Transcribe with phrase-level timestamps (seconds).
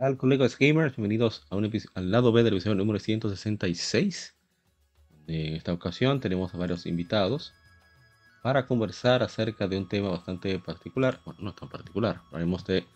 [0.00, 4.36] Hola colegas gamers, bienvenidos a un al lado B del episodio número 166.
[5.26, 7.52] En esta ocasión tenemos a varios invitados
[8.44, 12.86] para conversar acerca de un tema bastante particular, bueno, no tan particular, hablaremos de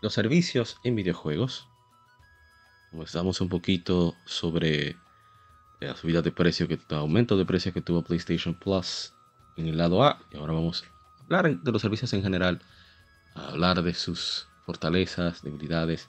[0.00, 1.68] los servicios en videojuegos.
[2.90, 4.96] Conversamos un poquito sobre
[5.78, 9.14] la subida de precio, que, el aumento de precio que tuvo PlayStation Plus
[9.56, 10.82] en el lado A, y ahora vamos
[11.20, 12.60] a hablar de los servicios en general,
[13.36, 16.08] a hablar de sus fortalezas, debilidades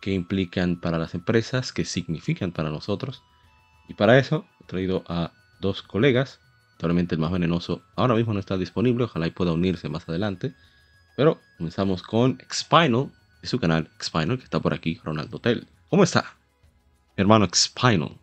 [0.00, 3.22] qué implican para las empresas, qué significan para nosotros.
[3.88, 6.40] Y para eso he traído a dos colegas.
[6.78, 10.54] Probablemente el más venenoso ahora mismo no está disponible, ojalá y pueda unirse más adelante.
[11.16, 15.66] Pero comenzamos con Xpinal, de su canal Xpinal, que está por aquí, Ronald Hotel.
[15.88, 16.36] ¿Cómo está?
[17.16, 18.18] Hermano Xpinal.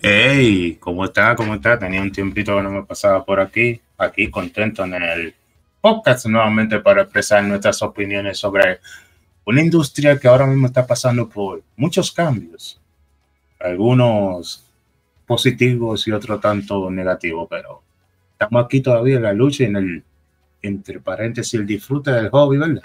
[0.00, 1.34] Hey, ¿cómo está?
[1.34, 1.78] ¿Cómo está?
[1.78, 3.80] Tenía un tiempito que no me pasaba por aquí.
[3.98, 5.34] Aquí contento en el
[5.80, 8.80] podcast nuevamente para expresar nuestras opiniones sobre
[9.48, 12.78] una industria que ahora mismo está pasando por muchos cambios,
[13.58, 14.62] algunos
[15.26, 17.82] positivos y otros tanto negativos, pero
[18.32, 20.04] estamos aquí todavía en la lucha, en el,
[20.60, 22.82] entre paréntesis, el disfrute del hobby, ¿verdad?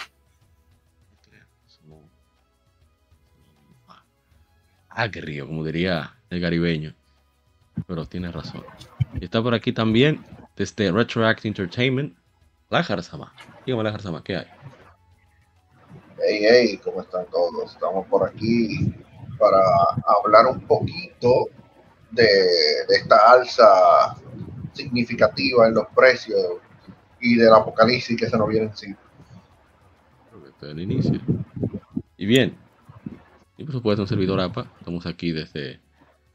[4.88, 6.94] Agrio, como diría el caribeño.
[7.88, 8.64] Pero tiene razón.
[9.20, 10.24] Y está por aquí también,
[10.56, 12.16] desde Retroact Entertainment,
[12.70, 13.34] la Jarzama.
[13.66, 14.46] Dígame la Jarzama, ¿qué hay?
[16.18, 17.74] Hey, hey, ¿cómo están todos?
[17.74, 18.94] Estamos por aquí
[19.40, 19.60] para
[20.24, 21.50] hablar un poquito
[22.12, 22.26] de,
[22.90, 24.16] esta alza
[24.74, 26.40] significativa en los precios
[27.20, 28.98] y del apocalipsis que se nos viene encima.
[30.62, 31.20] el inicio.
[32.16, 32.58] Y bien,
[33.58, 35.82] y por supuesto un servidor APA, estamos aquí desde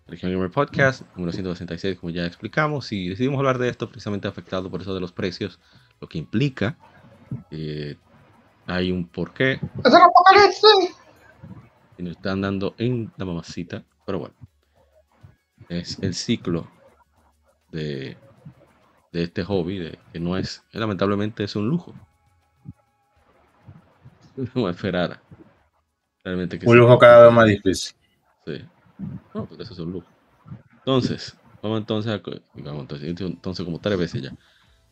[0.06, 4.71] Región Gamer Podcast, número 166, como ya explicamos, y decidimos hablar de esto precisamente afectado
[4.71, 5.61] por eso de los precios,
[6.00, 6.77] lo que implica
[7.50, 7.97] eh,
[8.69, 9.55] hay un porqué.
[9.55, 10.97] ¡Es el apocalipsis!
[11.97, 13.83] Y nos están dando en la mamacita.
[14.06, 14.34] Pero bueno.
[15.69, 16.69] Es el ciclo
[17.73, 18.17] de,
[19.12, 21.95] de este hobby, de, que no es, lamentablemente es un lujo.
[24.55, 25.21] No esperar.
[26.23, 27.97] Realmente que un lujo cada vez más difícil.
[28.47, 28.65] Sí.
[29.35, 30.06] No, porque eso es un lujo.
[30.77, 32.23] Entonces, vamos entonces a,
[32.55, 34.33] entonces, entonces como tres veces ya.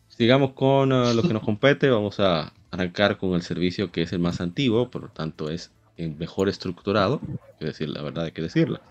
[0.09, 1.89] Sigamos con uh, lo que nos compete.
[1.89, 5.71] Vamos a arrancar con el servicio que es el más antiguo, por lo tanto es
[5.97, 7.21] el mejor estructurado.
[7.59, 8.81] Es decir, la verdad hay que decirla.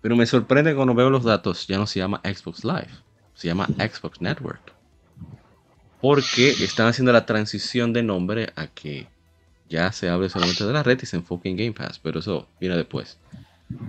[0.00, 2.90] Pero me sorprende cuando veo los datos, ya no se llama Xbox Live,
[3.34, 4.72] se llama Xbox Network.
[6.00, 9.06] Porque están haciendo la transición de nombre a que
[9.70, 12.46] ya se hable solamente de la red y se enfoque en Game Pass, pero eso
[12.60, 13.18] viene después.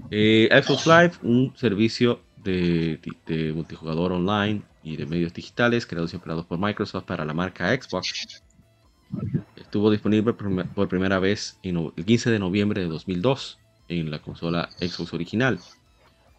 [0.09, 6.15] Eh, Xbox Live, un servicio de, de multijugador online y de medios digitales creados y
[6.15, 8.41] operados por Microsoft para la marca Xbox.
[9.55, 14.69] Estuvo disponible por primera vez en el 15 de noviembre de 2002 en la consola
[14.79, 15.59] Xbox original.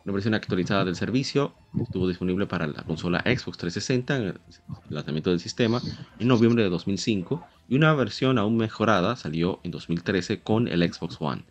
[0.04, 4.40] Una versión actualizada del servicio estuvo disponible para la consola Xbox 360 en el
[4.88, 5.82] lanzamiento del sistema
[6.18, 11.16] en noviembre de 2005 y una versión aún mejorada salió en 2013 con el Xbox
[11.20, 11.44] One.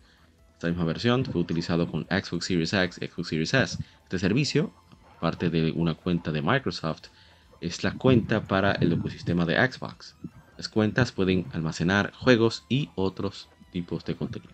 [0.54, 3.78] Esta misma versión fue utilizado con Xbox Series X y Xbox Series S.
[4.04, 4.72] Este servicio
[5.20, 7.08] parte de una cuenta de Microsoft,
[7.60, 10.14] es la cuenta para el ecosistema de Xbox.
[10.56, 14.52] Las cuentas pueden almacenar juegos y otros tipos de contenido.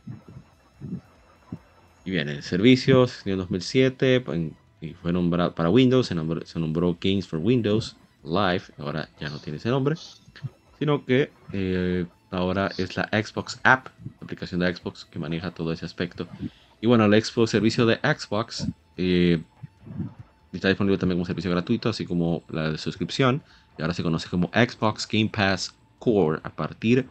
[2.05, 4.25] Y bien, el servicio en 2007
[4.81, 9.59] y fue nombrado para Windows, se nombró, Games for Windows Live, ahora ya no tiene
[9.59, 9.95] ese nombre,
[10.79, 13.87] sino que eh, ahora es la Xbox App,
[14.21, 16.27] la aplicación de Xbox que maneja todo ese aspecto.
[16.81, 18.67] Y bueno, el Xbox servicio de Xbox
[18.97, 19.41] eh,
[20.53, 23.43] Está disponible también como servicio gratuito, así como la de suscripción.
[23.79, 27.09] Y ahora se conoce como Xbox Game Pass Core a partir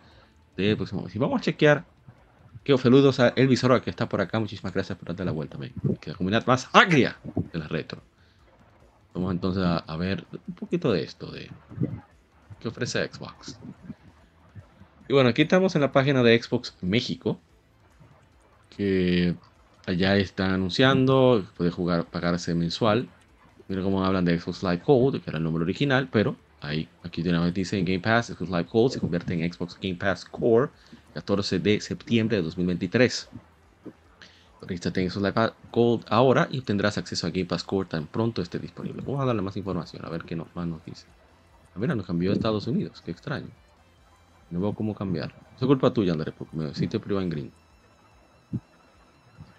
[0.58, 1.16] del próximo mes.
[1.16, 1.86] Y vamos a chequear
[2.66, 4.38] qué saludos a el visor que está por acá.
[4.38, 5.58] Muchísimas gracias por darte la vuelta.
[6.02, 8.02] Que la comunidad más agria de la retro.
[9.14, 11.50] Vamos entonces a, ver un poquito de esto, de
[12.60, 13.58] qué ofrece Xbox.
[15.08, 17.40] Y bueno, aquí estamos en la página de Xbox México,
[18.76, 19.36] que
[19.86, 23.08] allá están anunciando, puede jugar, pagarse mensual.
[23.70, 27.22] Mira cómo hablan de Xbox Live Gold, que era el nombre original, pero ahí, aquí
[27.22, 30.70] de dice en Game Pass, Xbox Live Gold se convierte en Xbox Game Pass Core
[31.14, 33.30] 14 de septiembre de 2023.
[34.62, 38.42] Regístrate en Xbox Live Gold ahora y tendrás acceso a Game Pass Core tan pronto
[38.42, 39.02] esté disponible.
[39.06, 41.06] Vamos a darle más información, a ver qué más nos dice.
[41.76, 43.48] A ver, nos cambió a Estados Unidos, qué extraño.
[44.50, 45.34] No veo cómo cambiar.
[45.60, 47.52] Es culpa tuya, Andrés, porque me sitio privado en green.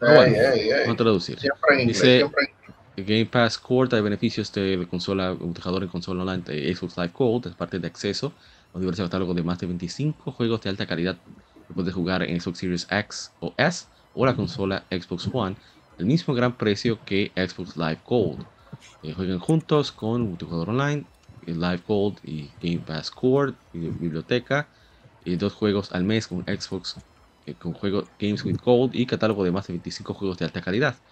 [0.01, 0.81] Ey, bueno, ey, ey.
[0.81, 1.39] Vamos a traducir.
[1.41, 2.51] Siempre en inglés, Dice- siempre en
[2.97, 7.13] Game Pass Core trae beneficios de consola, un jugador en consola online de Xbox Live
[7.15, 8.37] Gold, es parte de acceso
[8.73, 11.23] a un diverso catálogo de más de 25 juegos de alta calidad
[11.67, 15.57] que puedes jugar en Xbox Series X o S o la consola Xbox One,
[15.97, 18.47] el mismo gran precio que Xbox Live Gold.
[19.01, 21.11] Eh, jueguen juntos con multijugador online,
[21.41, 24.71] el Live Gold y Game Pass Core biblioteca,
[25.25, 27.01] y dos juegos al mes con Xbox,
[27.47, 30.61] eh, con juego Games with Gold y catálogo de más de 25 juegos de alta
[30.61, 31.03] calidad.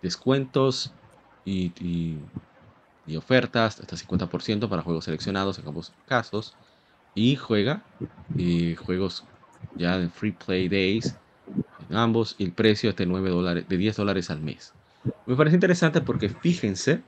[0.00, 0.96] Descuentos
[1.44, 2.30] y, y-
[3.04, 6.58] y ofertas hasta 50% para juegos seleccionados en ambos casos.
[7.14, 7.88] Y juega
[8.36, 9.28] y juegos
[9.74, 11.20] ya en Free Play Days
[11.78, 12.36] en ambos.
[12.38, 14.76] Y el precio es de, 9 dólares, de 10 dólares al mes.
[15.26, 17.04] Me parece interesante porque fíjense,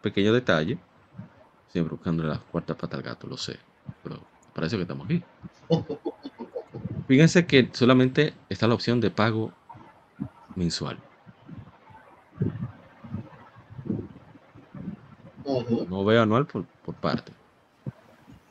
[0.00, 0.84] pequeño detalle.
[1.68, 3.60] Siempre buscando la cuarta pata al gato, lo sé.
[4.02, 5.24] Pero parece que estamos aquí.
[7.08, 9.58] Fíjense que solamente está la opción de pago
[10.56, 11.04] mensual.
[15.88, 17.32] No veo anual por, por parte.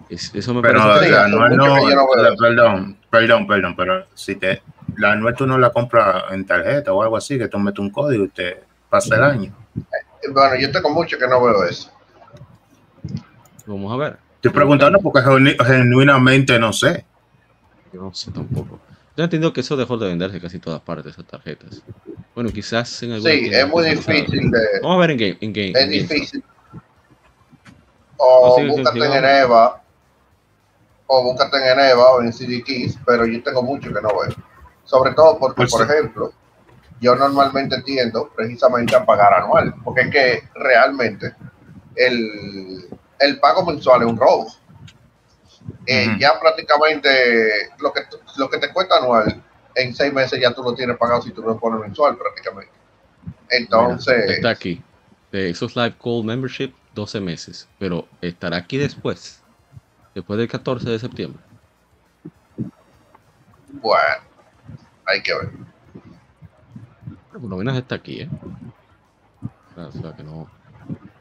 [0.09, 2.07] Es- eso me Pero parece hace anual no, no
[2.41, 4.61] perdón, perdón, perdón, pero si te,
[4.97, 7.89] la anual tú no la compras en tarjeta o algo así, que tú metes un
[7.89, 9.55] código y te pasa el año.
[10.31, 11.91] Bueno, yo tengo mucho que no veo eso.
[13.65, 14.17] Vamos a ver.
[14.35, 17.03] Estoy preguntando porque genu- genuinamente no sé.
[17.91, 18.79] Yo no sé tampoco.
[19.17, 21.81] Yo entiendo que eso dejó de venderse casi todas partes, esas tarjetas.
[22.35, 24.59] Bueno, quizás en alguna Sí, es muy difícil de.
[24.83, 25.37] Vamos a ver en game.
[25.41, 26.43] En game Es en difícil.
[28.17, 29.17] O sí, búscate sí, en vamos.
[29.17, 29.81] Eneva,
[31.07, 34.35] o búscate en Eneva o en CD Keys, pero yo tengo mucho que no veo.
[34.83, 36.33] Sobre todo porque, Pues por ejemplo,
[37.01, 41.33] yo normalmente tiendo precisamente a pagar anual, porque es que realmente
[41.95, 42.87] el,
[43.19, 44.47] el pago mensual es un robo.
[45.87, 46.15] Eh.
[46.19, 48.01] Ya prácticamente lo que,
[48.37, 49.41] lo que te cuesta anual,
[49.75, 52.71] en seis meses ya tú lo tienes pagado si tú lo pones mensual prácticamente.
[53.49, 54.81] Entonces, Está aquí.
[55.75, 57.67] Live Gold Membership, 12 meses.
[57.77, 59.43] Pero estará aquí después.
[60.15, 61.41] Después del 14 de septiembre.
[63.81, 64.23] bueno,
[65.05, 65.49] hay que ver.
[67.29, 68.29] Pero por lo menos está aquí, ¿eh?
[69.75, 70.47] O sea, que no.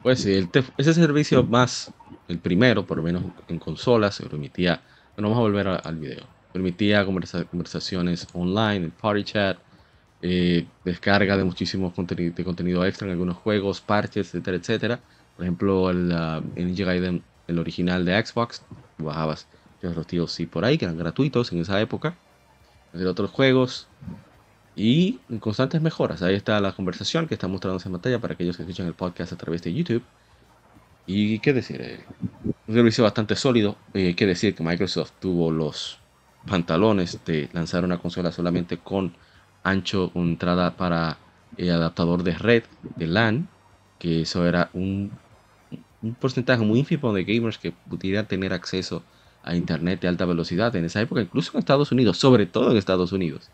[0.03, 1.93] Pues sí, el ese servicio más,
[2.29, 4.81] el primero, por lo menos en consolas, se permitía.
[5.17, 6.25] Bueno, vamos a volver a- al video.
[6.53, 9.59] Permitía conversa- conversaciones online, el party chat,
[10.23, 15.01] eh, descarga de muchísimos conteni- de contenido extra en algunos juegos, parches, etcétera, etcétera.
[15.37, 18.63] Por ejemplo, el uh, Ninja Gaiden, el original de Xbox,
[18.99, 19.47] bajabas
[19.83, 22.17] los tíos sí por ahí, que eran gratuitos en esa época.
[22.93, 23.89] De otros juegos,
[24.77, 26.23] y constantes mejoras.
[26.23, 29.33] Ahí está la conversación que está mostrándose en pantalla para aquellos que escuchan el podcast
[29.33, 30.03] a través de YouTube.
[31.07, 32.01] Y qué decir, eh,
[32.67, 33.77] un servicio bastante sólido.
[33.93, 35.99] Eh, que decir que Microsoft tuvo los
[36.47, 39.15] pantalones de lanzar una consola solamente con
[39.63, 41.19] ancho, con entrada para
[41.57, 42.65] eh, adaptador de red,
[42.97, 43.49] de LAN,
[43.99, 45.13] que eso era un,
[46.05, 49.03] un porcentaje muy ínfimo de gamers que pudieran tener acceso
[49.43, 52.77] a internet de alta velocidad en esa época, incluso en Estados Unidos, sobre todo en
[52.77, 53.51] Estados Unidos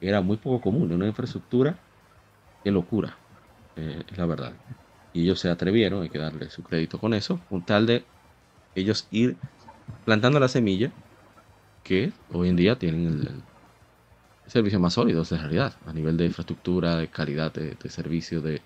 [0.00, 1.78] era muy poco común, una infraestructura
[2.64, 3.16] de locura,
[3.76, 4.52] eh, es la verdad.
[5.12, 8.04] Y ellos se atrevieron, hay que darle su crédito con eso, con tal de
[8.74, 9.36] ellos ir
[10.04, 10.92] plantando la semilla
[11.82, 13.42] que hoy en día tienen el,
[14.46, 18.60] servicio más sólido de realidad, a nivel de infraestructura, de calidad de, de servicio, de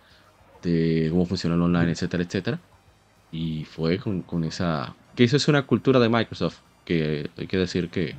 [1.11, 2.61] cómo funciona el online, etcétera, etcétera.
[3.33, 4.95] Y fue con, con esa...
[5.15, 8.17] Que eso es una cultura de Microsoft, que hay que decir que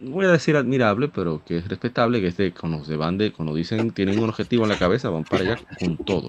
[0.00, 3.32] voy a decir admirable, pero que es respetable, que es de cuando se van de,
[3.32, 6.28] cuando dicen tienen un objetivo en la cabeza, van para allá con todo.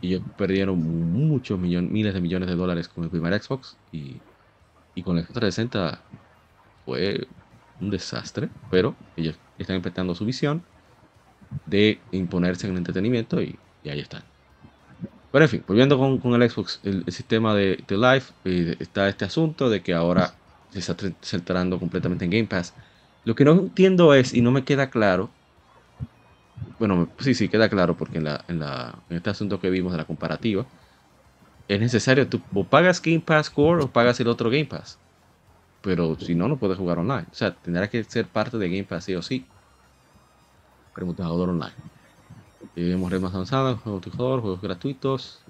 [0.00, 4.16] Y ellos perdieron muchos millones, miles de millones de dólares con el primer Xbox y,
[4.94, 6.00] y con el Xbox 360
[6.84, 7.26] fue
[7.80, 10.62] un desastre, pero ellos están empezando su visión
[11.66, 14.22] de imponerse en el entretenimiento y, y ahí están.
[15.32, 19.08] Pero en fin, volviendo con, con el Xbox, el, sistema de, de Live, eh, está
[19.08, 20.34] este asunto de que ahora
[20.70, 22.74] se está centrando completamente en Game Pass.
[23.24, 25.30] Lo que no entiendo es, y no me queda claro,
[26.78, 29.92] bueno, sí, sí, queda claro, porque en, la, en, la, en este asunto que vimos
[29.92, 30.66] de la comparativa,
[31.68, 34.98] es necesario, tú pagas Game Pass Core o pagas el otro Game Pass.
[35.82, 37.26] Pero si no, no puedes jugar online.
[37.30, 39.46] O sea, tendrá que ser parte de Game Pass sí o sí.
[40.96, 41.95] Multijugador online.
[42.76, 45.40] Tenemos redes más avanzadas, juegos multijugador, juegos gratuitos.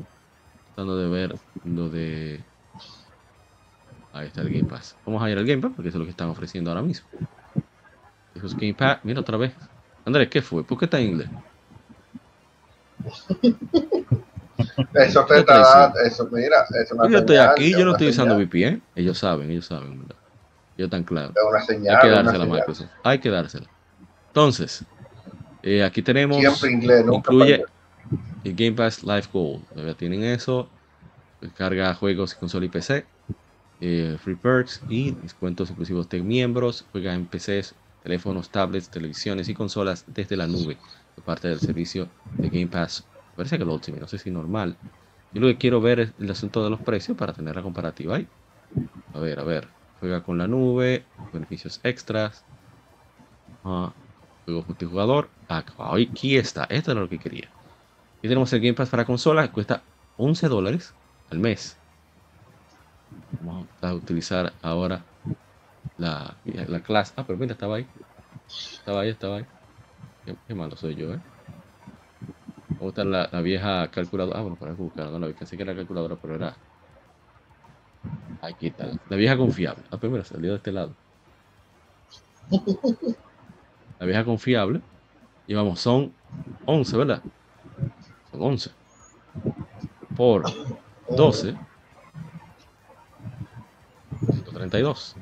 [0.69, 2.41] Tratando de ver lo de.
[4.13, 4.95] Ahí está el Game Pass.
[5.05, 7.09] Vamos a ir al Game Pass porque eso es lo que están ofreciendo ahora mismo.
[8.33, 9.01] Eso es Game Pass.
[9.03, 9.53] Mira otra vez.
[10.05, 10.63] Andrés, ¿qué fue?
[10.63, 11.29] ¿Por qué está en inglés?
[14.95, 18.49] Eso te está, eso, mira, es una yo estoy aquí, yo no estoy usando señal,
[18.49, 18.83] VPN.
[18.95, 20.17] Ellos saben, ellos saben, ¿verdad?
[20.79, 21.97] Es una señal.
[21.97, 22.47] Hay que dársela.
[22.47, 22.91] Microsoft.
[23.03, 23.67] Hay que dársela.
[24.29, 24.85] Entonces,
[25.67, 26.39] eh, aquí tenemos.
[26.39, 27.65] Siempre inglés, incluye
[28.45, 29.65] el Game Pass Live Gold.
[29.75, 30.69] Ya tienen eso.
[31.57, 33.05] Carga juegos y consola y PC.
[33.81, 36.87] eh, free perks y descuentos exclusivos de miembros.
[36.93, 40.79] Juega en PCs, teléfonos, tablets, televisiones y consolas desde la nube.
[41.25, 43.05] Parte del servicio de Game Pass.
[43.35, 44.77] Parece que lo Ultimate, no sé si normal.
[45.33, 48.17] Yo lo que quiero ver es el asunto de los precios para tener la comparativa
[48.17, 48.29] ahí.
[49.13, 49.69] A ver, a ver.
[49.99, 52.45] Juega con la nube, beneficios extras.
[53.65, 53.93] Ah,
[54.47, 55.29] juegos multijugador.
[55.49, 56.65] Aquí está.
[56.65, 57.49] Esto es lo que quería.
[58.23, 59.51] Y tenemos el Game Pass para consolas.
[59.51, 59.83] Cuesta
[60.17, 60.95] 11 dólares
[61.31, 61.77] al mes.
[63.43, 65.05] Vamos a utilizar ahora
[65.99, 67.13] la, la clase.
[67.17, 67.87] Ah, pero mira, estaba ahí.
[68.49, 69.47] Estaba ahí, estaba ahí.
[70.47, 71.21] Qué, malo soy yo, ¿eh?
[72.81, 74.39] Vamos a la, la vieja calculadora.
[74.39, 75.33] Ah, bueno, para buscar, no la vi.
[75.35, 76.57] Pensé que era calculadora, pero era.
[78.43, 78.91] Aquí está.
[79.09, 79.83] La vieja confiable.
[79.91, 80.95] Ah, pero mira, salió de este lado.
[83.99, 84.81] La vieja confiable.
[85.47, 86.13] Y vamos, son
[86.67, 87.23] 11, ¿verdad?
[88.31, 88.71] Son 11.
[90.17, 90.45] Por
[91.11, 91.57] 12.
[94.31, 95.17] 132.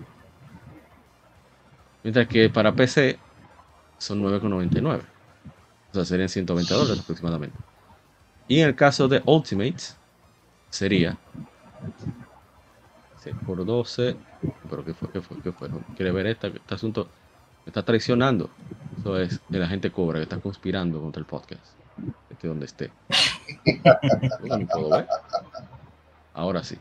[2.02, 3.18] Mientras que para PC
[3.98, 5.00] son 9,99.
[5.90, 7.56] O sea, serían 120 dólares aproximadamente.
[8.48, 9.96] Y en el caso de Ultimates,
[10.68, 11.16] sería
[13.20, 14.16] 6 por 12.
[14.68, 15.10] Pero ¿qué fue?
[15.10, 15.40] ¿Qué fue?
[15.40, 15.68] ¿Qué fue?
[15.68, 17.08] ¿No ¿Quiere ver este asunto?
[17.66, 18.50] Está traicionando.
[18.98, 21.64] Eso es de la gente cobra que está conspirando contra el podcast.
[22.30, 22.90] Esté donde esté.
[26.34, 26.76] Ahora sí.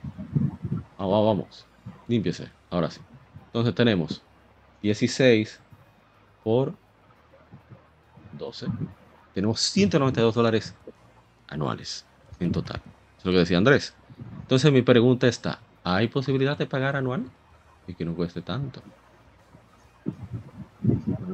[0.97, 1.65] Ah, va- vamos.
[2.07, 2.49] Límpiese.
[2.69, 3.01] Ahora sí.
[3.47, 4.21] Entonces tenemos
[4.81, 5.59] 16
[6.43, 6.73] por
[8.33, 8.67] 12.
[9.33, 10.75] Tenemos 192 dólares
[11.47, 12.05] anuales
[12.39, 12.81] en total.
[13.17, 13.93] Es lo que decía Andrés.
[14.41, 17.25] Entonces mi pregunta está, ¿hay posibilidad de pagar anual?
[17.87, 18.81] Y que no cueste tanto.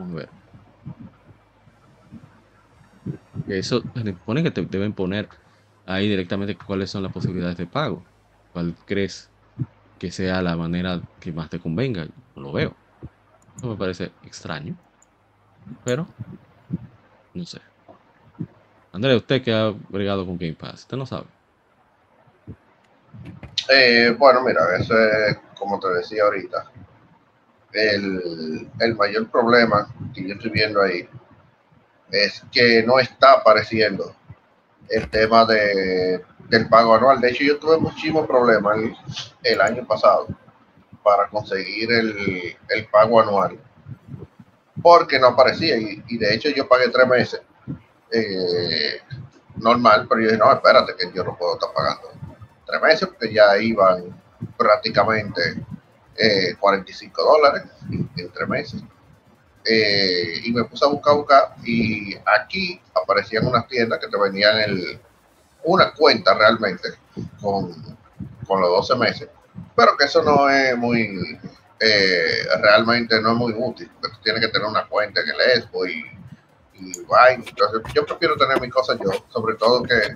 [0.02, 0.30] A ver.
[3.48, 5.28] Eso que te deben poner
[5.86, 8.04] ahí directamente cuáles son las posibilidades de pago.
[8.54, 9.30] ¿Cuál crees
[9.98, 12.08] que sea la manera que más te convenga?
[12.36, 12.76] No lo veo.
[13.58, 14.76] Eso me parece extraño.
[15.84, 16.08] Pero,
[17.34, 17.60] no sé.
[18.92, 21.26] André, usted que ha bregado con Game Pass, usted no sabe.
[23.72, 26.72] Eh, bueno, mira, eso es como te decía ahorita.
[27.74, 31.08] El, el mayor problema que yo estoy viendo ahí
[32.12, 34.16] es que no está apareciendo
[34.90, 37.22] el tema de, del pago anual.
[37.22, 38.78] De hecho, yo tuve muchísimos problemas
[39.44, 40.28] el, año pasado
[41.04, 43.60] para conseguir el, el pago anual
[44.82, 47.42] porque no aparecía y, y de hecho yo pagué tres meses
[48.12, 49.02] eh,
[49.56, 52.10] normal, pero yo dije, no, espérate, que yo no puedo estar pagando
[52.66, 54.20] tres meses porque ya iban
[54.58, 55.64] prácticamente
[56.20, 58.84] eh, 45 dólares en, en tres meses.
[59.66, 64.58] Eh, y me puse a buscar, buscar, y aquí aparecían unas tiendas que te venían
[64.60, 65.00] el,
[65.64, 66.90] una cuenta realmente
[67.42, 67.74] con,
[68.48, 69.30] con los 12 meses,
[69.76, 71.38] pero que eso no es muy,
[71.80, 75.86] eh, realmente no es muy útil, porque tienes que tener una cuenta en el Expo
[75.86, 76.04] y,
[76.74, 76.94] y
[77.30, 80.16] entonces yo prefiero tener mis cosas yo, sobre todo que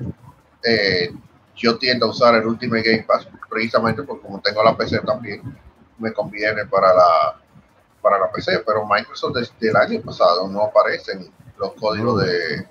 [0.63, 1.11] eh,
[1.55, 5.41] yo tiendo a usar el Ultimate Game Pass precisamente porque como tengo la PC también,
[5.97, 7.39] me conviene para la
[8.01, 12.67] para la PC, pero Microsoft desde el año pasado no aparecen los códigos de, de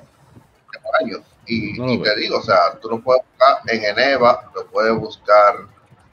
[1.01, 1.21] años.
[1.47, 4.95] Y, No y te digo, o sea, tú lo puedes buscar en Eneva, lo puedes
[4.95, 5.57] buscar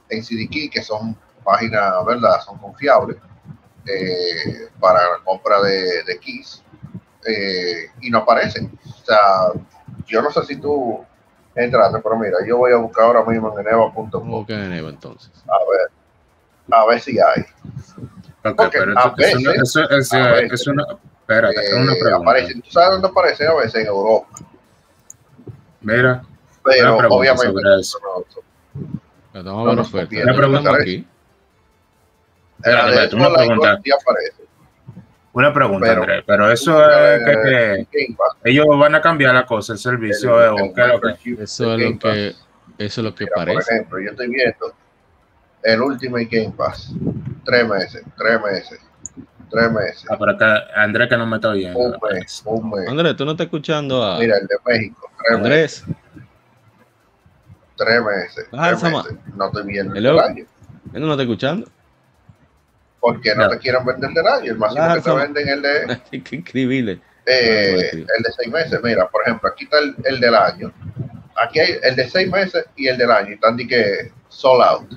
[0.08, 1.14] en CDKey, que son
[1.44, 2.40] páginas, ¿verdad?
[2.40, 3.18] Son confiables
[3.86, 6.62] eh, para la compra de, de keys
[7.26, 8.76] eh, y no aparecen.
[8.88, 9.52] O sea,
[10.06, 11.04] yo no sé si tú
[11.54, 14.88] entraste, pero mira, yo voy a buscar ahora mismo en eneva.com ¿Cómo que en Evo
[14.88, 15.30] entonces?
[15.46, 15.90] a ver,
[16.70, 17.42] a ver si hay.
[18.42, 20.86] Ok, Porque pero a eso, eso, no- veces- eso, eso- a veces, eso no-
[21.20, 22.32] espérate, es una Eh, pregunta.
[22.64, 23.74] ¿Tú sabes dónde aparecen a veces?
[23.82, 24.26] En Europa.
[25.82, 26.22] Mira,
[26.62, 27.98] Pero Una obviamente sobre eso.
[28.02, 28.24] no-
[29.32, 29.88] Pero No ver nos
[30.24, 30.70] Una pregunta.
[30.82, 31.06] aquí.
[32.64, 33.70] la de Espérate, una pregunta.
[33.72, 34.42] Aparece.
[35.32, 37.32] Una pregunta, Pero- Andrés, pero eso es que,
[37.80, 38.06] Eh, que
[38.44, 41.42] ellos van a cambiar la cosa, el servicio, el- o el qué es lo que-
[41.44, 42.36] Eso de es lo que, eso
[42.78, 43.74] es lo que Mira, Por parece.
[43.74, 44.74] ejemplo, yo estoy viendo
[45.62, 46.92] el Ultimate Game Pass,
[47.44, 48.80] tres meses, tres meses,
[49.50, 51.78] tres meses, Ah, pero acá, Andrés que no me está oyendo.
[51.78, 52.88] un mes, un mes.
[52.88, 55.84] Andrés, tú no estás escuchando a Mira, el de México, tres meses, Andrés.
[57.76, 59.12] tres meses, Ah, tres meses.
[59.36, 60.44] No estoy viendo el año.
[60.92, 61.68] Él no está escuchando.
[63.00, 63.48] Porque no No.
[63.50, 64.52] te quieren vender del año.
[64.52, 67.00] El máximo que te venden es el de, Qué increíble.
[67.26, 68.78] eh, el de seis meses.
[68.82, 70.72] Mira, por ejemplo, aquí está el, el del año.
[71.42, 73.34] Aquí hay el de seis meses y el del año.
[73.34, 74.92] Están de que sold out.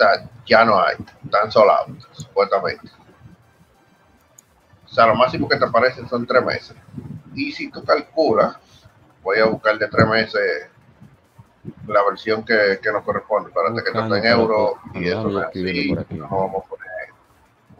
[0.00, 0.96] Sea, ya no hay.
[1.24, 2.88] Están sold out, supuestamente.
[4.86, 6.74] O sea, lo máximo que te aparecen son tres meses.
[7.34, 8.56] Y si tú calculas,
[9.22, 10.70] voy a buscar de tres meses
[11.86, 13.50] la versión que, que nos corresponde.
[13.50, 14.78] Espérate que no está en Buscando, euro.
[14.86, 15.00] espérate.
[15.00, 15.92] Y eso Vamos no así.
[16.16, 16.90] Nos vamos a poner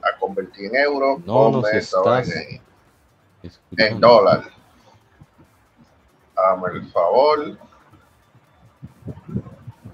[0.02, 1.22] a convertir en euro.
[1.24, 4.08] No nos ponme esta estás vaina ahí en Escuchando.
[4.08, 4.42] dólar.
[6.36, 7.58] Dame el favor.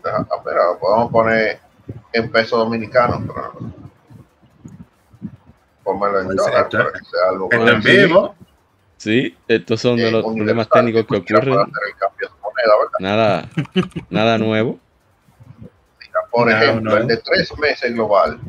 [0.02, 1.60] Deja, ah, espera, podemos poner
[2.12, 3.52] en peso dominicano, pero
[5.82, 8.34] pónmelo en dólar esto- para que sea algo en vivo.
[8.96, 11.58] Sí, estos son de los problemas técnicos que ocurren.
[11.58, 12.98] hacer el cambio de moneda, ¿verdad?
[13.00, 13.48] Nada,
[14.10, 14.78] nada nuevo.
[16.00, 16.96] Mira, por No, ejemplo, no.
[16.96, 18.40] el de tres meses global.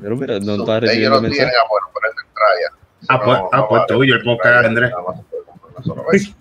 [0.00, 1.56] Pero mira, no está recibiendo lo tienen, mensaje.
[1.62, 2.70] ah, bueno, pero es de Traya.
[3.08, 4.92] Ah, pues, ah, pues tuyo, el podcast, Andrés.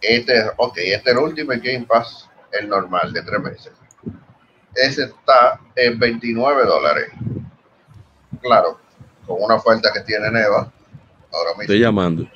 [0.00, 3.72] Este, ok, este es el Ultimate Game Pass, el normal de tres meses.
[4.76, 7.08] Ese está en 29 dólares.
[8.42, 8.78] Claro,
[9.26, 10.70] con una oferta que tiene Neva
[11.32, 11.62] ahora mismo.
[11.62, 12.26] Estoy llamando.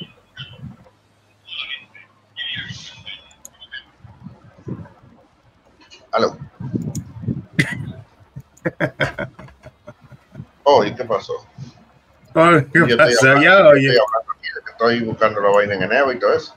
[6.12, 6.36] Aló.
[10.64, 11.32] Oh, ¿y qué pasó?
[12.34, 13.32] Ay, ¿Qué Yo estoy pasa?
[13.32, 16.18] hablando- Ya, yo estoy hablando aquí de que estoy buscando la vaina en Neva y
[16.18, 16.54] todo eso.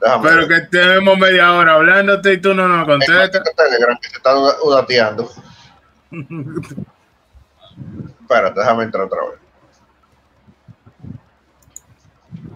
[0.00, 0.60] Déjame Pero ver.
[0.62, 3.42] que tenemos media hora hablándote y tú no nos Es contestas.
[3.56, 5.30] Telegram que se está udateando.
[8.20, 9.38] Espérate, déjame entrar otra vez.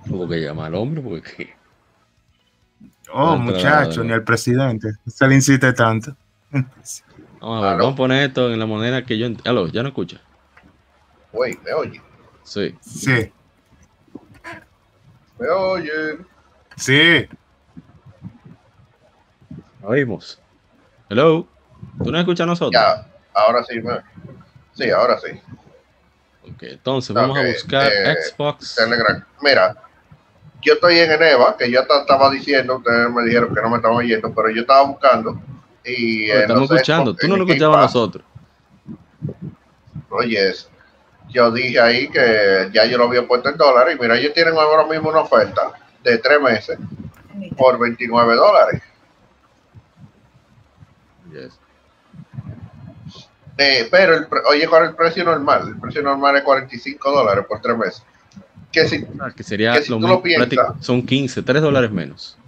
[0.07, 1.55] Tuvo que llamar al hombre porque
[3.15, 4.93] Oh, muchacho, ni el presidente.
[5.07, 6.17] Se le insiste tanto.
[6.51, 9.89] Vamos a ver, vamos a poner esto en la moneda que yo Aló, ya no
[9.89, 10.21] escucha.
[11.33, 12.01] Güey, me oye.
[12.45, 12.75] Sí.
[12.81, 13.33] Sí,
[15.39, 16.27] Me oyen.
[16.77, 17.29] Sí.
[19.83, 20.41] Oímos.
[21.09, 21.47] Hello.
[22.03, 22.73] ¿Tú no escuchas a nosotros?
[22.81, 24.01] Ya, ahora sí me
[24.75, 25.39] Sí, ahora sí.
[26.49, 28.75] Ok, entonces vamos a buscar eh, Xbox.
[28.77, 29.25] Telegram.
[29.43, 29.77] Mira,
[30.63, 33.77] yo estoy en Eneva, que yo ta- estaba diciendo, ustedes me dijeron que no me
[33.77, 35.41] estaban oyendo, pero yo estaba buscando.
[35.85, 37.11] Y No, en estamos escuchando.
[37.13, 38.25] Xbox, Tú no el escuchabas a nosotros.
[40.11, 40.53] Oye,
[41.29, 43.97] yo dije ahí que ya yo lo había puesto en dólares.
[43.99, 46.79] Y mira, ellos tienen ahora mismo una oferta de tres meses
[47.57, 48.83] por 29 dólares.
[51.33, 51.59] Yes.
[53.59, 55.69] Eh, pero, el, pre- oye, ¿cuál es el precio normal?
[55.69, 58.03] El precio normal es 45 dólares por tres meses.
[58.71, 61.43] Que si, Ah, que sería Que si lo tú lo mismo, piensas- práctico- son 15,
[61.43, 62.39] 3 dólares menos.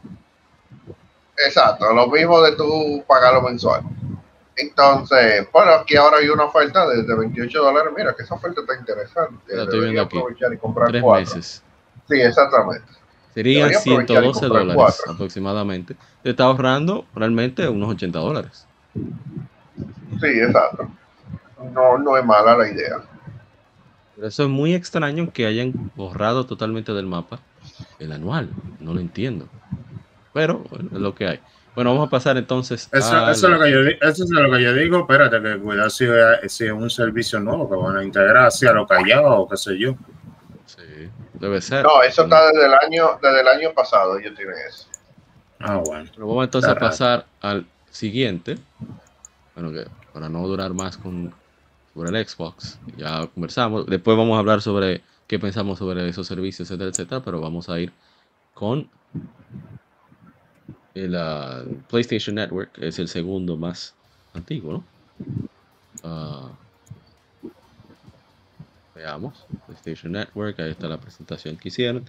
[1.37, 3.83] exacto, lo mismo de tu pagarlo mensual.
[4.57, 7.93] Entonces, bueno, aquí ahora hay una oferta de, de 28 dólares.
[7.97, 9.35] Mira, que esa oferta está interesante.
[9.55, 10.17] La estoy Debería viendo aquí.
[10.19, 11.21] aprovechar y comprar 3 cuatro.
[11.37, 11.63] meses.
[12.09, 12.87] Sí, exactamente.
[13.35, 15.13] Serían Debería aprovechar y 112 comprar dólares cuatro.
[15.13, 15.97] aproximadamente.
[16.23, 18.67] Te está ahorrando realmente unos 80 dólares.
[18.95, 20.89] Sí, exacto.
[21.73, 23.03] No, no es mala la idea.
[24.15, 27.41] Pero eso es muy extraño que hayan borrado totalmente del mapa
[27.99, 28.51] el anual.
[28.79, 29.49] No lo entiendo.
[30.33, 31.41] Pero bueno, es lo que hay.
[31.75, 34.51] Bueno, vamos a pasar entonces Eso, a eso, es lo que yo, eso es lo
[34.53, 35.01] que yo digo.
[35.01, 38.73] Espérate, que cuidado si es, si es un servicio nuevo que van a integrar hacia
[38.73, 39.97] lo callado o qué sé yo.
[41.45, 41.85] Debe ser.
[41.85, 44.17] No, eso está desde el año, desde el año pasado.
[44.17, 44.87] Ellos tienen eso.
[45.61, 46.11] Ah, bueno.
[46.15, 46.87] Pero vamos entonces a raro.
[46.87, 48.57] pasar al siguiente.
[49.55, 51.35] Bueno, que para no durar más con
[51.93, 53.85] sobre el Xbox, ya conversamos.
[53.85, 57.21] Después vamos a hablar sobre qué pensamos sobre esos servicios, etcétera, etcétera.
[57.23, 57.93] Pero vamos a ir
[58.55, 58.89] con
[60.95, 63.95] el ah, PlayStation Network, que es el segundo más
[64.33, 64.85] antiguo, ¿no?
[66.03, 66.49] Ah,
[68.95, 72.05] veamos, PlayStation Network, ahí está la presentación que hicieron.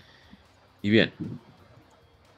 [0.82, 1.12] Y bien,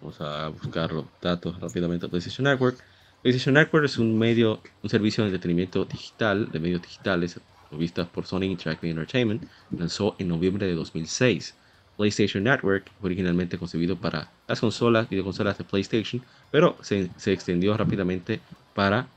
[0.01, 2.07] Vamos a buscar los datos rápidamente.
[2.07, 2.77] PlayStation Network.
[3.21, 7.39] PlayStation Network es un medio, un servicio de entretenimiento digital, de medios digitales,
[7.71, 9.43] vistas por Sony Interactive Entertainment.
[9.77, 11.55] Lanzó en noviembre de 2006.
[11.97, 17.33] PlayStation Network originalmente concebido para las consolas y de consolas de PlayStation, pero se, se
[17.33, 18.39] extendió rápidamente
[18.75, 19.07] para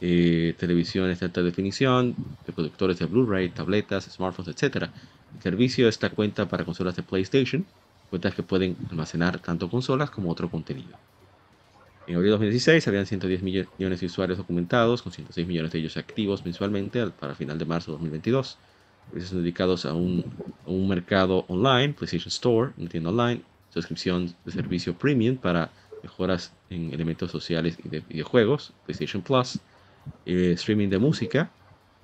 [0.00, 2.14] eh, televisiones de alta definición,
[2.46, 4.88] de productores de Blu-ray, tabletas, smartphones, etc.
[5.36, 7.64] El servicio está cuenta para consolas de PlayStation,
[8.08, 10.96] cuentas que pueden almacenar tanto consolas como otro contenido.
[12.06, 15.96] En abril de 2016 habían 110 millones de usuarios documentados, con 106 millones de ellos
[15.96, 18.58] activos mensualmente para final de marzo de 2022.
[19.10, 20.24] Servicios dedicados a un,
[20.66, 25.70] a un mercado online, PlayStation Store, tienda online, suscripción de servicio premium para
[26.02, 29.60] mejoras en elementos sociales y de videojuegos, PlayStation Plus,
[30.26, 31.50] eh, streaming de música,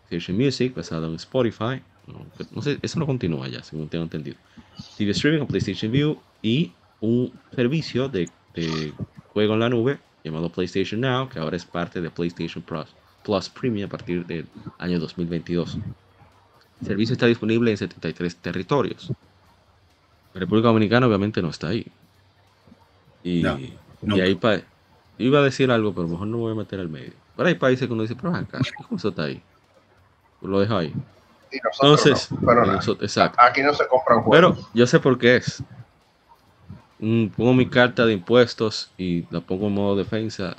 [0.08, 1.82] PlayStation Music basado en Spotify,
[2.52, 4.36] no, sé, eso no continúa ya, según tengo entendido.
[4.96, 8.92] TV streaming con PlayStation View y un servicio de, de,
[9.32, 12.86] juego en la nube llamado PlayStation Now, que ahora es parte de PlayStation Plus,
[13.24, 14.46] Plus Premium a partir del
[14.78, 15.78] año 2022.
[16.80, 19.12] El servicio está disponible en 73 territorios.
[20.34, 21.86] La República Dominicana obviamente no está ahí.
[23.24, 23.42] Y,
[24.02, 24.38] No, y ahí
[25.18, 27.12] iba a decir algo, pero mejor no voy a meter al medio.
[27.36, 29.42] Pero hay países que uno dice, pero acá, ¿cómo eso está ahí?
[30.40, 30.94] Pues lo dejo ahí.
[31.52, 33.38] Y nosotros Entonces, no, pero nosotros- exacto.
[33.40, 34.70] aquí no se compran Pero juegos.
[34.74, 35.62] yo sé por qué es.
[36.98, 40.56] Mm, pongo mi carta de impuestos y la pongo en modo defensa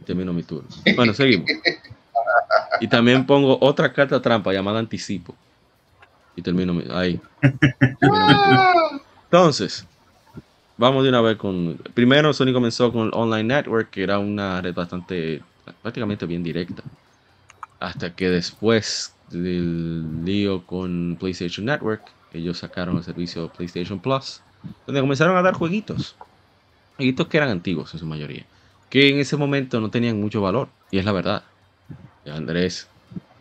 [0.00, 0.68] y termino mi turno.
[0.96, 1.48] Bueno, seguimos.
[2.80, 5.34] Y también pongo otra carta trampa llamada anticipo.
[6.34, 7.20] Y termino mi, ahí.
[8.00, 9.00] Termino mi turno.
[9.24, 9.86] Entonces,
[10.76, 11.76] vamos de una vez con.
[11.94, 15.42] Primero, Sony comenzó con el Online Network, que era una red bastante,
[15.82, 16.82] prácticamente bien directa.
[17.80, 24.40] Hasta que después del lío con PlayStation Network, ellos sacaron el servicio PlayStation Plus,
[24.86, 26.14] donde comenzaron a dar jueguitos.
[26.96, 28.44] Jueguitos que eran antiguos en su mayoría,
[28.88, 31.42] que en ese momento no tenían mucho valor, y es la verdad.
[32.30, 32.88] Andrés,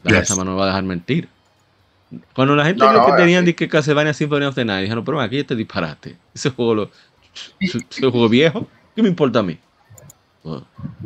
[0.04, 0.36] la Yes.
[0.36, 1.30] No va a dejar mentir.
[2.34, 5.22] Cuando la gente No, que tenían de que Castlevania Symphony of the Night, dijeron, pero
[5.22, 6.18] aquí este disparate.
[6.34, 6.92] Ese juego, lo,
[7.60, 9.58] ese, ese juego viejo, ¿qué me importa a mí?
[10.44, 10.66] Bueno,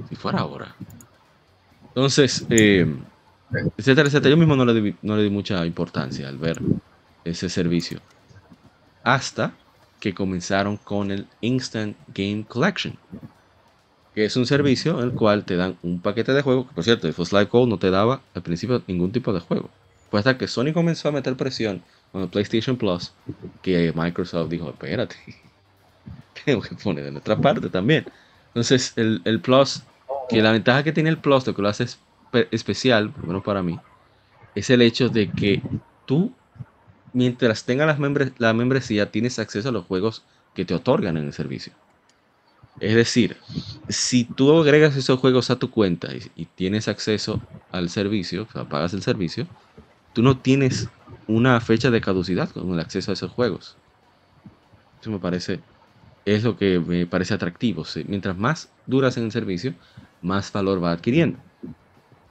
[0.10, 0.76] si fuera ahora.
[1.96, 2.86] Entonces, eh,
[3.78, 4.32] etcétera, etcétera.
[4.32, 6.60] Yo mismo no le, di, mucha importancia al ver
[7.24, 8.02] ese servicio.
[9.02, 9.54] Hasta
[10.02, 12.98] que comenzaron con el Instant Game Collection.
[14.14, 16.68] Que es un servicio en el cual te dan un paquete de juegos.
[16.74, 19.70] Por cierto, First Life Gold no te daba al principio ningún tipo de juego.
[20.12, 21.82] Fue hasta que Sony comenzó a meter presión
[22.12, 23.14] con el PlayStation Plus.
[23.62, 25.16] Que Microsoft dijo: Espérate,
[26.46, 28.06] tenemos que poner de nuestra parte también.
[28.50, 29.82] Entonces, el Plus
[30.28, 33.44] que la ventaja que tiene el Plus, que lo hace espe- especial, por lo menos
[33.44, 33.84] para mí,
[34.56, 35.70] es el hecho de que
[36.06, 36.38] tú,
[37.14, 41.26] mientras tengas las membre- la membresía, tienes acceso a los juegos que te otorgan en
[41.28, 41.74] el servicio.
[42.80, 43.38] Es decir,
[43.88, 48.50] si tú agregas esos juegos a tu cuenta y, y tienes acceso al servicio, o
[48.52, 49.48] sea, pagas el servicio,
[50.14, 50.92] tú no tienes
[51.28, 53.80] una fecha de caducidad con el acceso a esos juegos.
[55.02, 55.64] Eso me parece,
[56.26, 57.84] es lo que me parece atractivo.
[58.08, 59.76] Mientras más duras en el servicio,
[60.22, 61.40] más valor va adquiriendo.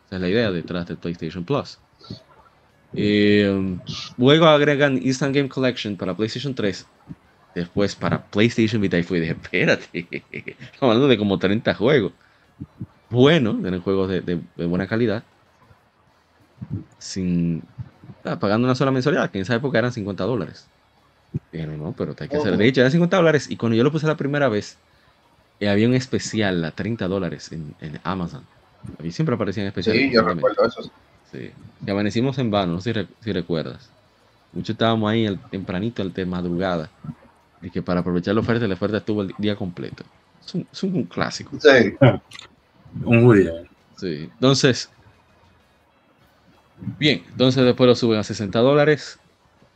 [0.06, 1.82] Esa es la idea detrás del PlayStation Plus.
[2.92, 3.80] Eh,
[4.16, 6.90] luego agregan Instant Game Collection para PlayStation 3.
[7.54, 8.98] Después para PlayStation Vita.
[8.98, 9.88] Y fue dije, espérate.
[10.30, 12.14] Estamos hablando de como 30 juegos.
[13.10, 15.28] Bueno, tienen juegos de, de- de buena calidad.
[16.98, 17.74] Sin.
[18.24, 20.72] ah, pagando una sola mensualidad, que en esa época eran 50 dólares.
[21.52, 22.56] Dije, no, pero hay que hacer.
[22.56, 23.50] De hecho, eran 50 dólares.
[23.50, 24.76] Y cuando yo lo puse la primera vez,
[25.60, 28.42] eh, había un especial a 30 dólares en, en Amazon.
[28.98, 30.02] A mí siempre aparecían especiales.
[30.02, 30.90] Sí, yo recuerdo eso.
[31.32, 31.50] Sí.
[31.86, 33.88] Y amanecimos en vano, no sé si, re- si recuerdas.
[34.52, 36.90] Muchos estábamos ahí el, tempranito, el de madrugada.
[37.62, 40.04] Y que para aprovechar la oferta, la oferta estuvo el día completo.
[40.44, 41.58] Es un, es un clásico.
[41.60, 41.94] Sí,
[43.04, 43.52] Un judío.
[43.96, 44.28] Sí.
[44.34, 44.88] Entonces,
[46.98, 49.18] bien, entonces después lo suben a 60 dólares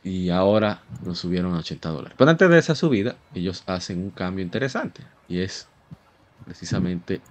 [0.01, 2.15] y ahora lo subieron a 80 dólares.
[2.17, 5.71] Pero antes de esa subida, ellos hacen un cambio interesante y es
[6.43, 7.27] precisamente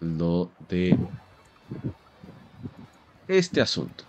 [0.00, 1.04] lo de
[3.26, 4.04] este asunto.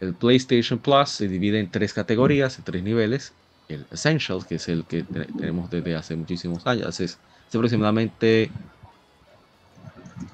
[0.00, 3.38] El PlayStation Plus se divide en tres categorías, en tres niveles.
[3.68, 7.06] El Essentials, que es el que te- tenemos desde hace muchísimos años, hace
[7.54, 8.58] aproximadamente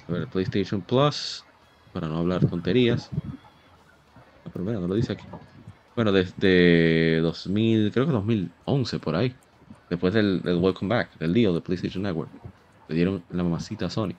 [0.06, 1.46] a ver, el PlayStation Plus,
[1.92, 3.14] para no hablar tonterías.
[4.58, 5.24] No lo dice aquí.
[5.94, 9.34] Bueno, desde 2000, creo que 2011 por ahí.
[9.88, 12.30] Después del, Welcome Back, del deal de PlayStation Network.
[12.88, 14.14] Le dieron la mamacita a Sony.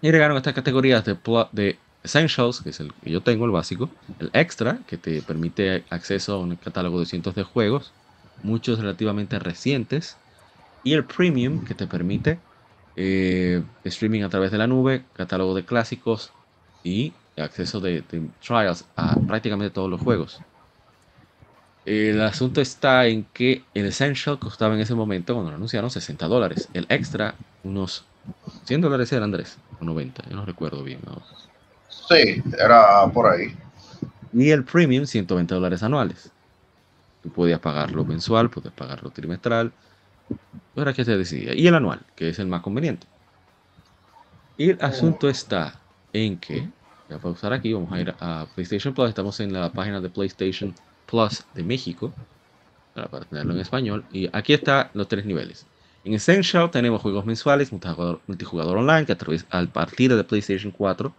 [0.00, 1.16] Y agregaron estas categorías de,
[1.52, 3.90] de Essentials, que es el que yo tengo, el básico.
[4.20, 7.92] El Extra, que te permite acceso a un catálogo de cientos de juegos,
[8.42, 10.16] muchos relativamente recientes.
[10.84, 12.38] Y el Premium, que te permite
[12.96, 16.32] eh, streaming a través de la nube, catálogo de clásicos
[16.82, 20.40] y acceso de, de trials a prácticamente todos los juegos.
[21.84, 26.26] El asunto está en que el Essential costaba en ese momento, cuando lo anunciaron, 60
[26.26, 26.68] dólares.
[26.74, 28.04] El extra, unos
[28.64, 31.00] 100 dólares era Andrés, o 90, yo no recuerdo bien.
[31.88, 33.56] sí, era por ahí.
[34.32, 36.30] Y el premium, 120 dólares anuales.
[37.22, 39.72] Tú podías pagarlo mensual, podías pagarlo trimestral.
[40.76, 41.54] Ahora que se decidía.
[41.54, 43.06] Y el anual, que es el más conveniente.
[44.56, 45.80] Y el asunto está
[46.12, 46.68] en que,
[47.08, 49.08] voy a pausar aquí, vamos a ir a PlayStation Plus.
[49.08, 50.74] Estamos en la página de PlayStation
[51.06, 52.12] Plus de México,
[52.94, 54.04] para tenerlo en español.
[54.12, 55.66] Y aquí están los tres niveles.
[56.04, 61.12] En Essential tenemos juegos mensuales, multijugador, online, que a, través, al partir de PlayStation 4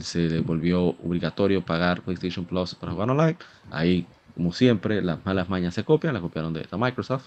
[0.00, 3.36] se volvió obligatorio pagar PlayStation Plus para jugar online.
[3.70, 7.26] Ahí, como siempre, las malas mañas se copian, las copiaron de, Microsoft.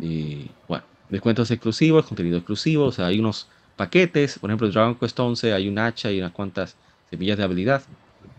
[0.00, 5.18] Y bueno, descuentos exclusivos, contenido exclusivo, o sea, hay unos paquetes, por ejemplo, Dragon Quest
[5.18, 6.76] 11 hay un hacha y unas cuantas
[7.10, 7.82] semillas de habilidad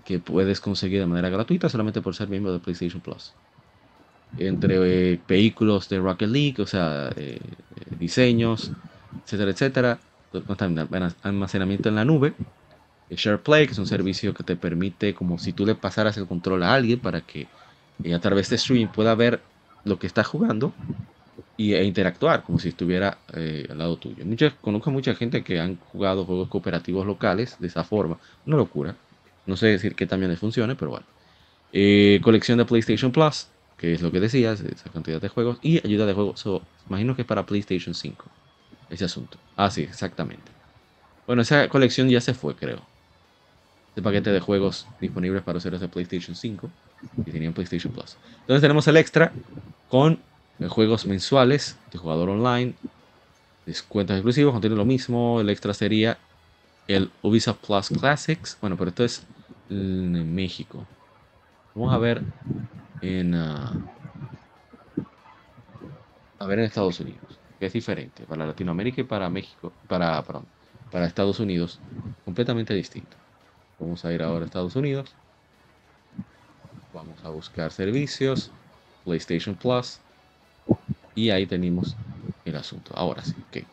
[0.05, 3.33] que puedes conseguir de manera gratuita solamente por ser miembro de PlayStation Plus.
[4.37, 8.71] Entre eh, vehículos de Rocket League, o sea, eh, eh, diseños,
[9.25, 9.99] etcétera, etcétera.
[11.23, 12.33] Almacenamiento en la nube.
[13.09, 16.63] SharePlay, que es un servicio que te permite, como si tú le pasaras el control
[16.63, 17.47] a alguien para que
[18.13, 19.41] a través de streaming pueda ver
[19.85, 20.73] lo que está jugando
[21.57, 24.23] y, e interactuar como si estuviera al lado tuyo.
[24.61, 28.19] Conozco mucha gente que han jugado juegos cooperativos locales de esa forma.
[28.45, 28.95] Una locura.
[29.45, 31.05] No sé decir que también les funcione, pero bueno.
[31.73, 35.57] Eh, colección de PlayStation Plus, que es lo que decías, esa cantidad de juegos.
[35.61, 36.45] Y ayuda de juegos.
[36.87, 38.25] imagino que es para PlayStation 5.
[38.89, 39.37] Ese asunto.
[39.55, 40.51] Ah, sí, exactamente.
[41.25, 42.81] Bueno, esa colección ya se fue, creo.
[43.89, 46.69] Este paquete de juegos disponibles para usuarios de PlayStation 5
[47.25, 48.15] y tenían PlayStation Plus.
[48.41, 49.31] Entonces tenemos el extra
[49.89, 50.17] con eh,
[50.67, 52.73] juegos mensuales de jugador online,
[53.65, 55.39] descuentos exclusivos, contiene lo mismo.
[55.39, 56.17] El extra sería
[56.87, 58.57] el Ubisoft Plus Classics.
[58.61, 59.23] Bueno, pero esto es
[59.69, 60.85] en México.
[61.75, 62.23] Vamos a ver
[63.01, 63.73] en ah,
[66.39, 70.23] a ver en Estados Unidos, que es diferente para Latinoamérica y para México, para
[70.91, 71.79] para Estados Unidos,
[72.25, 73.17] completamente distinto.
[73.79, 75.11] Vamos a ir ahora a Estados Unidos.
[76.93, 78.49] Vamos a buscar servicios,
[79.03, 79.99] PlayStation Plus
[81.15, 81.95] y ahí tenemos
[82.45, 82.91] el asunto.
[82.95, 83.65] Ahora sí, ok.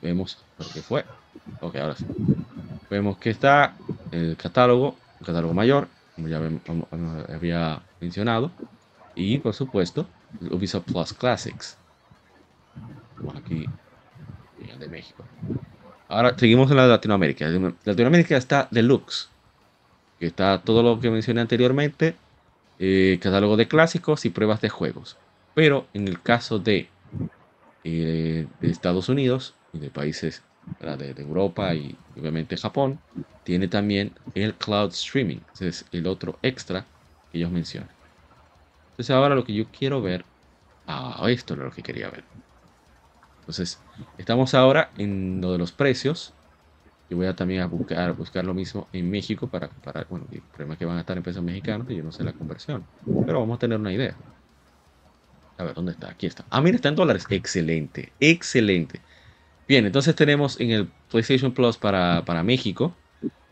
[0.00, 1.04] Vemos lo que fue.
[1.60, 2.06] Ok, ahora sí.
[2.90, 3.74] Vemos que está
[4.10, 6.40] el catálogo, el catálogo mayor, como ya
[7.28, 8.50] había mencionado.
[9.14, 10.06] Y por supuesto,
[10.40, 11.76] el Ubisoft Plus Classics.
[13.16, 13.66] Vamos aquí,
[14.68, 15.24] el de México.
[16.08, 17.48] Ahora seguimos en la Latinoamérica.
[17.84, 19.28] Latinoamérica está Deluxe,
[20.18, 22.16] que está todo lo que mencioné anteriormente,
[22.78, 25.16] eh, catálogo de clásicos y pruebas de juegos.
[25.54, 26.88] Pero en el caso de,
[27.84, 30.42] eh, de Estados Unidos y de países
[30.80, 32.98] de, Europa y obviamente Japón,
[33.44, 35.38] tiene también el cloud streaming.
[35.54, 36.86] Ese es el otro extra
[37.30, 37.90] que ellos mencionan.
[38.90, 40.24] Entonces ahora lo que yo quiero ver,
[40.86, 42.24] ah, esto es lo que quería ver.
[43.40, 43.80] Entonces,
[44.18, 46.32] estamos ahora en lo de los precios.
[47.08, 50.06] Yo voy a también a buscar, buscar lo mismo en México para comparar.
[50.08, 52.24] Bueno, el problema es que van a estar en pesos mexicanos y yo no sé
[52.24, 52.84] la conversión.
[53.26, 54.16] Pero vamos a tener una idea.
[55.62, 56.10] A ver, ¿dónde está?
[56.10, 56.44] Aquí está.
[56.50, 57.24] Ah, mira, está en dólares.
[57.30, 59.00] Excelente, excelente.
[59.68, 62.96] Bien, entonces tenemos en el PlayStation Plus para, México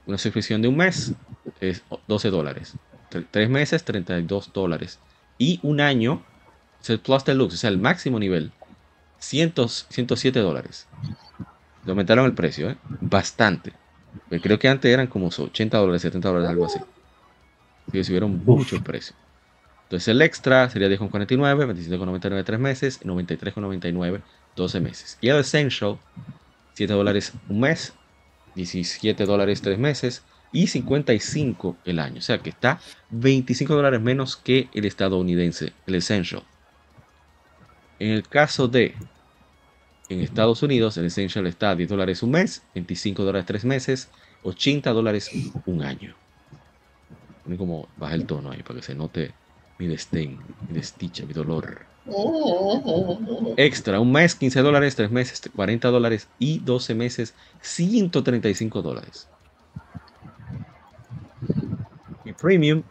[0.06, 1.12] una suscripción de un mes,
[1.60, 2.74] es 12 dólares.
[3.30, 4.98] Tres meses, 32 dólares.
[5.38, 6.24] Y un año,
[6.82, 8.50] es el Plus Deluxe, o sea, el máximo nivel,
[9.20, 10.88] 107 dólares.
[11.84, 12.76] Le aumentaron el precio, ¿eh?
[13.00, 13.72] Bastante.
[14.42, 16.80] Creo que antes eran como 80 dólares, 70 dólares, algo así.
[17.92, 19.14] Y subieron mucho el precio.
[19.90, 24.22] Entonces el extra sería 10,49, 27,99 3 meses, 93,99
[24.54, 25.18] 12 meses.
[25.20, 25.98] Y el Essential,
[26.74, 27.92] 7 dólares un mes,
[28.54, 30.22] 17 dólares 3 meses
[30.52, 32.18] y 55 el año.
[32.18, 32.78] O sea que está
[33.10, 36.44] 25 dólares menos que el estadounidense, el Essential.
[37.98, 38.94] En el caso de
[40.08, 44.08] en Estados Unidos, el Essential está a 10 dólares un mes, 25 dólares 3 meses,
[44.44, 45.32] 80 dólares
[45.66, 46.14] un año.
[47.58, 49.39] Como baja el tono ahí para que se note
[49.80, 50.38] mi destén,
[50.68, 51.86] mi desticha, mi dolor.
[53.56, 59.26] Extra, un mes 15 dólares, 3 meses 40 dólares y 12 meses 135 dólares.
[62.26, 62.82] Y premium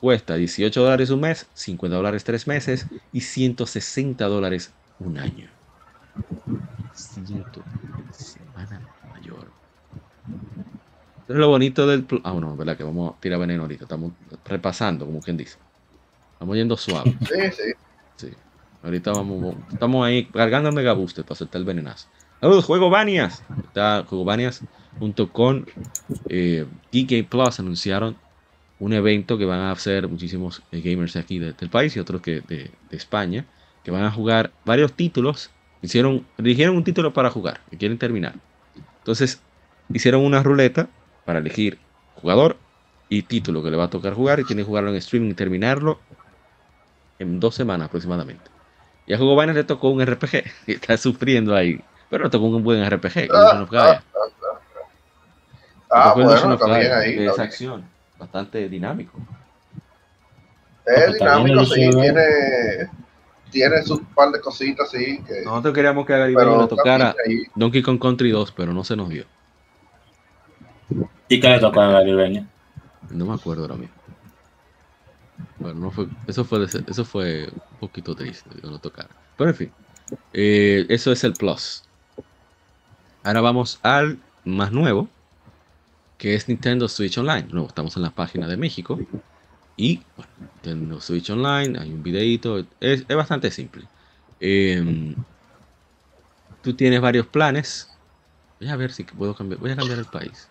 [0.00, 5.50] cuesta 18 dólares un mes, 50 dólares 3 meses y 160 dólares un año.
[8.12, 9.50] semana mayor.
[11.28, 12.06] es lo bonito del...
[12.24, 13.84] Ah, no, verdad que vamos a tirar veneno ahorita.
[13.84, 14.12] Estamos
[14.46, 15.58] repasando, como quien dice.
[16.38, 17.16] Estamos yendo suave.
[17.20, 17.72] Sí, sí.
[18.14, 18.32] Sí.
[18.84, 22.06] Ahorita vamos, estamos ahí cargando Mega Booster para soltar el venenazo.
[22.40, 23.42] Saludos, Juego Banias.
[23.66, 24.62] Está Juego Banias
[25.00, 25.66] junto con
[26.28, 28.16] eh, Game Plus anunciaron
[28.78, 32.40] un evento que van a hacer muchísimos eh, gamers aquí del país y otros que
[32.42, 33.44] de, España
[33.82, 35.50] que van a jugar varios títulos.
[35.82, 38.34] Hicieron, eligieron un título para jugar, que quieren terminar.
[38.98, 39.40] Entonces,
[39.92, 40.88] hicieron una ruleta
[41.24, 41.78] para elegir
[42.14, 42.56] jugador
[43.08, 45.34] y título que le va a tocar jugar y tiene que jugarlo en streaming y
[45.34, 45.98] terminarlo
[47.18, 48.50] en dos semanas aproximadamente.
[49.06, 51.80] Y a Juego Vaina le tocó un RPG y está sufriendo ahí.
[52.10, 53.28] Pero le tocó un buen RPG.
[53.34, 54.02] Ah, ah,
[55.90, 57.16] ah, bueno, también ahí.
[57.16, 57.84] De esa acción,
[58.18, 59.18] bastante dinámico.
[60.86, 62.90] Es dinámico, sí, tiene,
[63.50, 65.22] tiene sus par de cositas, sí.
[65.26, 67.14] Que, Nosotros queríamos que a Garibaldi le tocara
[67.54, 69.24] Donkey Kong Country 2, pero no se nos dio.
[71.28, 72.46] ¿Y qué le tocó a Garibaldi?
[73.10, 73.97] No me acuerdo ahora mismo.
[75.58, 79.08] Bueno, no fue, eso, fue, eso fue un poquito triste que no tocara.
[79.36, 79.72] Pero en fin,
[80.32, 81.84] eh, eso es el plus.
[83.24, 85.08] Ahora vamos al más nuevo,
[86.16, 87.46] que es Nintendo Switch Online.
[87.50, 88.98] Luego estamos en la página de México.
[89.76, 93.84] Y bueno, Nintendo Switch Online, hay un videito, es, es bastante simple.
[94.40, 95.14] Em,
[96.62, 97.90] tú tienes varios planes.
[98.60, 99.60] Voy a ver si puedo cambiar.
[99.60, 100.48] Voy a cambiar el país.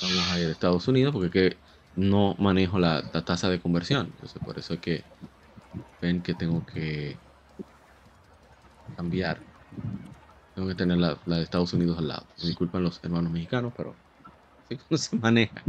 [0.00, 1.56] Vamos a ir a Estados Unidos porque que
[1.96, 4.06] no manejo la, tasa de conversión.
[4.06, 5.04] Entonces, por eso es que
[6.00, 7.16] ven que tengo que
[8.96, 9.38] cambiar.
[10.54, 12.26] Tengo que tener la, de Estados Unidos al lado.
[12.42, 13.94] disculpan los hermanos mexicanos, pero
[14.64, 15.62] así no se maneja.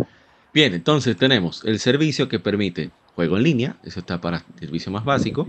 [0.54, 3.78] Bien, entonces tenemos el servicio que permite juego en línea.
[3.84, 5.48] Eso está para servicio más básico.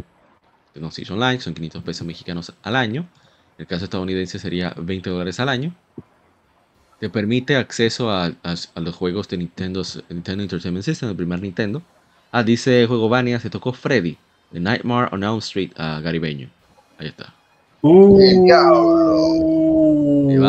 [0.72, 3.02] Tengo Online, son 500 pesos mexicanos al año.
[3.56, 5.74] En el caso estadounidense sería 20 dólares al año
[7.04, 8.32] te permite acceso a,
[8.76, 11.82] los juegos de Nintendo, Nintendo Entertainment System, el primer Nintendo.
[12.32, 14.16] Ah, dice Juego Vania, se tocó Freddy,
[14.54, 16.48] The Nightmare on Elm Street a Garibeño.
[16.98, 17.34] Ahí está.
[17.82, 18.18] Uh,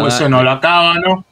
[0.07, 1.25] eso no lo acaba, ¿no?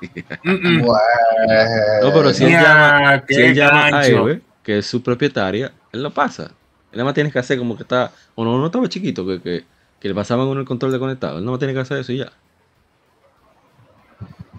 [0.42, 6.02] no, pero si él llama, si él llama a Eve, que es su propietaria, él
[6.02, 6.50] lo pasa.
[6.90, 9.40] Él nada más tiene que hacer como que está, o no, no estaba chiquito, que,
[9.40, 9.64] que,
[10.00, 11.38] que le pasaban con el control de conectado.
[11.38, 12.32] Él no tiene que hacer eso y ya.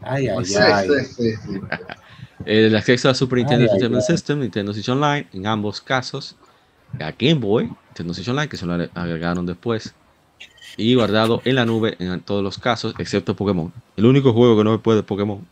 [0.05, 0.87] Ay, ay, ay.
[2.45, 6.35] el acceso a Super Nintendo Entertainment System, Nintendo Switch Online, en ambos casos,
[6.99, 9.93] a Game Boy, Nintendo Switch Online, que se lo agregaron después,
[10.77, 13.71] y guardado en la nube en todos los casos, excepto Pokémon.
[13.97, 15.45] El único juego que no puede Pokémon.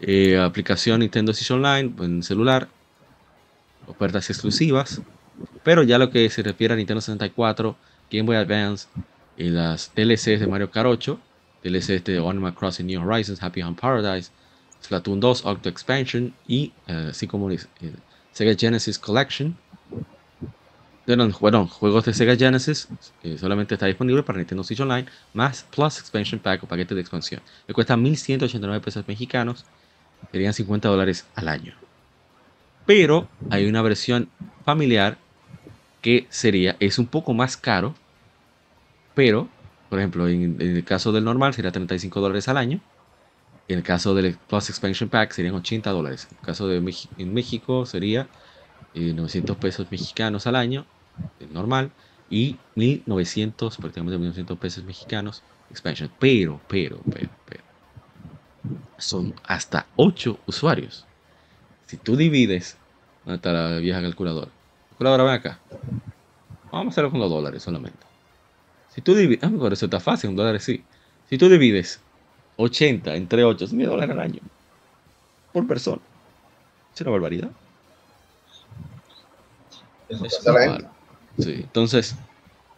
[0.00, 2.68] Eh, aplicación Nintendo Switch Online en celular,
[3.86, 5.02] ofertas exclusivas,
[5.62, 7.76] pero ya lo que se refiere a Nintendo 64,
[8.10, 8.88] Game Boy Advance
[9.36, 11.18] y las DLCs de Mario Kart 8,
[11.62, 14.30] DLC este Animal Crossing New Horizons, Happy Home Paradise,
[14.82, 17.58] Splatoon 2, Octo Expansion y eh, así como eh,
[18.32, 19.56] Sega Genesis Collection.
[21.40, 22.86] Bueno, juegos de Sega Genesis
[23.22, 27.00] eh, solamente está disponible para Nintendo Switch Online, más Plus Expansion Pack o paquete de
[27.00, 27.40] expansión.
[27.66, 29.64] Le cuesta 1.189 pesos mexicanos,
[30.30, 31.74] serían 50 dólares al año.
[32.84, 34.28] Pero hay una versión
[34.64, 35.16] familiar
[36.02, 37.94] que sería, es un poco más caro,
[39.14, 39.48] pero
[39.88, 42.80] por ejemplo, en, el caso del normal sería 35 dólares al año.
[43.68, 46.28] En el caso del Plus Expansion Pack serían 80 dólares.
[46.30, 46.76] En el caso de
[47.18, 48.28] en México sería
[48.94, 50.86] 900 eh, pesos mexicanos al año,
[51.40, 51.90] el normal,
[52.30, 56.10] y 1900, prácticamente 1900 pesos mexicanos expansion.
[56.18, 57.62] Pero, pero, pero, pero,
[58.96, 61.06] son hasta 8 usuarios.
[61.86, 62.76] Si tú divides,
[63.24, 64.50] ¿dónde está la vieja calculadora?
[64.90, 65.58] Calculadora, ven acá.
[66.70, 68.07] Vamos a hacerlo con los dólares solamente.
[68.98, 70.82] Si tú divides, ah, por eso está fácil, un dólar sí.
[71.30, 72.00] Si tú divides
[72.56, 74.40] 80 entre 8, es mil dólares al año.
[75.52, 76.02] Por persona.
[76.92, 77.48] Es una barbaridad.
[80.08, 80.18] Es
[81.38, 82.16] Sí, entonces,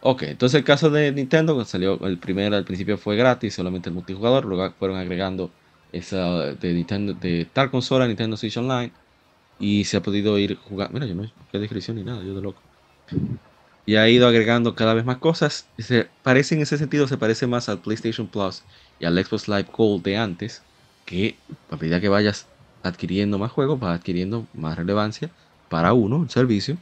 [0.01, 3.95] ok, entonces el caso de Nintendo, salió el primero al principio fue gratis, solamente el
[3.95, 5.49] multijugador, luego fueron agregando
[5.91, 8.91] esa de Nintendo, de tal consola, Nintendo Switch Online,
[9.57, 10.93] y se ha podido ir jugando.
[10.93, 12.61] Mira, yo no hay descripción ni nada, yo de loco
[13.85, 15.67] y ha ido agregando cada vez más cosas.
[15.77, 18.63] Se parece en ese sentido, se parece más al PlayStation Plus
[18.99, 20.61] y al Xbox Live Gold de antes,
[21.05, 21.35] que
[21.69, 22.47] a medida que vayas
[22.83, 25.29] adquiriendo más juegos, va adquiriendo más relevancia
[25.69, 26.77] para uno, el servicio.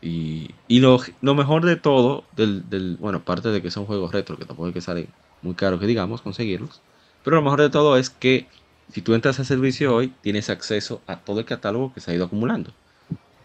[0.00, 4.36] Y, y lo, lo, mejor de todo, del, bueno, aparte de que son juegos retro,
[4.36, 5.08] que tampoco hay que salen
[5.42, 6.80] muy caros que digamos conseguirlos,
[7.24, 8.48] pero lo mejor de todo es que
[8.92, 12.14] si tú entras al servicio hoy, tienes acceso a todo el catálogo que se ha
[12.14, 12.72] ido acumulando.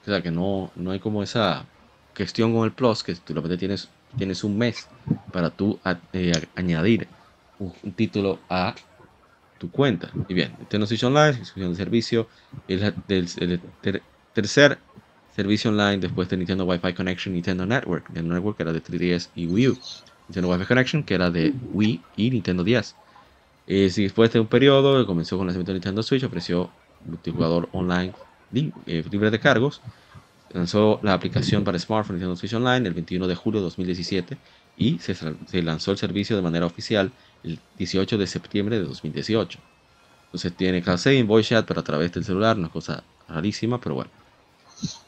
[0.01, 1.65] O sea que no, no hay como esa
[2.17, 3.87] cuestión con el Plus, que tú lo tienes,
[4.17, 4.87] tienes un mes
[5.31, 5.79] para tú
[6.13, 7.07] eh, añadir
[7.59, 8.73] un, título a
[9.59, 10.09] tu cuenta.
[10.27, 12.27] Y bien, Nintendo Switch Online, suscripción de servicio,
[12.67, 14.01] el, el,
[14.33, 14.79] tercer
[15.35, 18.07] servicio online después de Nintendo Wi-Fi Connection, Nintendo Network.
[18.09, 19.77] Nintendo Network que era de 3DS y Wii U.
[20.27, 22.95] Nintendo Wi-Fi Connection que era de Wii y Nintendo 10.
[23.67, 26.71] Eh, después de un periodo, comenzó con el lanzamiento de Nintendo Switch, ofreció
[27.05, 28.13] multijugador online
[28.53, 29.81] eh, libre de cargos
[30.49, 34.41] lanzó la aplicación para smartphone Nintendo Switch Online el 21 de julio de 2017
[34.75, 39.59] y se, lanzó el servicio de manera oficial el 18 de septiembre de 2018.
[40.27, 43.95] Entonces tiene Calcei en voice chat, pero a través del celular, una cosa rarísima, pero
[43.95, 44.11] bueno.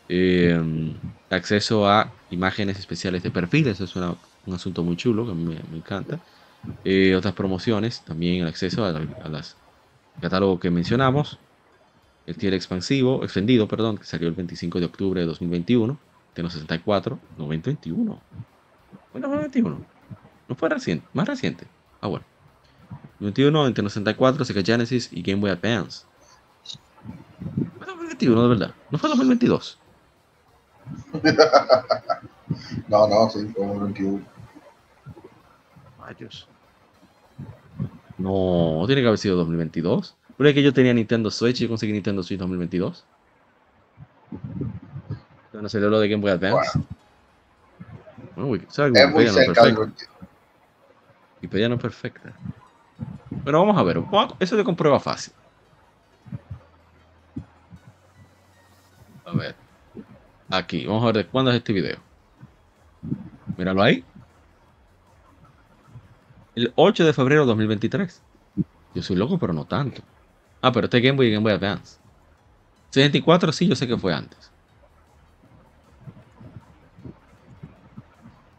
[0.08, 0.60] Eh,
[1.30, 5.36] acceso a imágenes especiales de perfil, eso es una- un asunto muy chulo que a
[5.36, 6.24] mí me, me encanta.
[6.84, 9.62] Eh, otras promociones, también el acceso a, la- a las
[10.20, 11.42] catálogo que mencionamos.
[12.30, 15.98] El tier expansivo, extendido, perdón, que salió el 25 de octubre de 2021.
[16.36, 18.22] Tiene 64, no 2021.
[19.12, 19.82] Bueno, 2021.
[20.48, 21.66] No fue reciente, más reciente.
[22.00, 22.24] Ah, bueno.
[23.20, 26.06] 21, Nintendo 64, Sega Genesis y Game Boy Advance.
[27.80, 28.76] Fue 2021, de verdad.
[28.92, 29.80] No fue 2022.
[32.88, 34.24] No, no, sí, como 21.
[36.00, 36.48] Rayos.
[38.20, 40.16] No, tiene que haber sido 2022.
[40.40, 43.04] ¿No es que yo tenía Nintendo Switch y yo conseguí Nintendo Switch 2022?
[45.52, 46.80] Cuando salió lo de Game Boy Advance.
[48.36, 48.94] Bueno, Wiki- ¿sabes?
[48.96, 50.12] Es muy Wikipedia no cerca perfecta.
[51.36, 52.34] Wikipedia no es perfecta.
[53.44, 54.02] Pero vamos a ver.
[54.40, 55.34] Eso se comprueba fácil.
[59.26, 59.56] A ver.
[60.50, 61.98] Aquí, vamos a ver de cuándo es este video.
[63.58, 64.06] Míralo ahí.
[66.56, 68.22] El 8 de febrero de 2023.
[68.96, 70.02] Yo soy loco, pero no tanto.
[70.62, 72.00] Ah, pero este es Game Boy Game Boy Advance.
[72.92, 74.52] 64 sí, yo sé que fue antes.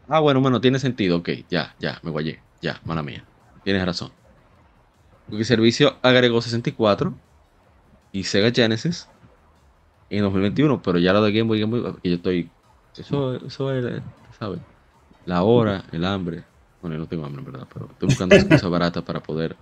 [0.08, 1.18] Ah, bueno, bueno, tiene sentido.
[1.18, 2.40] Ok, ya, ya, me guayé.
[2.60, 3.24] Ya, mala mía.
[3.62, 4.10] Tienes razón.
[5.26, 7.14] Porque el servicio agregó 64
[8.12, 9.08] y Sega Genesis
[10.08, 12.50] en 2021, pero ya lo de Game Boy, Game Boy, que yo estoy.
[12.96, 14.02] Eso, eso es,
[14.36, 14.60] ¿sabes?
[15.24, 16.44] La hora, el hambre.
[16.80, 19.56] Bueno, yo no tengo hambre, en verdad, pero estoy buscando excusas baratas para poder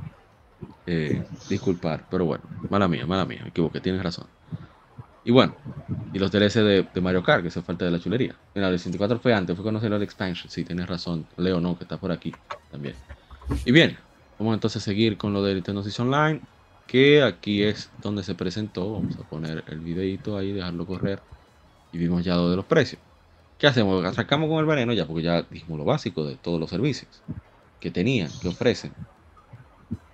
[0.87, 2.07] eh, disculpar.
[2.11, 4.27] Pero bueno, mala mía, mala mía, me equivoqué, tienes razón.
[5.25, 5.55] Y bueno,
[6.15, 8.35] y los DLC de, Mario Kart, que eso es falta de la chulería.
[8.55, 11.27] Mira, el 64 fue antes, fue salió el expansion, sí, tienes razón.
[11.37, 12.33] Leo no, que está por aquí
[12.71, 12.95] también.
[13.65, 13.99] Y bien,
[14.39, 16.41] vamos entonces a seguir con lo de Nintendo Online,
[16.87, 18.95] que aquí es donde se presentó.
[18.95, 21.21] Vamos a poner el videito ahí, dejarlo correr.
[21.93, 23.03] Y vimos ya lo de los precios.
[23.59, 24.03] ¿Qué hacemos?
[24.05, 27.23] Arrancamos con el veneno ya, porque ya dijimos lo básico de todos los servicios
[27.81, 28.93] que tenían, que ofrecen.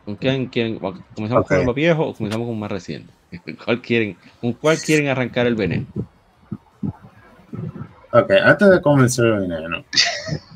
[0.05, 0.79] ¿Con quién quieren?
[0.79, 1.49] ¿Comenzamos Ok.
[1.49, 3.13] con lo viejo o comenzamos con más reciente?
[3.65, 5.87] ¿Cuál quieren, ¿Con cuál quieren arrancar el veneno?
[8.13, 9.85] Ok, antes de comenzar el veneno,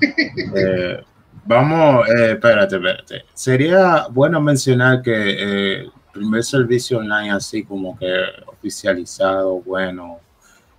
[0.57, 1.03] eh,
[1.45, 3.25] vamos, eh, espérate, espérate.
[3.35, 8.15] Sería bueno mencionar que eh, el primer servicio online así como que
[8.47, 10.19] oficializado, bueno,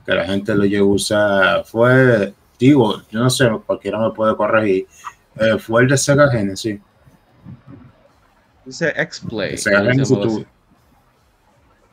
[0.05, 4.37] que la gente lo llegó a usar, fue, digo, yo no sé, cualquiera me puede
[4.37, 4.87] corregir,
[5.35, 6.79] eh, fue el de Sega Genesis.
[8.69, 9.57] Dice X-Play.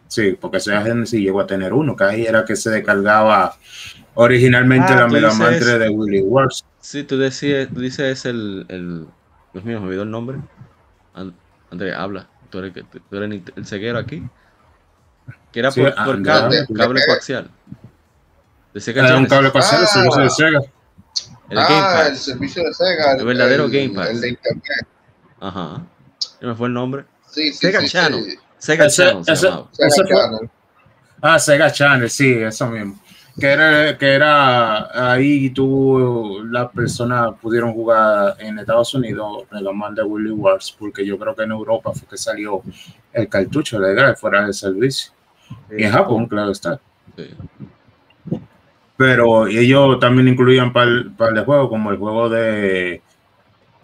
[0.09, 3.57] Sí, porque Sega Genesis llegó a tener uno, que ahí era que se descargaba
[4.15, 6.65] originalmente Ah, la tú Mega Man dices- 3 de Willy Works.
[6.81, 9.07] Sí, tú decías, tú dices el, el.
[9.53, 10.39] Dios mío, me olvidó el nombre.
[11.15, 11.35] An-
[11.71, 12.29] André, habla.
[12.51, 14.23] Tú eres, el que- tú eres el, el ceguero aquí.
[15.51, 17.51] Que era Sí, por, cable, cable coaxial.
[18.75, 19.35] De Sega Era un Genesis.
[19.37, 19.91] cable coaxial, el Ah.
[19.91, 20.61] servicio de Sega.
[21.49, 22.19] El ah, Game el Pass.
[22.25, 23.13] servicio de Sega.
[23.17, 24.11] El verdadero el- Game Pass.
[24.11, 24.87] El de internet.
[25.41, 25.83] Ajá.
[26.41, 27.05] ¿Qué me fue el nombre?
[27.29, 28.25] Sí, sí, Sega sí, Channel.
[28.25, 28.37] sí.
[28.59, 29.35] Sega Channel se.
[29.35, 30.51] Sega Channel.
[31.21, 32.99] Ah, Sega Channel, sí, eso mismo.
[33.39, 39.95] Que era, que era ahí tú, las personas pudieron jugar en Estados Unidos Mega Man
[39.95, 42.63] de Willy Wars, porque yo creo que en Europa fue que salió
[43.13, 45.13] el cartucho legal fuera del servicio.
[45.71, 46.81] Y en Japón, claro está.
[47.15, 47.29] Sí.
[48.97, 53.03] Pero ellos también incluían par, par de juegos, como el juego de.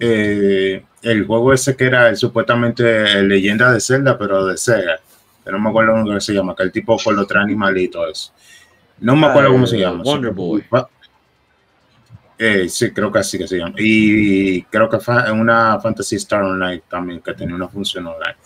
[0.00, 4.98] eh, el juego ese que era el, supuestamente Leyenda de Zelda, pero de Sega.
[5.44, 8.32] Que no me acuerdo cómo se llama, que el tipo con los tres animalitos.
[9.00, 10.02] No me Ah, acuerdo cómo se llama.
[10.04, 10.64] Wonder Boy.
[12.38, 13.74] Eh, sí, creo que así que se llama.
[13.78, 18.36] Y creo que fue una Fantasy Star Online también, que tenía una función online.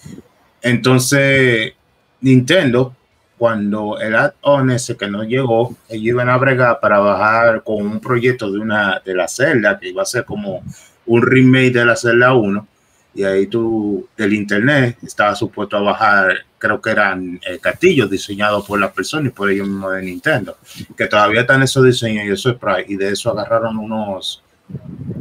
[0.62, 1.72] Entonces,
[2.20, 2.94] Nintendo,
[3.38, 8.00] cuando el add-on ese que no llegó, ellos iban a bregar para bajar con un
[8.00, 10.62] proyecto de una de la celda, que iba a ser como
[11.06, 12.68] un remake de la celda 1.
[13.14, 18.66] Y ahí tú, del internet, estaba supuesto a bajar, creo que eran eh, castillos diseñados
[18.66, 20.58] por las personas y por ellos mismos de Nintendo
[20.96, 24.42] que todavía están esos diseños y esos sprites, y de eso agarraron unos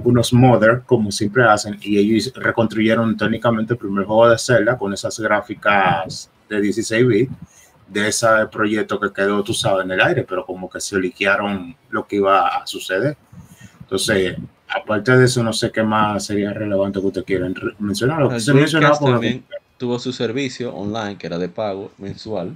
[0.03, 4.93] unos modders, como siempre hacen, y ellos reconstruyeron técnicamente el primer juego de Zelda con
[4.93, 7.31] esas gráficas de 16 bits
[7.87, 11.75] de ese proyecto que quedó, tú sabes, en el aire, pero como que se liquearon
[11.89, 13.15] lo que iba a suceder.
[13.81, 14.35] Entonces,
[14.75, 18.19] aparte de eso, no sé qué más sería relevante que ustedes quieran re- mencionar.
[18.21, 19.43] Lo que El se mencionaba Dreamcast por también
[19.77, 22.55] tuvo su servicio online que era de pago mensual.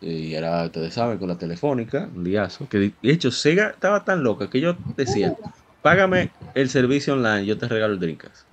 [0.00, 2.68] Y era, ustedes saben, con la telefónica, un liazo.
[2.68, 5.36] Que de hecho, Sega estaba tan loca que yo decía:
[5.80, 8.46] Págame el servicio online, yo te regalo el Dreamcast.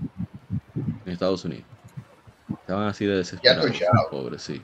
[1.05, 1.65] En Estados Unidos.
[2.51, 3.65] Estaban así de desesperados.
[3.65, 4.09] escuchado.
[4.11, 4.61] Pobres, sí.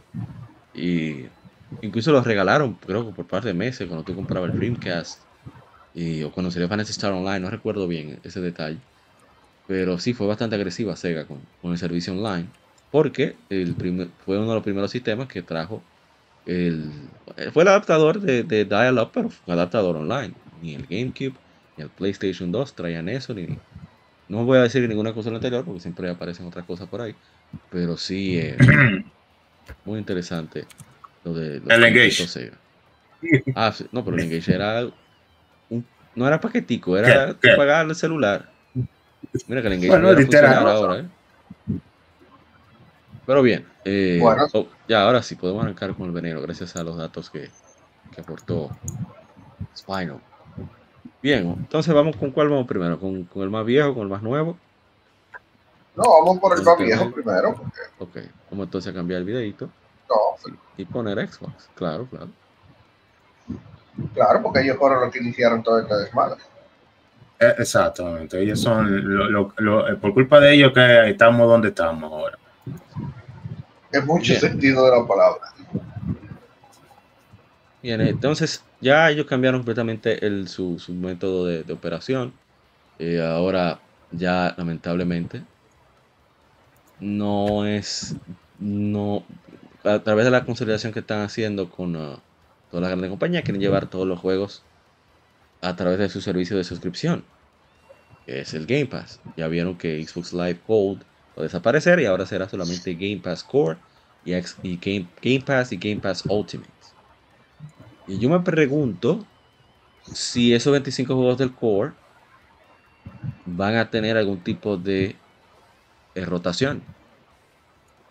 [0.75, 1.25] Y
[1.81, 5.21] incluso los regalaron, creo que por par de meses, cuando tú comprabas el Dreamcast.
[5.95, 8.77] Y, o cuando salió Fantasy Star Online, no recuerdo bien ese detalle.
[9.67, 12.47] Pero sí, fue bastante agresiva Sega con, con el servicio online.
[12.91, 15.81] Porque el primer- fue uno de los primeros sistemas que trajo
[16.45, 16.91] el...
[17.53, 20.33] Fue el adaptador de, de Dial-Up, pero fue un adaptador online.
[20.61, 21.35] Ni el GameCube,
[21.77, 23.47] ni el PlayStation 2 traían eso, ni...
[24.27, 27.15] No voy a decir ninguna cosa anterior, porque siempre aparecen otras cosas por ahí.
[27.69, 28.57] Pero sí, eh,
[29.85, 30.65] muy interesante
[31.23, 31.59] lo de...
[31.59, 32.27] los El Engage.
[32.27, 32.57] Sega.
[33.55, 34.91] Ah, sí, no, pero el Engage era...
[36.15, 37.49] no era paquetico, era ¿Qué?
[37.49, 37.55] ¿Qué?
[37.55, 38.49] pagar el celular.
[39.47, 40.67] Mira que el Engage Bueno, literal.
[40.67, 41.05] ahora, ¿eh?
[43.25, 44.47] Pero bien, eh, Bueno.
[44.53, 47.49] oh, ya ahora sí podemos arrancar con el veneno, gracias a los datos que,
[48.11, 48.71] que aportó
[49.75, 50.19] Spinal.
[51.21, 54.21] Bien, entonces vamos con cuál vamos primero, con, con el más viejo, con el más
[54.21, 54.57] nuevo.
[55.95, 56.81] No, vamos por el más Ok.
[56.81, 57.55] viejo primero.
[57.97, 59.69] porque Ok, vamos entonces a cambiar el videito
[60.09, 60.15] no,
[60.77, 61.69] y poner Xbox.
[61.75, 62.27] Claro, claro.
[64.13, 66.41] Claro, porque ellos fueron los que iniciaron todo este desmadre.
[67.39, 68.85] Eh, Exactamente, ellos son,
[69.15, 72.37] lo- lo- lo- eh, por culpa de ellos que estamos donde estamos ahora.
[73.91, 74.39] En mucho Bien.
[74.39, 75.41] sentido de la palabra.
[77.81, 82.33] Bien, entonces ya ellos cambiaron completamente el, su, su método de, de operación.
[82.99, 83.79] Eh, ahora
[84.11, 85.43] ya lamentablemente
[86.99, 88.15] no es,
[88.59, 89.23] no,
[89.83, 92.19] a través de la consolidación que están haciendo con ah,
[92.69, 94.63] todas las grandes compañías, quieren llevar todos los juegos
[95.61, 97.23] a través de su servicio de suscripción,
[98.25, 99.19] que es el Game Pass.
[99.37, 101.01] Ya vieron que Xbox Live Gold
[101.37, 103.77] va a desaparecer y ahora será solamente Game Pass Core
[104.23, 106.69] y, Game, Game Pass y Game Pass Ultimate.
[108.07, 109.25] Y yo me pregunto
[110.01, 111.93] si esos 25 juegos del Core
[113.45, 115.15] van a tener algún tipo de
[116.15, 116.81] eh, rotación.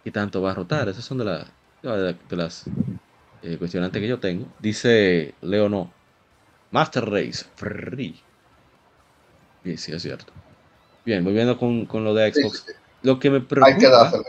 [0.05, 0.88] ¿Qué tanto va a rotar?
[0.88, 1.44] Esas son de, la-
[1.82, 2.64] de, la- de las
[3.45, 4.47] eh, cuestionantes que yo tengo.
[4.59, 5.92] Dice Leo no.
[6.70, 8.18] Master Race Free.
[9.62, 10.32] Bien, sí, es cierto.
[11.05, 12.64] Bien, volviendo con, con lo de Xbox.
[12.66, 12.78] sí, sí.
[13.03, 14.22] Lo que me Hay que preocupa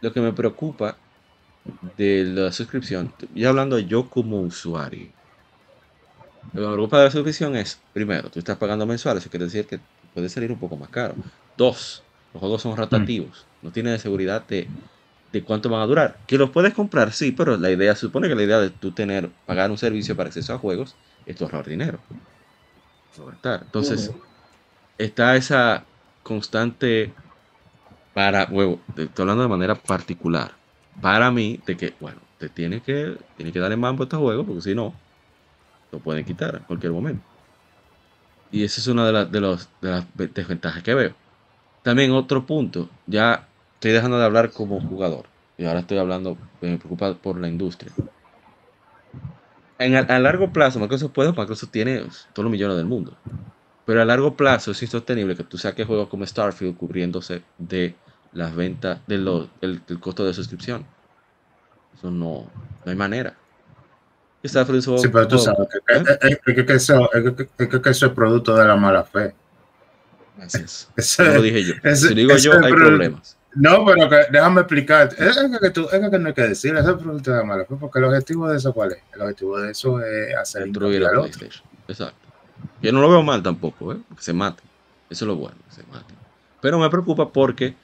[0.00, 0.96] lo que me preocupa
[1.96, 5.08] de la suscripción, y hablando yo como usuario,
[6.52, 9.44] lo que me preocupa de la suscripción es, primero, tú estás pagando mensual, eso quiere
[9.44, 9.80] decir que
[10.14, 11.14] puede salir un poco más caro.
[11.56, 12.02] Dos,
[12.32, 14.68] los juegos son rotativos, no tienes seguridad de,
[15.32, 16.18] de cuánto van a durar.
[16.26, 19.30] Que los puedes comprar, sí, pero la idea, supone que la idea de tú tener,
[19.46, 22.00] pagar un servicio para acceso a juegos, es tu ahorrar dinero.
[23.64, 24.10] Entonces,
[24.98, 25.84] está esa
[26.22, 27.14] constante
[28.14, 30.52] para huevo, estoy hablando de manera particular.
[31.00, 34.44] Para mí, de que, bueno, te tiene que, tiene que darle mambo a este juego,
[34.46, 34.94] porque si no,
[35.92, 37.22] lo pueden quitar en cualquier momento.
[38.50, 41.14] Y esa es una de, las de, los, de las ve- desventajas que veo.
[41.82, 43.49] También otro punto, ya
[43.80, 45.24] estoy dejando de hablar como jugador,
[45.56, 47.90] y ahora estoy hablando, me preocupa por la industria.
[49.78, 52.00] En, a, a largo plazo, Microsoft puede, Microsoft tiene
[52.34, 53.16] todos los millones del mundo.
[53.86, 57.94] Pero a largo plazo es insostenible que tú saques juegos como Starfield cubriéndose de
[58.32, 60.84] las ventas, de lo- del, del costo de suscripción.
[61.96, 62.46] Eso no,
[62.84, 63.34] no hay manera.
[64.44, 66.02] Starfield es Sí, pero tú sabes que, ¿Eh?
[66.20, 69.04] es- es- es que eso, es que- es que eso es producto de la mala
[69.04, 69.34] fe.
[70.36, 70.90] Gracias.
[70.96, 71.74] Eso No lo es- dije yo.
[71.82, 73.36] ese- Si digo yo, es hay el pro- problemas.
[73.54, 75.08] No, pero que, déjame explicar.
[75.18, 77.74] Es, que tú- es que no hay que decir, eso es de la mala fe,
[77.80, 78.98] porque el objetivo de eso, ¿cuál es?
[79.12, 81.22] El objetivo de eso es hacer Destruir al otro.
[81.22, 81.66] PlayStation.
[81.88, 82.28] Exacto.
[82.80, 83.98] Yo no lo veo mal tampoco, ¿eh?
[84.16, 84.62] Que se mate.
[85.10, 86.14] Eso es lo bueno, que se mate.
[86.60, 87.74] Pero me preocupa porque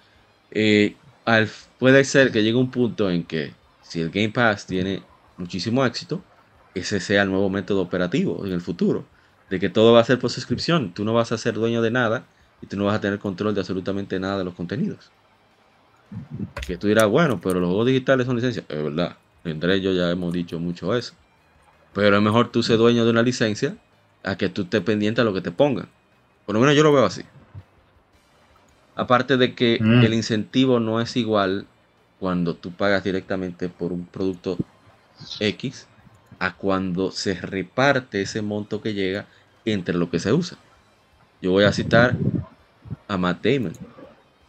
[0.52, 0.94] eh,
[1.24, 3.52] al- puede ser que llegue un punto en que
[3.82, 5.02] si el Game Pass tiene
[5.36, 6.22] muchísimo éxito,
[6.74, 9.04] ese sea el nuevo método operativo en el futuro.
[9.50, 10.92] De que todo va a ser por suscripción.
[10.94, 12.24] Tú no vas a ser dueño de nada
[12.60, 15.10] y tú no vas a tener control de absolutamente nada de los contenidos.
[16.66, 18.64] Que tú dirás, bueno, pero los juegos digitales son licencias.
[18.68, 19.16] Es verdad.
[19.44, 21.14] Entre ellos ya hemos dicho mucho eso.
[21.92, 23.76] Pero es mejor tú ser dueño de una licencia
[24.24, 25.88] a que tú estés pendiente a lo que te pongan.
[26.44, 27.22] Por lo menos yo lo veo así.
[28.94, 30.02] Aparte de que Mm.
[30.04, 31.66] el incentivo no es igual
[32.18, 34.56] cuando tú pagas directamente por un producto
[35.40, 35.86] X
[36.38, 39.26] a cuando se reparte ese monto que llega
[39.64, 40.56] entre lo que se usa.
[41.42, 42.16] Yo voy a citar
[43.08, 43.72] a Matt Damon.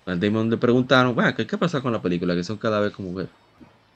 [0.07, 2.33] Matt Damon le preguntaron, "Bueno, ¿qué, ¿qué pasa con la película?
[2.33, 3.19] Que son cada vez como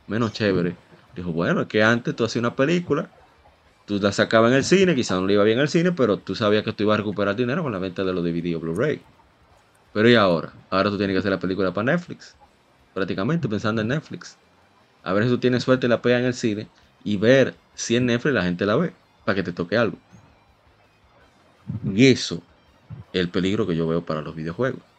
[0.08, 0.76] menos chévere.
[1.16, 3.10] Dijo, bueno, es que antes tú hacías una película,
[3.86, 6.36] tú la sacabas en el cine, quizás no le iba bien al cine, pero tú
[6.36, 9.02] sabías que tú ibas a recuperar dinero con la venta de los DVD o Blu-ray.
[9.94, 10.52] Pero ¿y ahora?
[10.70, 12.36] Ahora tú tienes que hacer la película para Netflix.
[12.94, 14.38] Prácticamente pensando en Netflix.
[15.04, 16.68] A ver si tú tienes suerte y la pega en el cine
[17.06, 18.94] y ver si en Netflix la gente la ve
[19.26, 19.98] para que te toque algo.
[21.84, 22.42] Y eso
[23.14, 24.91] es el peligro que yo veo para los videojuegos.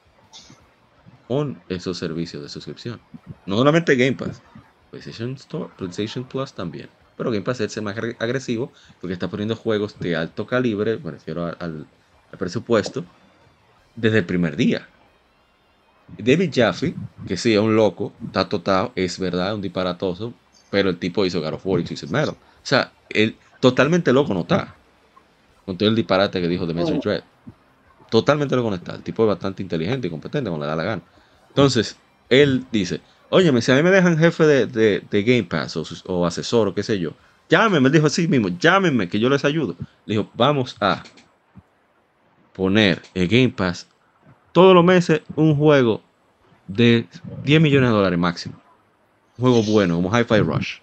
[1.28, 3.00] Con esos servicios de suscripción.
[3.46, 4.42] No solamente Game Pass,
[4.90, 6.88] PlayStation Store, PlayStation Plus también.
[7.16, 11.46] Pero Game Pass es más agresivo porque está poniendo juegos de alto calibre, me refiero
[11.46, 13.04] al, al presupuesto,
[13.94, 14.88] desde el primer día.
[16.18, 16.94] David Jaffe,
[17.26, 20.34] que sí es un loco, está totado, es verdad, un disparatoso,
[20.70, 22.34] pero el tipo hizo God of War y Twisted Metal.
[22.34, 24.74] O sea, él totalmente loco no está.
[25.64, 27.02] Con todo el disparate que dijo de Metroid oh.
[27.02, 27.22] Dread.
[28.12, 28.94] Totalmente loco no está.
[28.94, 31.02] El tipo es bastante inteligente y competente cuando le da la gana.
[31.48, 31.96] Entonces,
[32.28, 33.00] él dice,
[33.30, 36.98] óyeme, si a mí me dejan jefe de, Game Pass o, asesor o qué sé
[36.98, 37.14] yo,
[37.48, 39.76] llámenme, él dijo así mismo, llámenme que yo les ayudo.
[40.04, 41.02] Le dijo, vamos a
[42.52, 43.88] poner el Game Pass
[44.52, 46.02] todos los meses un juego
[46.68, 47.08] de
[47.44, 48.56] 10 millones de dólares máximo.
[49.38, 50.80] Un juego bueno, como Hi-Fi Rush.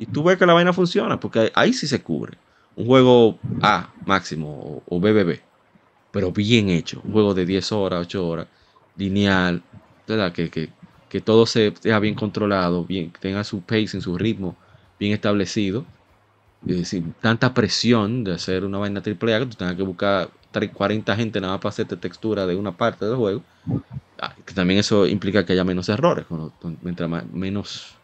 [0.00, 2.36] Y tú ves que la vaina funciona, porque ahí sí se cubre.
[2.74, 5.46] Un juego A máximo o, BBB,
[6.12, 7.00] pero bien hecho.
[7.04, 8.46] Un juego de 10 horas, 8 horas,
[8.96, 9.62] lineal,
[10.06, 10.32] ¿verdad?
[10.32, 14.56] Que, que, todo se sea bien controlado, bien, que tenga su pace en su ritmo
[14.98, 15.84] bien establecido.
[16.84, 20.30] sin tanta presión de hacer una vaina triple A que tú tengas que buscar
[20.74, 23.42] 40 gente nada más para hacerte textura de una parte del juego.
[24.20, 26.26] Ah, que también eso implica que haya menos errores,
[26.82, 27.94] mientras menos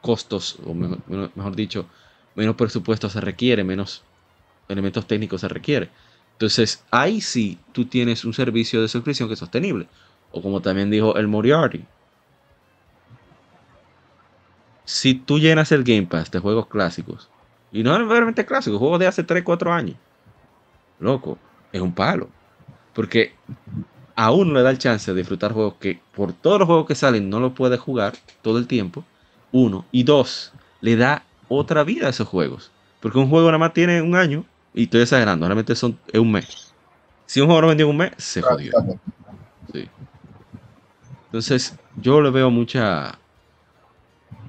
[0.00, 1.86] costos, o mejor, dicho,
[2.34, 4.02] menos presupuesto se requiere, menos
[4.68, 5.90] elementos técnicos se requiere.
[6.38, 9.88] Entonces, ahí sí tú tienes un servicio de suscripción que es sostenible.
[10.30, 11.84] O como también dijo el Moriarty.
[14.84, 17.28] Si tú llenas el Game Pass de juegos clásicos,
[17.72, 19.96] y no realmente clásicos, juegos de hace 3, 4 años,
[21.00, 21.38] loco,
[21.72, 22.28] es un palo.
[22.94, 23.34] Porque
[24.14, 26.94] a uno le da el chance de disfrutar juegos que por todos los juegos que
[26.94, 29.04] salen no lo puede jugar todo el tiempo.
[29.50, 29.86] Uno.
[29.90, 32.70] Y dos, le da otra vida a esos juegos.
[33.00, 34.44] Porque un juego nada más tiene un año.
[34.78, 36.72] Y estoy exagerando, realmente son, es un mes.
[37.26, 38.70] Si un juego no vendió en un mes, se jodió.
[41.24, 43.18] Entonces, yo le veo mucha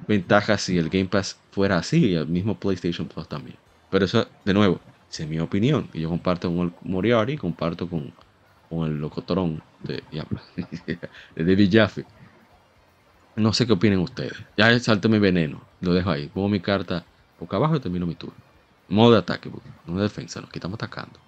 [0.08, 2.10] ventaja si el Game Pass fuera así.
[2.10, 3.58] Y el mismo PlayStation Plus también.
[3.90, 5.90] Pero eso, de nuevo, es mi opinión.
[5.94, 8.14] Y yo comparto con el Moriarty, comparto con,
[8.70, 10.04] con el locotrón de,
[11.36, 12.06] de David Jaffe.
[13.36, 14.38] No sé qué opinen ustedes.
[14.56, 15.60] Ya salto mi veneno.
[15.82, 16.28] Lo dejo ahí.
[16.28, 17.04] Pongo mi carta
[17.40, 18.49] boca abajo y termino mi turno.
[18.90, 19.52] Modo de ataque,
[19.86, 20.42] no de defensa.
[20.42, 21.20] Nos estamos atacando.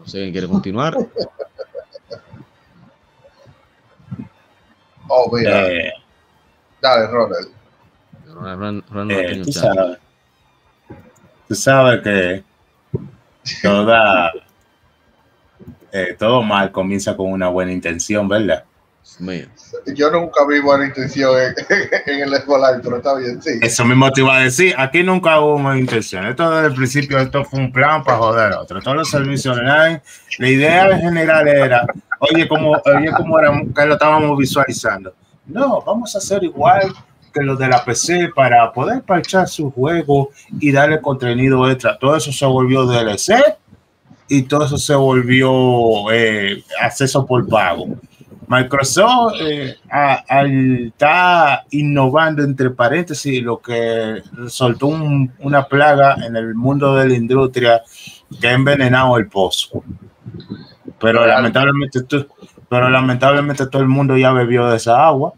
[0.00, 0.96] No sé quién quiere continuar.
[5.14, 5.68] Oh, mira.
[5.68, 5.92] Eh,
[6.80, 7.48] Dale, Ronald.
[8.26, 9.42] Ronald, Ronald eh,
[11.46, 12.44] tú sabes que
[13.60, 14.32] toda,
[15.92, 18.64] eh, todo mal comienza con una buena intención, ¿verdad?
[19.94, 23.58] Yo nunca vi buena intención en, el escolar, pero está bien, sí.
[23.60, 24.74] Eso mismo te iba a decir.
[24.78, 26.26] Aquí nunca hubo buena intención.
[26.26, 28.80] Esto desde el principio, esto fue un plan para joder a otro.
[28.80, 30.02] Todos los servicios online.
[30.38, 31.86] La idea general era,
[32.20, 35.14] oye, como, oye, como era, que lo estábamos visualizando.
[35.46, 36.92] No, vamos a hacer igual
[37.32, 41.98] que los de la PC para poder parchar su juego y darle contenido extra.
[41.98, 43.58] Todo eso se volvió DLC
[44.28, 47.86] y todo eso se volvió eh, acceso por pago.
[48.52, 49.78] Microsoft eh,
[50.86, 57.80] está innovando entre paréntesis lo que soltó una plaga en el mundo de la industria
[58.38, 59.82] que ha envenenado el pozo.
[61.00, 62.00] Pero lamentablemente,
[62.68, 65.32] pero lamentablemente todo el mundo ya bebió de esa agua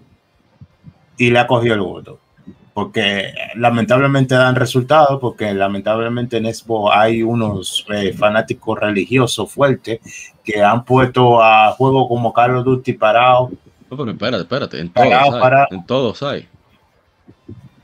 [1.17, 2.19] y le ha cogido el voto.
[2.73, 10.01] Porque lamentablemente dan resultados, porque lamentablemente en Expo hay unos eh, fanáticos religiosos fuertes
[10.45, 13.51] que han puesto a juego como Carlos Duty parado.
[13.91, 16.49] No, pero espérate, espérate, en todos, hay, en todos hay.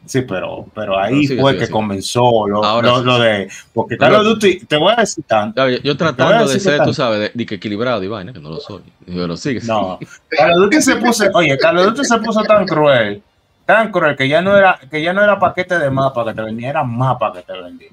[0.07, 3.49] Sí, pero, pero ahí fue que comenzó lo, lo, de.
[3.73, 5.69] Porque Carlos Duty, te voy a decir tanto.
[5.69, 8.83] Yo, tratando de ser, tú sabes, de, que equilibrado, Iván, que no lo soy.
[9.07, 9.61] Pero sigue.
[9.63, 13.23] No, Carlos Duty se puso, oye, Carlos Duty se puso tan cruel,
[13.65, 16.43] tan cruel, que ya no era, que ya no era paquete de mapa que te
[16.43, 17.91] vendía, era mapa que te vendía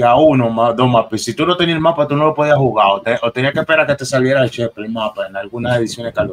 [0.00, 1.22] a uno, más, dos mapas.
[1.22, 2.86] Si tú no tenías el mapa, tú no lo podías jugar.
[3.22, 6.32] O, tenías que esperar que te saliera el chef, el mapa, en algunas ediciones Call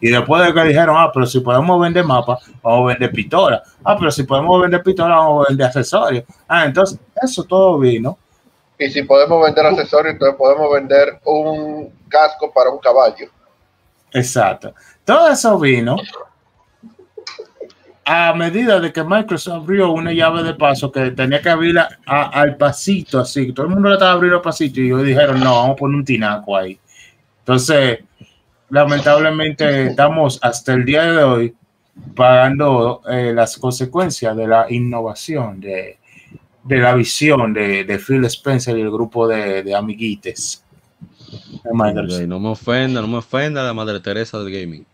[0.00, 3.62] Y después de que dijeron, ah, pero si podemos vender mapas, vamos a vender pistolas.
[3.84, 6.24] Ah, pero si podemos vender pistolas, vamos a vender accesorios.
[6.48, 8.18] Ah, entonces, eso todo vino.
[8.78, 13.28] Y si podemos vender accesorios, entonces podemos vender un casco para un caballo.
[14.12, 14.74] Exacto.
[15.04, 15.96] Todo eso vino
[18.12, 22.56] a medida de que Microsoft abrió una llave de paso que tenía que abrirla al
[22.56, 25.74] pasito, así, todo el mundo la estaba abriendo al pasito y ellos dijeron, no, vamos
[25.74, 26.76] a poner un tinaco ahí.
[27.38, 28.00] Entonces,
[28.68, 31.54] lamentablemente estamos hasta el día de hoy
[32.16, 35.98] pagando eh, las consecuencias de la innovación, de,
[36.64, 40.64] de la visión de, de, Phil Spencer y el grupo de, de amiguites.
[41.62, 44.84] Ok, no me ofenda, no me ofenda la madre Teresa del gaming.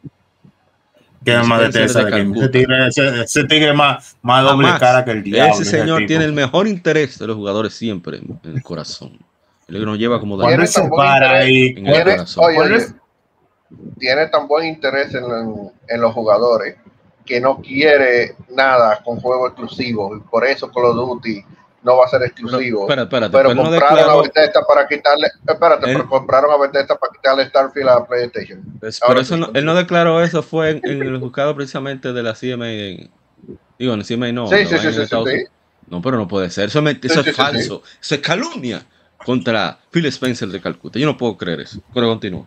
[1.26, 2.38] Que es más de Spencer Teresa de.
[2.38, 5.54] Ese tigre, ese, ese tigre más, más doble cara que el diablo.
[5.54, 6.06] Ese señor tipo.
[6.06, 9.18] tiene el mejor interés de los jugadores siempre en, el corazón.
[9.66, 11.44] Que nos lleva como Tiene él se tan buen para interés.
[11.44, 12.44] ahí, en el Tiene, corazón.
[12.44, 12.94] oye, ¿Cuál oye, es?
[13.98, 15.24] tiene tan buen interés en,
[15.88, 16.76] en los jugadores
[17.24, 20.18] que no quiere nada con juegos exclusivos.
[20.18, 21.44] Y por eso Call of Duty
[21.86, 22.80] no va a ser Pero, exclusivo.
[22.82, 26.50] espérate, espérate, pero pero no compraron declaró, a Bethesda para quitarle, espérate, Él- pero compraron
[26.50, 28.62] a Bethesda para quitarle Starfield a PlayStation.
[28.80, 32.12] pues, pero eso sí, no- él no declaró eso, fue en, en el juzgado precisamente
[32.12, 32.70] de la CMA.
[32.72, 33.10] en-
[33.78, 34.48] digo, en el CMA no.
[34.48, 35.28] Sí, sí, sí, sí, Estados.
[35.88, 36.64] No, pero no puede ser.
[36.68, 37.82] Eso, es ment- eso Sí, es sí, sí, falso.
[38.00, 38.82] Eso es calumnia
[39.24, 40.98] contra Phil Spencer de Calcuta.
[40.98, 41.80] Yo no puedo creer eso.
[41.94, 42.46] Pero continúa.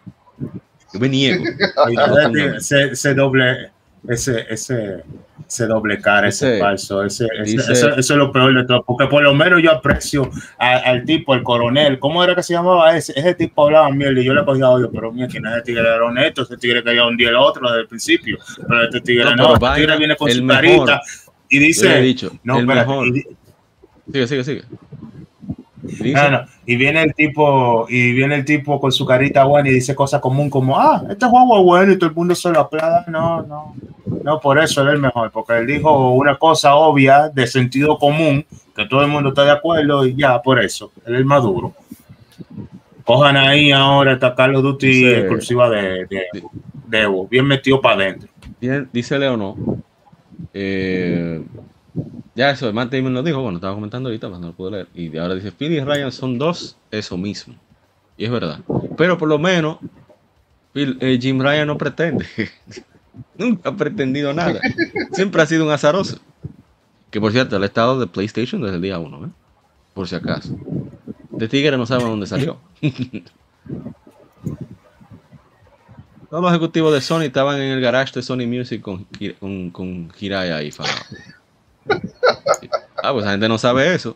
[0.93, 1.43] Yo me niego.
[2.91, 3.71] Ese doble,
[4.08, 5.04] ese, ese,
[5.47, 8.66] ese doble cara, ese, Ese- falso, ese, ese- dice- eso, eso es lo peor de
[8.66, 12.43] todo, porque por lo menos yo aprecio a- al tipo, el coronel, ¿cómo era que
[12.43, 13.14] se llamaba ese?
[13.16, 15.82] Ese tipo hablaba mierda y yo le cogía odio, pero mira, que no ese tigre
[15.82, 18.38] era honesto, ese tigre quería hundir el otro desde el principio,
[18.68, 20.64] pero este tigre No, no, este tigre viene con su mejor.
[20.88, 21.02] carita
[21.50, 23.08] y dice, dicho, no, el mejor.
[23.08, 23.26] y
[24.12, 24.64] Sigue, sigue, sigue.
[26.13, 29.73] No, no, Y viene el tipo, y viene el tipo con su carita buena y
[29.73, 32.59] dice cosas común como, ah, este juego es bueno y todo el mundo se lo
[32.59, 33.05] aplauda.
[33.07, 33.75] No, no,
[34.23, 37.97] no, por eso él es el mejor, porque él dijo una cosa obvia de sentido
[37.97, 41.25] común, que todo el mundo está de acuerdo y ya, por eso, él es el
[41.25, 41.73] más duro.
[43.03, 46.23] Cojan ahí ahora esta Call of Duty Dice- exclusiva de, de,
[46.87, 48.29] de Evo, bien metido para adentro.
[48.61, 49.55] Bien, dice Leonor.
[50.53, 51.41] Eh,
[52.39, 54.87] ya eso, Matt Damon lo dijo, bueno, estaba comentando ahorita, pero no lo puedo leer.
[54.95, 57.53] Y ahora dice, Phil y Ryan son dos, eso mismo.
[58.17, 58.59] Y es verdad.
[58.97, 59.77] Pero por lo menos,
[60.73, 62.25] Phil- eh, Jim Ryan no pretende.
[63.37, 64.61] Nunca ha pretendido nada.
[65.11, 66.17] Siempre ha sido un azaroso.
[67.11, 69.29] Que por cierto, él ha estado de PlayStation desde el día uno, ¿eh?
[69.93, 70.55] Por si acaso.
[71.31, 72.57] De Tigre no sabemos dónde salió.
[76.29, 79.05] Todos los ejecutivos de Sony estaban en el garage de Sony Music con,
[79.39, 80.71] con, con Hirai ahí.
[83.01, 84.15] Ah, pues la gente no sabe eso.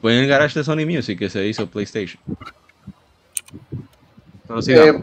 [0.00, 2.18] Fue en el garage de Sony Music que se hizo PlayStation.
[4.66, 5.02] Eh,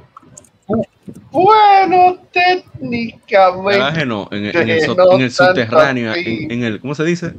[1.32, 3.80] bueno, técnicamente.
[3.80, 6.80] Garaje no, en, el- en el, so- no en el tanto subterráneo, en, en el,
[6.82, 7.34] ¿cómo se dice?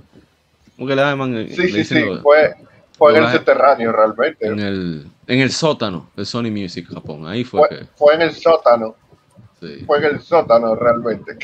[0.76, 1.34] ¿Cómo que le llaman?
[1.34, 2.54] Le Sí, sí, sí, fue,
[2.96, 4.46] fue en el subterráneo realmente.
[4.46, 7.26] en el, en el sótano de Sony Music Japón.
[7.26, 7.84] Ahí fue Fue, que.
[7.96, 8.94] fue en el sótano,
[9.60, 9.84] sí.
[9.86, 11.36] fue en el sótano realmente.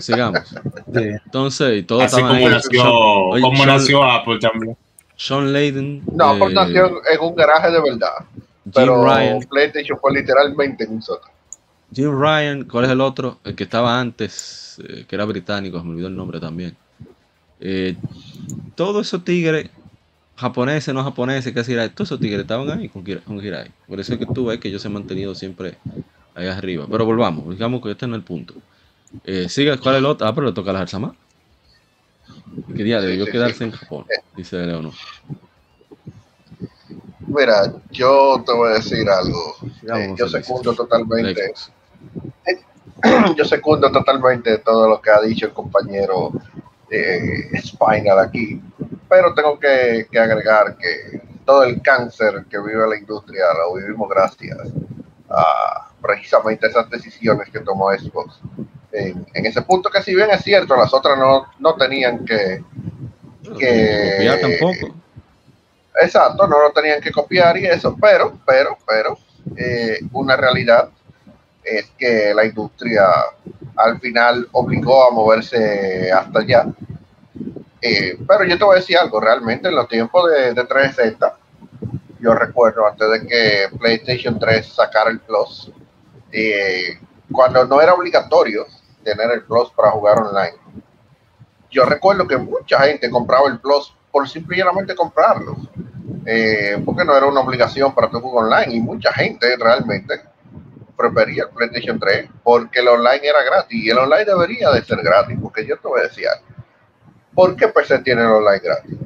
[0.00, 0.40] Sigamos.
[0.94, 2.52] Entonces, y todos Así estaban como ahí.
[2.54, 4.76] nació, oye, como Sean- nació Apple también.
[5.16, 6.02] Sean Layden.
[6.12, 8.12] No, eh, por nació en un garaje de verdad.
[8.64, 9.40] Jim Pero Ryan.
[9.48, 11.32] PlayStation fue literalmente en un sótano.
[11.94, 13.38] Jim Ryan, ¿cuál es el otro?
[13.44, 16.76] El que estaba antes, eh, que era británico, se me olvidó el nombre también.
[17.60, 17.96] Eh,
[18.74, 19.70] todos esos tigres,
[20.36, 23.70] japoneses, no japoneses, casi Hirai, todos esos tigres estaban ahí con, con Hirai.
[23.88, 25.78] Por eso es que tú ves que ellos se han mantenido siempre
[26.36, 26.86] ahí arriba.
[26.88, 28.54] Pero volvamos, digamos que este no es el punto.
[29.24, 30.26] Eh, siga, ¿cuál es el otro?
[30.26, 31.14] Ah, pero le toca a la Alzama.
[32.76, 33.64] ¿Qué día debió sí, quedarse sí.
[33.64, 34.06] en Japón?
[34.36, 34.92] Dice Leonor.
[37.26, 39.56] Mira, yo te voy a decir algo.
[39.94, 41.72] Eh, yo secundo totalmente, Xbox.
[43.36, 46.32] yo secundo totalmente todo lo que ha dicho el compañero
[46.90, 48.60] eh, Spinal aquí.
[49.08, 54.08] Pero tengo que, que agregar que todo el cáncer que vive la industria lo vivimos
[54.08, 54.58] gracias
[55.28, 58.40] a precisamente esas decisiones que tomó Xbox.
[58.92, 62.62] En, en ese punto que si bien es cierto, las otras no, no tenían que,
[63.58, 64.94] que copiar tampoco.
[66.00, 69.18] Exacto, no lo tenían que copiar y eso, pero, pero, pero,
[69.56, 70.90] eh, una realidad
[71.64, 73.06] es que la industria
[73.76, 76.66] al final obligó a moverse hasta allá.
[77.80, 81.36] Eh, pero yo te voy a decir algo, realmente en los tiempos de, de 360,
[82.20, 85.70] yo recuerdo antes de que PlayStation 3 sacara el Plus,
[86.38, 86.98] eh,
[87.32, 88.66] cuando no era obligatorio
[89.02, 90.56] tener el Plus para jugar online,
[91.70, 95.56] yo recuerdo que mucha gente compraba el Plus por simplemente comprarlo,
[96.26, 100.20] eh, porque no era una obligación para tu juego online y mucha gente realmente
[100.96, 104.98] prefería el PlayStation 3 porque el online era gratis y el online debería de ser
[105.02, 106.26] gratis, porque yo te voy a decir.
[107.34, 108.96] ¿Por qué PC tiene el online gratis?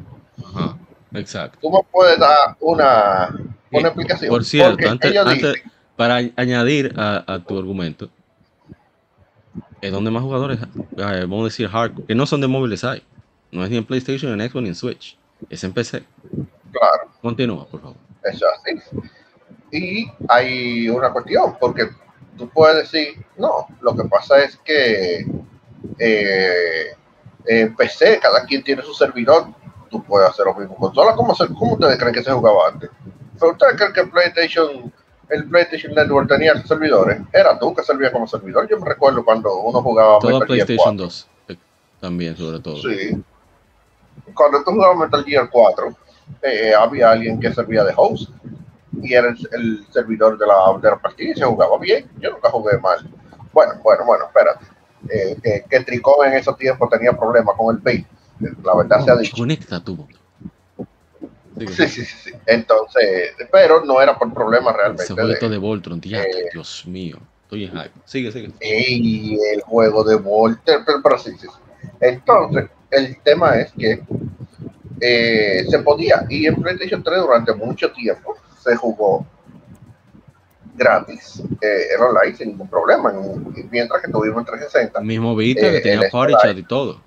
[0.45, 0.77] Ajá,
[1.15, 1.59] exacto.
[1.61, 3.29] Tú me puedes dar una,
[3.73, 4.31] una Y, explicación.
[4.31, 8.09] Por cierto, Porque antes, ellos antes- dicen- para añadir a, a tu argumento,
[9.83, 13.03] es donde más jugadores, eh, vamos a decir hardcore, que no son de móviles hay.
[13.53, 15.19] No es ni en PlayStation, ni en Xbox, ni en Switch.
[15.51, 16.03] Es en PC.
[16.73, 17.97] claro, Continúa, por favor.
[18.25, 19.11] Eso es así.
[19.73, 21.91] Y hay una cuestión, porque
[22.39, 25.27] tú puedes decir, no, lo que pasa es que
[25.99, 26.97] eh,
[27.45, 29.49] en PC cada quien tiene su servidor,
[29.91, 30.77] tú puedes hacer lo mismo.
[30.77, 32.89] Consola, ¿cómo, se, ¿cómo ustedes creen que se jugaba antes?
[33.39, 34.91] Pero ustedes creen que PlayStation,
[35.31, 37.21] el PlayStation Network tenía servidores.
[37.33, 38.69] Era tú que servía como servidor.
[38.69, 41.05] Yo me recuerdo cuando uno jugaba Todo Metal Gear PlayStation 4.
[41.07, 41.57] 2 eh,
[42.01, 42.77] también, sobre todo.
[42.77, 43.23] Sí.
[44.35, 45.97] Cuando tú jugabas Metal Gear 4,
[46.43, 48.31] eh, había alguien que servía de host
[49.01, 52.09] y era el, el servidor de la, de la partida y se jugaba bien.
[52.19, 52.99] Yo nunca jugué mal.
[53.53, 54.65] Bueno, bueno, bueno, espérate.
[55.09, 58.07] Eh, que, que Tricón en esos tiempos tenía problemas con el pay.
[58.63, 59.37] La verdad se ha dicho.
[59.37, 59.97] Conecta tu
[61.59, 62.31] Sigue, Sí, sí, sí, sí.
[62.47, 65.03] Entonces, pero no era por problemas realmente.
[65.05, 67.19] Ese de- jueguito de Voltron, diablo, eh, Dios mío.
[67.43, 67.91] Estoy en hype.
[68.05, 68.53] Sigue, sigue.
[68.61, 71.89] y el juego de Volter, pero, pero sí, sí, sí.
[72.01, 74.01] Entonces, el tema es que
[75.01, 79.27] eh, se podía, y en PlayStation 3 durante mucho tiempo se jugó
[80.75, 85.01] gratis eh, el online sin ningún problema, en- mientras que tuvimos en 360.
[85.01, 87.01] Mismo Vita Eh, que tenía el Party Chat y todo.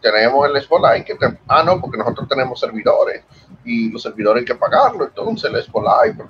[0.00, 3.22] Tenemos el Live, que te- ah, no, porque nosotros tenemos servidores
[3.64, 6.24] y los servidores hay que pagarlo, entonces el Live.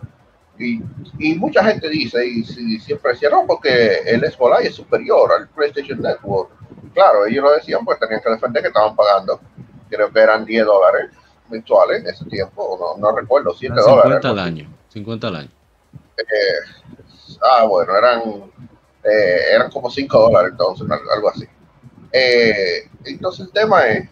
[0.58, 0.80] Y,
[1.18, 4.36] y mucha gente dice, y, si- siempre decía, no, porque el Live
[4.68, 6.50] es superior al PlayStation Network.
[6.94, 9.38] Claro, ellos lo decían, pues tenían que defender que estaban pagando,
[9.90, 11.10] creo que eran 10 dólares
[11.50, 14.02] mensuales en ese tiempo, o no, no recuerdo, 7 Eran dólares.
[14.22, 14.60] 50 al algo así.
[14.60, 14.76] año.
[14.88, 15.48] 50 al año.
[17.42, 18.22] Ah, bueno, eran,
[19.04, 21.46] eh, eran como 5 dólares entonces, al- algo así.
[22.12, 24.08] Eh, entonces el tema es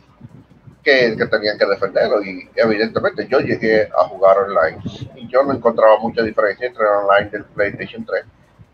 [0.83, 4.79] que, que tenían que defenderlo y evidentemente yo llegué a jugar online
[5.17, 8.25] y yo no encontraba mucha diferencia entre el online del PlayStation 3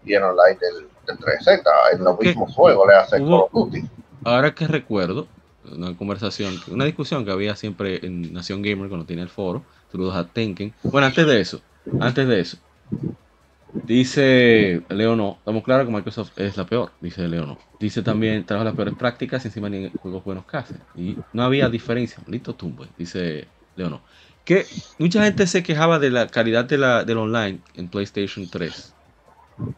[0.05, 3.85] y el online del, del 360 en los mismos juegos, le hace Call of Duty.
[4.25, 5.29] Ahora que recuerdo,
[5.71, 10.17] una conversación, una discusión que había siempre en Nación Gamer cuando tenía el foro, saludos
[10.17, 10.75] a Tenken.
[10.83, 11.61] Bueno, antes de eso,
[12.01, 12.59] antes de eso,
[13.73, 17.59] dice Leo no, estamos claros que Microsoft es la peor, dice Leo no.
[17.79, 20.75] Dice también, trabaja las peores prácticas y encima ni juegos buenos hace.
[20.97, 24.03] Y no había diferencia, maldito tumbo, dice Leo no.
[24.45, 24.67] Que
[24.99, 28.95] mucha gente se quejaba de la calidad de la, del online en PlayStation 3.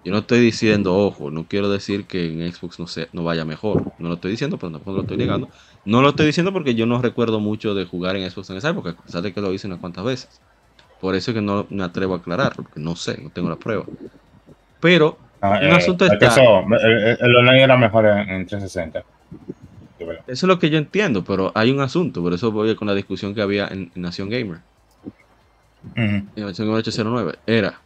[0.04, 3.44] Yo no estoy diciendo, ojo, no quiero decir que en Xbox no, sea, no vaya
[3.44, 3.92] mejor.
[3.98, 5.48] No lo estoy diciendo, pero tampoco lo estoy negando.
[5.84, 8.70] No lo estoy diciendo porque yo no recuerdo mucho de jugar en Xbox en esa
[8.70, 10.40] época, a pesar de que lo hice unas cuantas veces.
[11.02, 13.56] Por eso es que no me atrevo a aclararlo, porque no sé, no tengo la
[13.56, 13.84] prueba.
[14.80, 16.64] Pero Ah, Un asunto es que está- eso,
[17.20, 19.02] el, online era mejor en, en 360.
[19.98, 20.22] De verdad.
[20.28, 22.94] eso es lo que yo entiendo, pero hay un asunto, por eso voy con la
[22.94, 24.58] discusión que había en, en Nación Gamer.
[25.96, 27.80] En la versión 809 era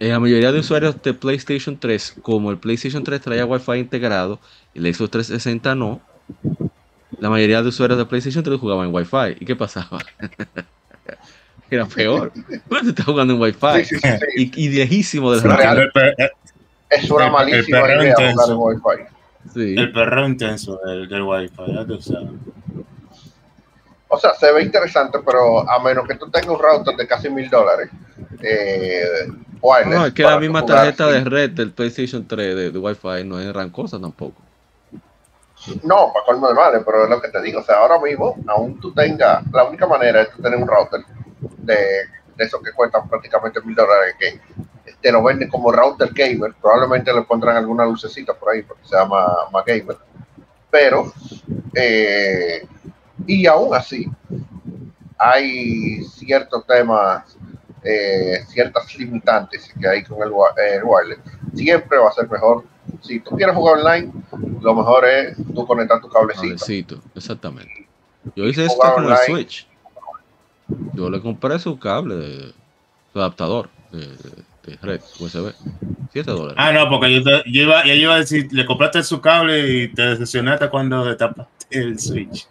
[0.00, 4.38] eh, la mayoría de usuarios de PlayStation 3, como el PlayStation 3 traía Wi-Fi integrado
[4.74, 6.02] y el Xbox 360 no,
[7.18, 9.38] la mayoría de usuarios de PlayStation 3 jugaban en Wi-Fi.
[9.40, 9.98] ¿Y qué pasaba?
[11.72, 12.32] Era peor.
[12.68, 14.52] Bueno, estás jugando en Wi-Fi Sí, sí, sí, sí.
[14.56, 15.90] y, y lejísimo del radio.
[16.90, 18.56] Es una el- el malísima idea jugar en.
[18.58, 19.02] Wi-Fi.
[19.54, 19.74] Sí.
[19.76, 22.28] el perreo intenso del, del Wi-Fi, ya tú sabes.
[24.08, 27.30] O sea, se ve interesante, pero a menos que tú tengas un router de casi
[27.30, 27.88] mil dólares,
[28.42, 29.26] eh,
[29.60, 32.78] wireless, No, es que la misma jugar tarjeta de red del PlayStation 3 de, de
[32.78, 34.40] Wi-Fi no es gran cosa tampoco.
[35.84, 37.60] No, para colmo de males, pero es lo que te digo.
[37.60, 41.00] O sea, ahora mismo, aún tú tengas, la única manera es tú tener un router
[41.58, 41.74] de,
[42.36, 44.40] de esos que cuestan prácticamente mil dólares, que
[45.00, 46.54] te lo venden como router gamer.
[46.60, 49.96] Probablemente le pondrán alguna lucecita por ahí porque se llama más gamer.
[50.70, 51.12] Pero,
[51.74, 52.66] eh,
[53.26, 54.06] y aún así,
[55.18, 57.36] hay ciertos temas,
[57.84, 61.18] eh, ciertas limitantes que hay con el, wi- el wireless.
[61.54, 62.64] Siempre va a ser mejor.
[63.00, 64.12] Si tú quieres jugar online,
[64.60, 66.56] lo mejor es tú conectar tu cablecito.
[66.58, 67.88] Cablecito, exactamente.
[68.34, 69.10] Yo hice esto con el.
[69.26, 69.68] Switch.
[70.94, 72.52] Yo le compré su cable de
[73.12, 75.52] su adaptador de, red USB.
[76.12, 76.54] 7 dólares.
[76.58, 79.68] Ah, no, porque yo, te- yo iba, yo iba a decir, le compraste su cable
[79.84, 82.46] y te decepcionaste cuando destapaste el Switch.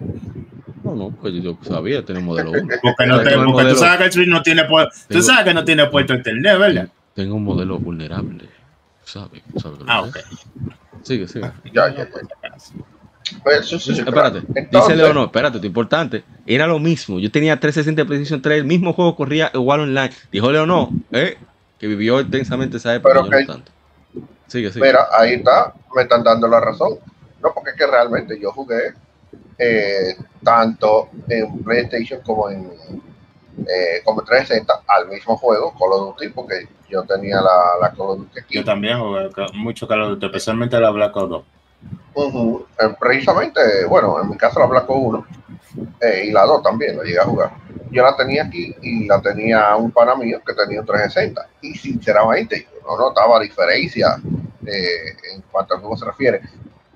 [0.84, 2.62] No, no, pues yo sabía, tenía un modelo 1.
[2.82, 5.06] Porque, no Tengo te, porque modelo- tú sabes que el Switch no tiene puerto, tú
[5.10, 6.90] Tengo- sabes que no tiene puerto internet, ¿verdad?
[7.14, 8.50] Tengo un modelo vulnerable.
[9.04, 9.42] ¿Sabes?
[9.62, 10.18] ¿Sabes lo que Ah, ok.
[11.04, 11.52] Sigue, sigue.
[11.74, 12.56] Ya, ya, ya.
[13.44, 16.24] Pues, sí, sí, sí, Espérate, dice Entonces, Leo, no, espérate, esto es importante.
[16.46, 17.20] Era lo mismo.
[17.20, 20.12] Yo tenía 360 PlayStation 3, el mismo juego corría igual online.
[20.32, 21.38] Dijo Leo, no, eh,
[21.80, 23.14] que vivió intensamente esa época.
[23.14, 23.72] Pero no tanto.
[24.48, 24.86] Sigue, sigue.
[24.86, 26.98] Mira, ahí está, me están dando la razón.
[27.42, 28.94] No, porque es que realmente yo jugué
[29.58, 32.70] eh, tanto en PlayStation como en
[33.68, 38.10] eh, como 360 al mismo juego, Call of Duty, porque yo tenía la, la Call
[38.10, 38.56] of Duty aquí.
[38.56, 41.44] Yo también jugué mucho Call of Duty, especialmente la Black Ops 2.
[42.16, 45.26] Eh, precisamente, bueno, en mi caso la Black Ops
[45.76, 47.52] 1 eh, y la 2 también la llegué a jugar.
[47.90, 51.48] Yo la tenía aquí y la tenía un pana mío que tenía un 360.
[51.62, 54.18] Y sinceramente, yo no notaba diferencia
[54.66, 56.42] eh, en cuanto al juego se refiere.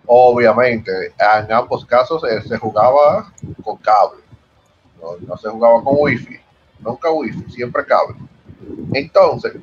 [0.05, 3.31] Obviamente, en ambos casos eh, se jugaba
[3.63, 4.21] con cable,
[5.01, 6.39] no, no se jugaba con wifi.
[6.79, 8.15] nunca wifi, siempre cable.
[8.93, 9.53] Entonces,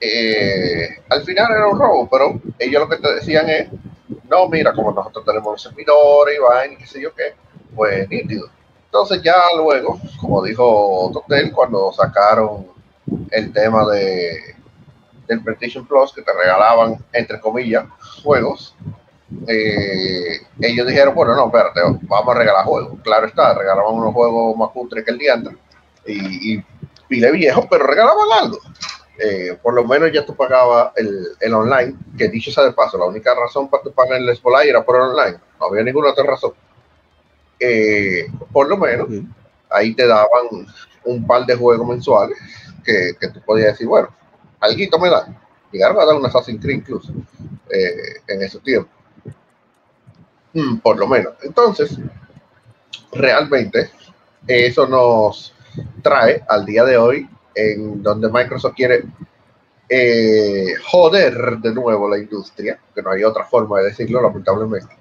[0.00, 3.68] eh, al final era un robo, pero ellos lo que te decían es,
[4.28, 7.34] no, mira, como nosotros tenemos los servidores y vaina y qué sé yo qué,
[7.74, 8.48] pues nítido.
[8.86, 12.66] Entonces ya luego, como dijo Totel, cuando sacaron
[13.30, 14.56] el tema de
[15.26, 17.84] del PlayStation Plus, que te regalaban, entre comillas,
[18.22, 18.76] juegos,
[19.48, 23.00] eh, ellos dijeron, bueno, no, espérate, vamos a regalar juegos.
[23.02, 25.54] Claro está, regalaban unos juegos más cutres que el día antes
[26.06, 26.64] y, y
[27.08, 28.58] pile viejo, pero regalaban algo.
[29.18, 32.98] Eh, por lo menos ya tú pagabas el, el, online, que dicho sea de paso,
[32.98, 36.10] la única razón para tu pagar el Spolai era por el online, no había ninguna
[36.10, 36.52] otra razón.
[37.58, 39.08] Eh, por lo menos
[39.70, 40.66] ahí te daban
[41.04, 42.36] un par de juegos mensuales
[42.84, 44.08] que, que tú podías decir, bueno,
[44.60, 45.26] algo me da.
[45.72, 47.12] Llegaron a dar un Assassin's Creed incluso
[47.70, 48.90] eh, en ese tiempo.
[50.52, 51.34] Mm, por lo menos.
[51.42, 51.98] Entonces,
[53.12, 53.90] realmente,
[54.46, 55.54] eso nos
[56.02, 59.04] trae al día de hoy en donde Microsoft quiere
[59.88, 64.94] eh, joder de nuevo la industria, que no hay otra forma de decirlo, lamentablemente,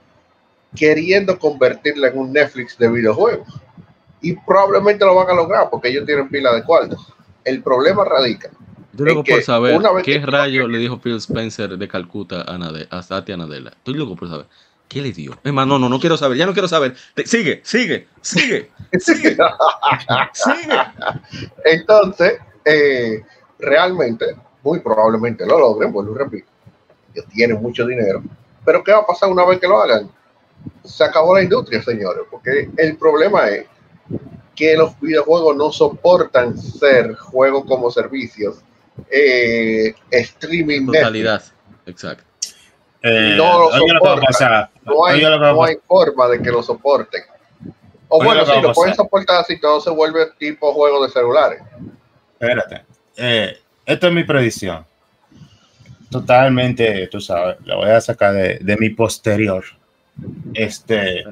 [0.75, 3.47] queriendo convertirla en un Netflix de videojuegos.
[4.21, 7.13] Y probablemente lo van a lograr porque ellos tienen pila de cuartos.
[7.43, 8.49] El problema radica.
[8.93, 13.03] Yo luego por saber qué rayo le dijo Phil Spencer de Calcuta a, Nade, a
[13.03, 13.71] Satya Nadella.
[13.71, 14.45] Estoy loco por saber.
[14.87, 15.37] ¿Qué le dio?
[15.43, 16.95] Es más, no, no, no quiero saber, ya no quiero saber.
[17.25, 18.69] Sigue, sigue, sigue,
[18.99, 19.37] sigue,
[20.33, 20.77] sigue.
[21.63, 22.33] Entonces,
[22.63, 23.23] eh,
[23.59, 26.47] realmente, muy probablemente lo logren, vuelvo y repito.
[27.13, 28.23] Ellos tienen mucho dinero.
[28.63, 30.09] Pero ¿qué va a pasar una vez que lo hagan?
[30.83, 33.65] Se acabó la industria, señores, porque el problema es
[34.55, 38.57] que los videojuegos no soportan ser juegos como servicios,
[39.09, 40.87] eh, streaming.
[40.87, 41.43] Totalidad,
[41.85, 42.23] exacto.
[43.07, 44.69] Eh, no lo soportan.
[44.83, 47.21] No, hay, no hay, forma de que lo soporten.
[48.07, 51.61] O bueno, si lo pueden soportar si todo se vuelve tipo juego de celulares.
[52.39, 52.83] Espérate.
[53.15, 54.85] Eh, esto es mi predicción.
[56.09, 59.63] Totalmente, tú sabes, la voy a sacar de, de mi posterior.
[60.53, 61.23] Este,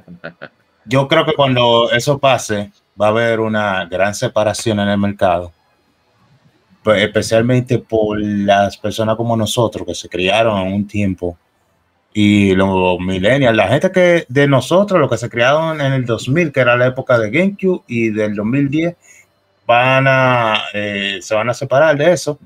[0.85, 2.71] yo creo que cuando eso pase,
[3.01, 5.51] va a haber una gran separación en el mercado
[6.83, 11.37] pues, especialmente por las personas como nosotros que se criaron en un tiempo
[12.13, 16.51] y los millennials, la gente que de nosotros, los que se criaron en el 2000,
[16.51, 18.95] que era la época de GameCube, y del 2010,
[19.65, 22.37] van a, eh, se van a separar de eso,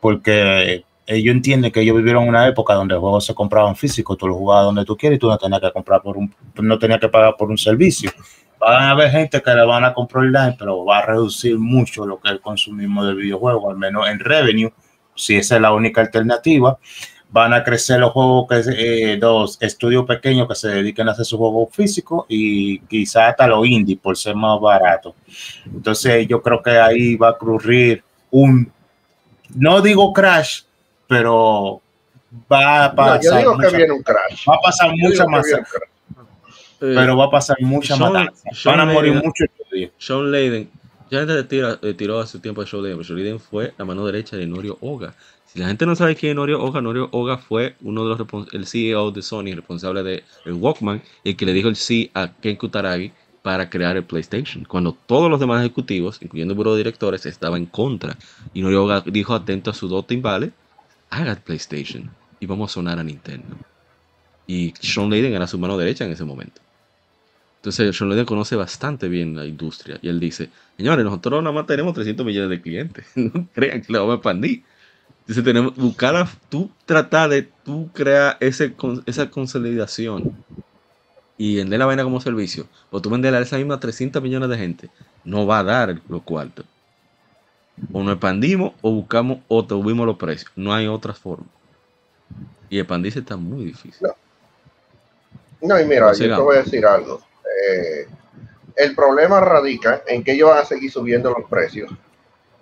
[0.00, 4.28] porque ellos entienden que ellos vivieron una época donde los juegos se compraban físicos, tú
[4.28, 7.00] los jugabas donde tú quieres y tú no tenías que comprar por un, no tenías
[7.00, 8.10] que pagar por un servicio.
[8.60, 12.06] Van a haber gente que le van a comprar online, pero va a reducir mucho
[12.06, 14.72] lo que es el consumismo del videojuego, al menos en revenue,
[15.14, 16.78] si esa es la única alternativa
[17.32, 21.24] van a crecer los juegos que eh, los estudios pequeños que se dediquen a hacer
[21.24, 25.14] sus juegos físicos y quizás hasta los indie por ser más barato.
[25.64, 28.70] Entonces yo creo que ahí va a ocurrir un,
[29.54, 30.62] no digo crash,
[31.08, 31.80] pero
[32.52, 33.22] va a pasar.
[33.22, 34.44] yo digo que viene un crash.
[34.46, 35.46] Va a pasar mucha más.
[36.78, 38.28] Pero va a pasar mucha más.
[38.64, 39.48] Van a morir muchos.
[39.96, 40.70] Sean Layden,
[41.10, 44.04] ya antes de tiró hace tiempo a Sean Layden, pero Sean Layden fue la mano
[44.04, 45.14] derecha de Norio Oga
[45.52, 48.54] si la gente no sabe quién es Norio Oga, Norio Oga fue uno de los
[48.54, 52.32] el CEO de Sony, responsable del el Walkman, el que le dijo el sí a
[52.32, 56.78] Ken Kutaragi para crear el PlayStation, cuando todos los demás ejecutivos, incluyendo el buro de
[56.78, 58.16] directores, estaban en contra.
[58.54, 60.52] Y Norio Oga dijo atento a su dote vale,
[61.10, 63.56] haga PlayStation y vamos a sonar a Nintendo.
[64.46, 66.62] Y Sean Layden era su mano derecha en ese momento.
[67.56, 70.48] Entonces Sean Layden conoce bastante bien la industria y él dice,
[70.78, 74.16] señores, nosotros nada más tenemos 300 millones de clientes, no crean que le vamos a
[74.16, 74.62] expandir.
[75.32, 78.74] Entonces tenemos buscar a, tú tratar de tú crear ese,
[79.06, 80.44] esa consolidación
[81.38, 84.58] y vender la vaina como servicio, o tú vender a esa misma 300 millones de
[84.58, 84.90] gente,
[85.24, 86.66] no va a dar los cuartos.
[87.94, 90.52] O nos expandimos o buscamos o subimos los precios.
[90.54, 91.46] No hay otra forma.
[92.68, 94.06] Y expandirse está muy difícil.
[95.62, 97.22] No, y mira, yo te voy a decir algo.
[97.70, 98.06] Eh,
[98.76, 101.90] el problema radica en que ellos van a seguir subiendo los precios.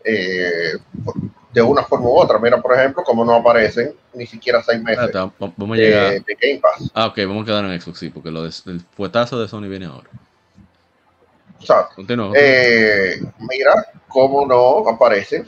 [0.05, 0.75] Eh,
[1.53, 2.39] de una forma u otra.
[2.39, 6.13] Mira, por ejemplo, como no aparecen ni siquiera seis meses vamos a llegar.
[6.25, 6.91] De, Game Pass.
[6.95, 9.69] Ah, ok, vamos a quedar en Xbox, sí, porque lo de, el fuetazo de Sony
[9.69, 10.09] viene ahora.
[11.61, 12.03] Exacto.
[12.35, 15.45] Eh, mira cómo no aparece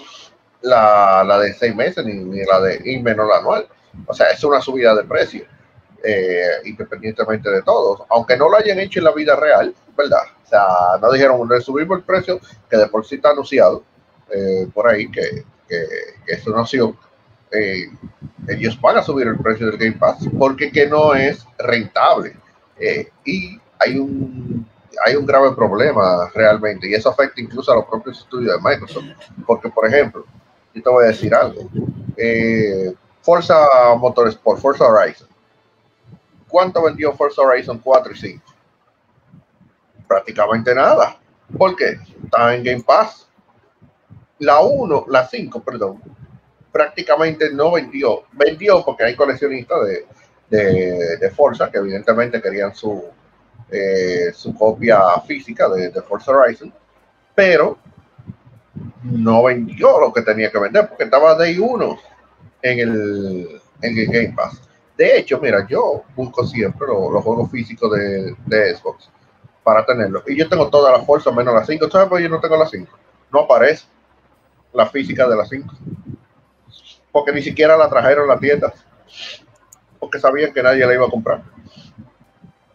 [0.60, 3.66] la, la de seis meses ni, ni, la de y menos la anual.
[4.06, 5.44] O sea, es una subida de precio,
[6.04, 8.06] eh, independientemente de todo.
[8.10, 10.22] Aunque no lo hayan hecho en la vida real, ¿verdad?
[10.44, 10.66] O sea,
[11.00, 13.82] no dijeron, subimos el precio, que de por sí está anunciado
[14.30, 16.96] eh, por ahí, que que, esto no ha sido,
[17.50, 17.88] eh,
[18.48, 22.36] ellos van a subir el precio del Game Pass porque que no es rentable.
[22.78, 24.66] Eh, y hay un
[25.04, 29.04] hay un grave problema realmente y eso afecta incluso a los propios estudios de Microsoft.
[29.46, 30.24] Porque, por ejemplo,
[30.74, 31.68] yo te voy a decir algo.
[32.16, 32.92] Eh,
[33.22, 33.56] Forza
[33.96, 35.28] Motorsport, Forza Horizon.
[36.48, 38.44] ¿Cuánto vendió Forza Horizon 4 y 5?
[40.06, 41.16] Prácticamente nada.
[41.56, 41.98] ¿Por qué?
[42.24, 43.26] Está en Game Pass.
[44.42, 46.02] La 1, la 5, perdón,
[46.72, 48.24] prácticamente no vendió.
[48.32, 50.06] Vendió porque hay coleccionistas de,
[50.50, 53.04] de, de Forza que evidentemente querían su,
[53.70, 56.74] eh, su copia física de, Forza Horizon,
[57.36, 57.78] pero
[59.04, 61.98] no vendió lo que tenía que vender porque estaba Day 1
[62.62, 64.60] en el, en el Game Pass.
[64.96, 69.08] De hecho, mira, yo busco siempre los, juegos físicos de, de, Xbox
[69.62, 70.24] para tenerlos.
[70.26, 71.88] Y yo tengo toda la fuerza menos las 5.
[71.90, 72.90] ¿Sabes por qué yo no tengo las 5?
[73.32, 73.86] No aparece
[74.72, 75.74] la física de las 5.
[77.10, 78.72] Porque ni siquiera la trajeron a la tienda.
[79.98, 81.42] Porque sabían que nadie la iba a comprar.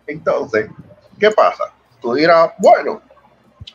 [0.05, 0.69] Entonces,
[1.19, 1.73] ¿qué pasa?
[2.01, 3.01] Tú dirás, bueno,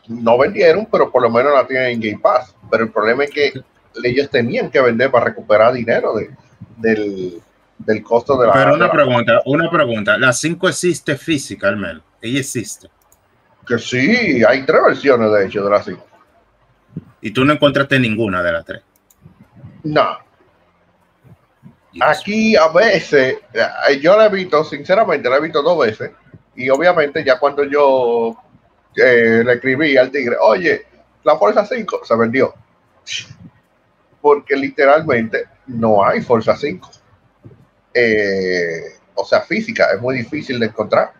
[0.08, 2.54] no vendieron, pero por lo menos la tienen en Game Pass.
[2.70, 3.52] Pero el problema es que
[4.02, 6.30] ellos tenían que vender para recuperar dinero de,
[6.78, 7.42] del,
[7.78, 8.52] del, costo de la.
[8.52, 10.18] Pero una la, pregunta, una pregunta.
[10.18, 12.02] ¿La 5 existe física, al menos?
[12.20, 12.88] Ella existe.
[13.66, 16.06] Que sí, hay tres versiones de hecho de la 5.
[17.22, 18.82] ¿Y tú no encontraste ninguna de las tres?
[19.84, 20.18] No.
[22.00, 23.38] Aquí a veces,
[24.00, 26.10] yo la he visto, sinceramente, la he visto dos veces.
[26.56, 28.36] Y obviamente ya cuando yo
[28.96, 30.84] eh, le escribí al tigre, oye,
[31.22, 32.54] la Fuerza 5 se vendió.
[34.20, 36.90] Porque literalmente no hay Fuerza 5.
[37.94, 41.12] Eh, o sea, física, es muy difícil de encontrar.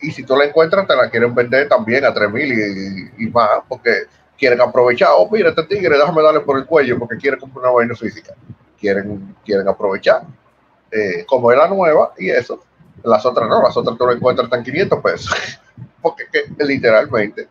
[0.00, 3.60] Y si tú la encuentras, te la quieren vender también a 3000 y, y más,
[3.68, 4.06] porque
[4.40, 5.10] quieren aprovechar.
[5.16, 8.34] Oh, mira, este tigre, déjame darle por el cuello porque quiere comprar una vaina física.
[8.80, 10.22] Quieren, quieren aprovechar.
[10.90, 12.64] Eh, como es la nueva y eso,
[13.04, 15.34] las otras no, las otras tú lo encuentras en 500 pesos.
[16.02, 17.48] porque que, literalmente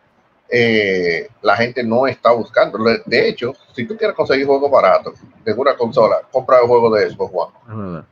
[0.50, 2.78] eh, la gente no está buscando.
[3.06, 5.14] De hecho, si tú quieres conseguir juegos baratos
[5.44, 8.02] de una consola, compra el juego de Xbox One.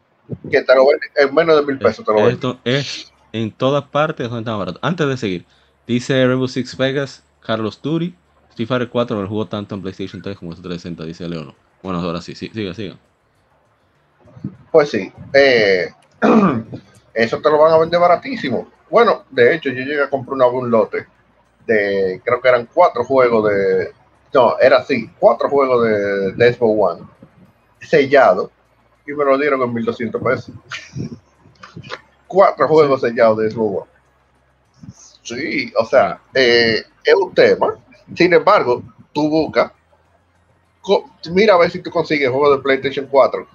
[0.51, 2.05] Que te lo venden en menos de mil pesos.
[2.05, 4.79] Te lo Esto es en todas partes donde está barato.
[4.83, 5.47] Antes de seguir,
[5.87, 8.15] dice Rainbow Six Vegas, Carlos Turi,
[8.59, 11.55] Street Fighter 4 no lo jugó tanto en PlayStation 3 como en 360, dice Leono.
[11.81, 12.97] Bueno, ahora sí, sí siga, siga.
[14.73, 15.89] Pues sí, eh,
[17.15, 18.69] eso te lo van a vender baratísimo.
[18.91, 21.07] Bueno, de hecho, yo llegué a comprar una, un lote
[21.67, 23.93] de, creo que eran cuatro juegos de,
[24.35, 27.09] no, era así, cuatro juegos de, de Xbox One
[27.81, 28.51] sellado
[29.07, 30.51] y me lo dieron en 1200 pesos.
[32.27, 33.91] cuatro juegos sellados de Xbox One.
[35.23, 37.79] Sí, o sea, eh, es un tema.
[38.15, 38.83] Sin embargo,
[39.13, 39.73] tú buscas,
[41.31, 43.47] mira a ver si tú consigues juegos de PlayStation 4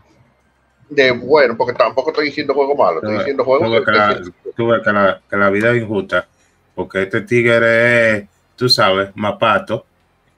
[0.89, 4.21] de bueno, porque tampoco estoy diciendo juego malo, estoy diciendo juego que, la,
[4.55, 6.27] tú ves que, la, que la vida es injusta,
[6.75, 8.23] porque este tigre es,
[8.55, 9.85] tú sabes, mapato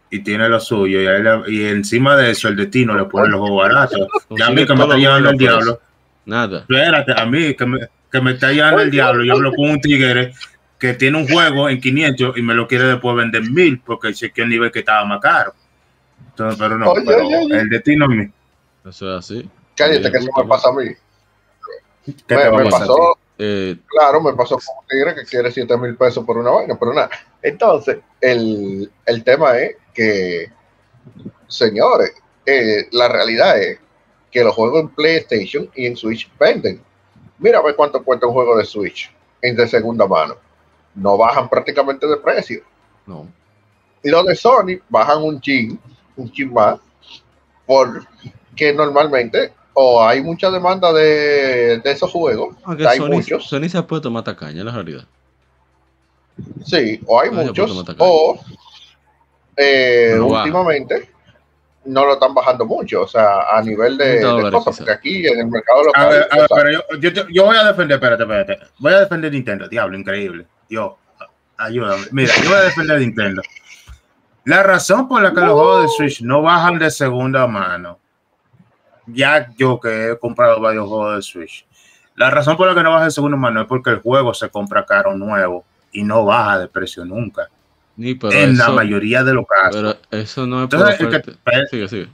[0.09, 3.39] y tiene lo suyo, y, él, y encima de eso el destino le pone los
[3.39, 4.07] juegos baratos.
[4.29, 5.79] Y a mí que me está llevando el diablo.
[6.25, 6.59] Nada.
[6.59, 7.79] Espérate, a mí que me,
[8.11, 10.33] que me está llevando el diablo, yo hablo con un tigre
[10.79, 14.13] que tiene un juego en 500 y me lo quiere después vender en 1000 porque
[14.13, 15.53] chequeó el nivel que estaba más caro.
[16.29, 17.59] Entonces, pero no, Oye, pero oye, oye.
[17.61, 18.31] el destino es mío.
[18.85, 19.49] Eso es así.
[19.75, 20.85] Cállate que eso me pasa a mí.
[22.27, 23.01] ¿Qué Me, te va a me pasar a ti?
[23.03, 26.51] pasó, Eh, claro, me pasó con un tigre que quiere 7 mil pesos por una
[26.51, 27.09] vaina, pero nada.
[27.41, 30.51] Entonces, el, el tema es que,
[31.47, 32.13] señores,
[32.45, 33.79] eh, la realidad es
[34.31, 36.81] que los juegos en PlayStation y en Switch venden.
[37.39, 39.11] Mira a ver cuánto cuesta un juego de Switch
[39.41, 40.35] en de segunda mano.
[40.95, 42.61] No bajan prácticamente de precio.
[43.05, 43.27] no.
[44.03, 45.79] Y los de Sony bajan un chin,
[46.15, 46.79] un chin más,
[47.65, 53.67] porque normalmente o hay mucha demanda de, de esos juegos, Aunque hay Sony, muchos, Sony
[53.67, 55.05] se ha puesto más tacaña, la realidad.
[56.63, 58.39] sí, o hay muchos, o
[59.57, 61.09] eh, últimamente
[61.85, 64.91] no lo están bajando mucho, o sea, a nivel de, 30 de dólares cosas, porque
[64.91, 67.33] aquí en el mercado A local, ver, a ver, o sea, pero yo, yo, te-
[67.33, 68.59] yo voy a defender, espérate, espérate.
[68.79, 70.45] Voy a defender Nintendo, diablo, increíble.
[70.69, 70.97] Yo,
[71.57, 72.03] ayúdame.
[72.11, 73.41] Mira, yo voy a defender Nintendo.
[74.45, 77.99] La razón por la que los juegos de Switch no bajan de segunda mano,
[79.07, 81.65] ya yo que he comprado varios juegos de Switch,
[82.15, 84.49] la razón por la que no baja de segunda mano es porque el juego se
[84.49, 87.49] compra caro nuevo y no baja de precio nunca.
[87.97, 89.75] Pero en la mayoría de los casos.
[90.11, 91.67] Pero eso no es por Entonces, que-.
[91.69, 92.07] Sigue, sigue.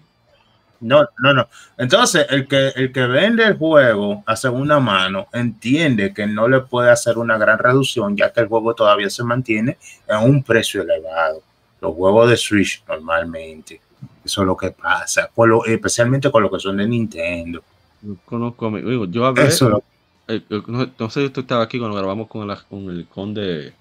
[0.82, 1.48] No, no, no.
[1.78, 6.62] Entonces, el que, el que vende el juego a segunda mano entiende que no le
[6.62, 9.78] puede hacer una gran reducción, ya que el juego todavía se mantiene
[10.08, 11.42] en un precio elevado.
[11.82, 13.80] Los juegos de Switch normalmente.
[14.26, 17.64] Eso es lo que pasa, con lo- especialmente con los que son de Nintendo.
[18.02, 19.84] Yo conozco a mi- digo, yo hablé, Eso es lo-
[20.28, 23.74] eh, no, no sé si tú estabas aquí cuando grabamos con, la- con el conde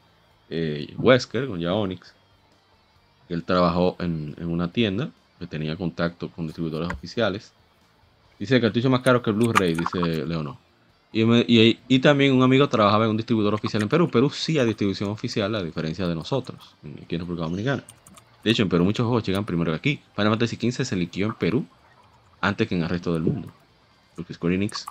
[0.51, 2.15] eh, Wesker, con ya Onyx,
[3.29, 7.53] que él trabajó en, en una tienda que tenía contacto con distribuidores oficiales.
[8.39, 10.57] Dice el cartucho más caro que el Blu-ray, dice Leonor.
[11.13, 14.11] Y, me- y- y también un amigo trabajaba en un distribuidor oficial en Perú.
[14.11, 17.85] Perú sí hay distribución oficial, a diferencia de nosotros, aquí en República Dominicana.
[18.43, 20.01] De hecho, en Perú muchos juegos llegan primero que aquí.
[20.17, 21.67] Final Fantasy XV se liquió en Perú
[22.41, 23.53] antes que en el resto del mundo.
[24.15, 24.91] Porque Square Enix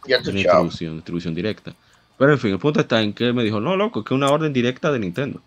[0.75, 1.75] tiene distribución directa.
[2.17, 4.17] Pero en fin, el punto está en que él me dijo, no, loco, que es
[4.17, 5.41] una orden directa de Nintendo.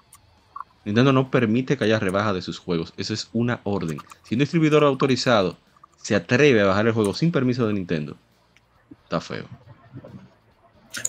[0.84, 2.92] Nintendo no permite que haya rebaja de sus juegos.
[2.96, 3.98] Eso es una orden.
[4.24, 5.56] Si un distribuidor autorizado
[5.96, 8.16] se atreve a bajar el juego sin permiso de Nintendo,
[9.04, 9.46] está feo.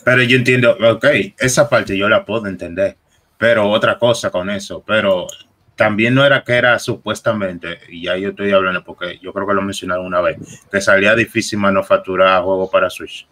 [0.03, 1.05] Pero yo entiendo, ok,
[1.39, 2.97] esa parte yo la puedo entender,
[3.37, 5.27] pero otra cosa con eso, pero
[5.75, 9.53] también no era que era supuestamente, y ya yo estoy hablando porque yo creo que
[9.53, 10.37] lo mencionaron una vez,
[10.71, 13.27] que salía difícil manufacturar juegos para Switch,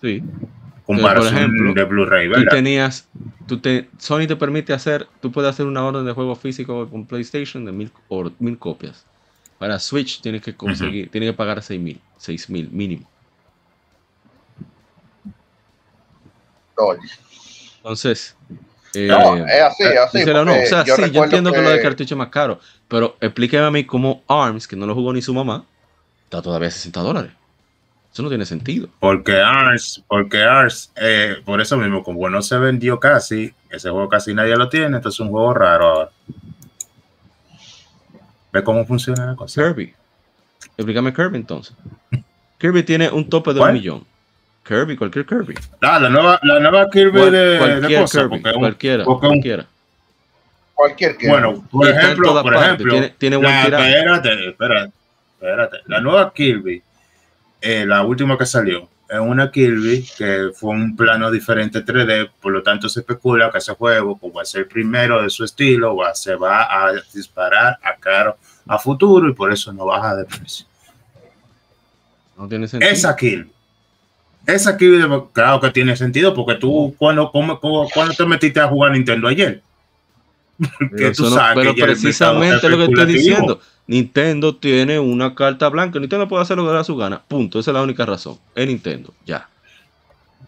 [0.00, 0.22] Sí.
[0.84, 2.52] Comparación ejemplo, de Blu-ray, Tú ¿verdad?
[2.52, 3.08] tenías,
[3.46, 7.06] tú te, Sony te permite hacer, tú puedes hacer una orden de juego físico con
[7.06, 9.06] PlayStation de mil, or- mil copias.
[9.58, 13.08] Para Switch tienes que conseguir, tienes que pagar seis mil, seis mil mínimo.
[17.78, 18.36] Entonces,
[18.94, 20.18] eh, No, es así, es así.
[20.18, 21.62] díselo, no, o sea, yo sí, yo entiendo que...
[21.62, 24.94] lo del cartucho es más caro, pero explíqueme a mí cómo ARMS, que no lo
[24.94, 25.66] jugó ni su mamá,
[26.24, 27.32] está todavía a 60 dólares.
[28.14, 28.88] Eso no tiene sentido.
[29.00, 34.08] Porque Ars, porque Ars, eh, por eso mismo, como no se vendió casi, ese juego
[34.08, 36.10] casi nadie lo tiene, entonces es un juego raro ahora.
[38.52, 39.60] ¿Ve cómo funciona la cosa?
[39.62, 39.92] Kirby.
[40.76, 41.74] Explícame Kirby entonces.
[42.58, 43.72] Kirby tiene un tope de ¿Cuál?
[43.72, 44.04] un millón.
[44.64, 45.54] Kirby, cualquier Kirby.
[45.82, 49.26] Ah, la nueva, la nueva Kirby Cual- de, de cualquier Kirby, porque un- cualquiera, porque
[49.26, 49.66] un- cualquiera.
[50.72, 51.28] cualquier que.
[51.28, 54.92] Bueno, por Y ejemplo, por ejemplo, tiene- tiene buen la, espérate, espérate,
[55.34, 55.76] espérate.
[55.86, 56.80] La nueva Kirby,
[57.64, 62.52] eh, la última que salió, es una Kirby que fue un plano diferente 3D, por
[62.52, 65.44] lo tanto se especula que ese juego, como va a ser el primero de su
[65.44, 68.36] estilo, va, se va a disparar a caro
[68.66, 70.66] a futuro y por eso no baja de precio.
[72.36, 72.90] No tiene sentido.
[72.92, 73.50] Esa Kirby.
[74.46, 78.92] Esa Kirby, claro que tiene sentido, porque tú, cuando, cómo- cuando te metiste a jugar
[78.92, 79.62] Nintendo ayer?
[80.58, 83.60] Pero, que tú eso no- sabes pero que ya el precisamente lo que estoy diciendo.
[83.86, 85.98] Nintendo tiene una carta blanca.
[85.98, 87.22] Nintendo puede hacer lo que le da su gana.
[87.26, 87.58] Punto.
[87.58, 88.38] Esa es la única razón.
[88.54, 89.12] Es Nintendo.
[89.26, 89.48] Ya.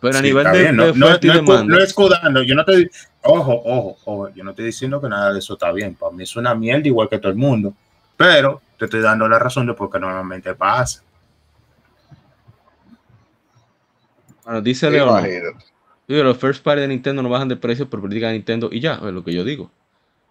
[0.01, 2.91] Pero a Sí, nivel de, bien, de no, no, no no yo no te
[3.23, 6.23] ojo, ojo, ojo, yo no estoy diciendo que nada de eso está bien, para mí
[6.23, 7.75] es una mierda igual que todo el mundo,
[8.17, 11.03] pero te estoy dando la razón de por qué normalmente pasa.
[14.45, 15.21] Bueno, dice no.
[16.09, 18.81] Digo, los first party de Nintendo no bajan de precio por política de Nintendo y
[18.81, 19.71] ya, es lo que yo digo.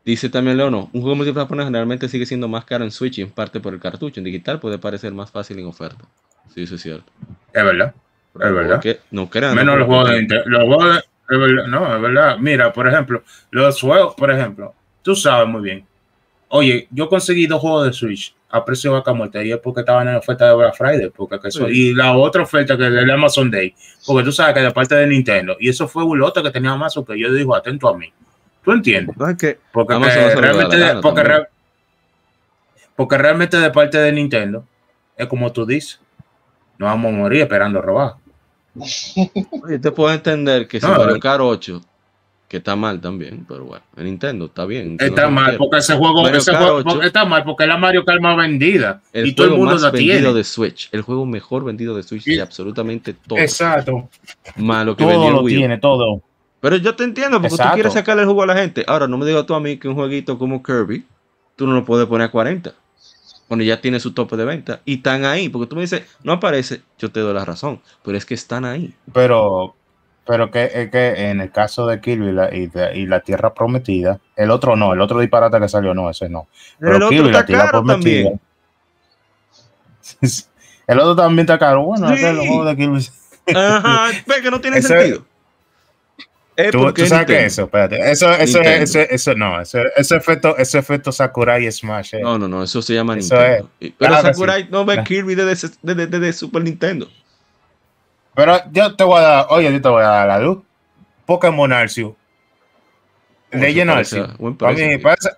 [0.05, 0.89] Dice también Leo, no.
[0.93, 3.79] Un juego multiplataforma generalmente sigue siendo más caro en Switch y en parte por el
[3.79, 4.19] cartucho.
[4.19, 6.05] En digital puede parecer más fácil en oferta.
[6.53, 7.11] Sí, eso es cierto.
[7.51, 7.93] Es verdad.
[8.35, 8.75] Es verdad.
[8.75, 9.55] Porque no crean.
[9.55, 10.43] Menos no, los juegos de Nintendo.
[10.47, 10.99] Los juegos de-
[11.35, 12.37] es verdad, no, es verdad.
[12.37, 15.83] Mira, por ejemplo, los juegos, por ejemplo, tú sabes muy bien.
[16.49, 19.79] Oye, yo conseguí dos juegos de Switch a precio de vaca muerta y es porque
[19.79, 21.89] estaban en oferta de Black Friday, porque que eso, Sí.
[21.89, 23.73] y la otra oferta que es del Amazon Day,
[24.05, 26.71] porque tú sabes que de parte de Nintendo, y eso fue un lote que tenía
[26.71, 28.13] Amazon que yo digo, atento a mí.
[28.65, 29.15] ¿Tú entiendes?
[29.15, 31.41] No, es que Porque, que realmente, gana porque, también.
[31.43, 31.47] re-
[32.95, 34.65] porque realmente de parte de Nintendo,
[35.17, 35.99] es como tú dices,
[36.77, 38.15] no vamos a morir esperando robar.
[39.63, 41.19] Oye, te puedo entender que si No, Mario eh.
[41.19, 41.81] Kart 8,
[42.47, 44.97] que está mal también, pero bueno, en Nintendo está bien.
[44.99, 45.57] Está mal, cualquiera.
[45.57, 47.01] porque ese juego, Mario ese Kart juego 8.
[47.03, 49.01] está mal, porque es la Mario Kart más vendida.
[49.13, 50.33] El y todo el mundo más la vendido tiene.
[50.33, 53.39] de Switch, el juego mejor vendido de Switch Y- de absolutamente todo.
[53.39, 54.09] Exacto.
[54.57, 56.21] Más lo que vendió Todo el lo Wii tiene, todo.
[56.65, 57.73] Pero yo te entiendo, porque tú Exacto.
[57.75, 58.83] quieres sacarle el juego a la gente.
[58.87, 61.05] Ahora, no me digas tú a mí que un jueguito como Kirby,
[61.55, 62.73] tú no lo puedes poner a 40.
[63.47, 64.79] Cuando ya tiene su tope de venta.
[64.83, 65.49] Y están ahí.
[65.49, 67.81] Porque tú me dices, no aparece, yo te doy la razón.
[68.03, 68.95] Pero es que están ahí.
[69.13, 69.75] Pero,
[70.25, 73.19] pero que, es que en el caso de Kirby y la, y, de- y la
[73.19, 76.47] Tierra Prometida, el otro no, el otro disparate que salió, no, ese no.
[76.79, 78.23] Pero el otro Kirby y la está Tierra caro Prometida.
[78.23, 78.39] también.
[80.87, 81.83] el otro también está caro.
[81.83, 82.35] Bueno, es que Sí.
[82.35, 83.07] los juegos de Kirby.
[83.55, 85.25] Ajá, ve que no tiene Ese- sentido.
[86.57, 87.33] Es Tú, sabes que Nintendo.
[87.33, 88.11] eso, espérate.
[88.11, 92.13] Eso, eso, eso, eso, no, ese, ese efecto, ese efecto Sakurai Smash.
[92.15, 92.21] eh.
[92.21, 93.69] No, no, no, eso se llama Eso Nintendo.
[93.79, 95.03] Y- Pero Claro que Sakurai no ve.
[95.03, 97.09] Kirby desde, desde, desde Super Nintendo.
[98.33, 100.59] Pero yo te voy a dar, oye, yo te voy a dar la luz.
[101.25, 102.13] Pokémon Arceus.
[103.51, 104.55] Legend parece Arceus.
[104.57, 105.31] Para mí, para, ese-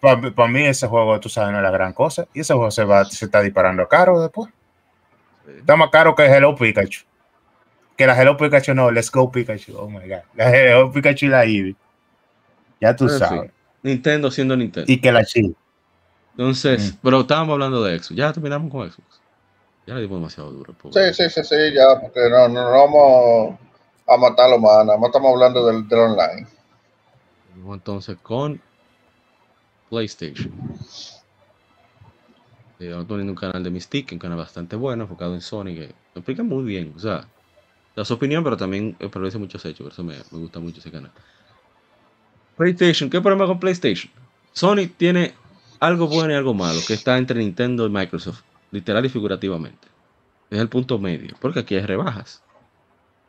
[0.00, 2.26] para- para mí ese juego, tú sabes, no es la gran cosa.
[2.34, 4.50] Y ese juego se, va, se está disparando caro después.
[5.58, 7.00] Está más caro que Hello Pikachu.
[7.96, 9.76] Que la Hello Pikachu no, Let's Go Pikachu.
[9.76, 10.22] Oh my God.
[10.34, 11.76] La Hello Pikachu y la Eevee.
[12.80, 13.50] Ya tú sabes.
[13.82, 14.90] Nintendo siendo Nintendo.
[14.90, 15.54] Y que la Chi.
[16.32, 16.98] Entonces, Mm.
[17.02, 18.16] pero estábamos hablando de Xbox.
[18.16, 19.20] Ya terminamos con Xbox.
[19.86, 20.72] Ya le dimos demasiado duro.
[20.74, 21.12] pobre.
[21.12, 23.58] Sí, sí, sí, sí, ya, porque no, no, no vamos
[24.08, 26.46] a matarlo más, nada más estamos hablando del, del online.
[27.56, 28.60] Vamos entonces con
[29.90, 30.50] PlayStation.
[32.78, 35.94] Eh, Estamos poniendo un canal de Mystique, un canal bastante bueno, enfocado en Sony, que
[36.14, 36.92] lo explica muy bien.
[36.96, 37.26] O sea,
[37.94, 39.84] da su opinión, pero también eh, produce muchos hechos.
[39.84, 41.10] Por eso me, gusta mucho ese canal.
[42.56, 44.12] PlayStation, ¿qué problema con PlayStation?
[44.52, 45.34] Sony tiene
[45.80, 49.88] algo bueno y algo malo, que está entre Nintendo y Microsoft, literal y figurativamente.
[50.50, 52.42] Es el punto medio, porque aquí hay rebajas,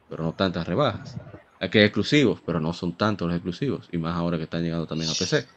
[0.09, 1.17] pero no tantas rebajas.
[1.59, 4.85] Aquí hay exclusivos, pero no son tantos los exclusivos, y más ahora que están llegando
[4.85, 5.47] también a PC.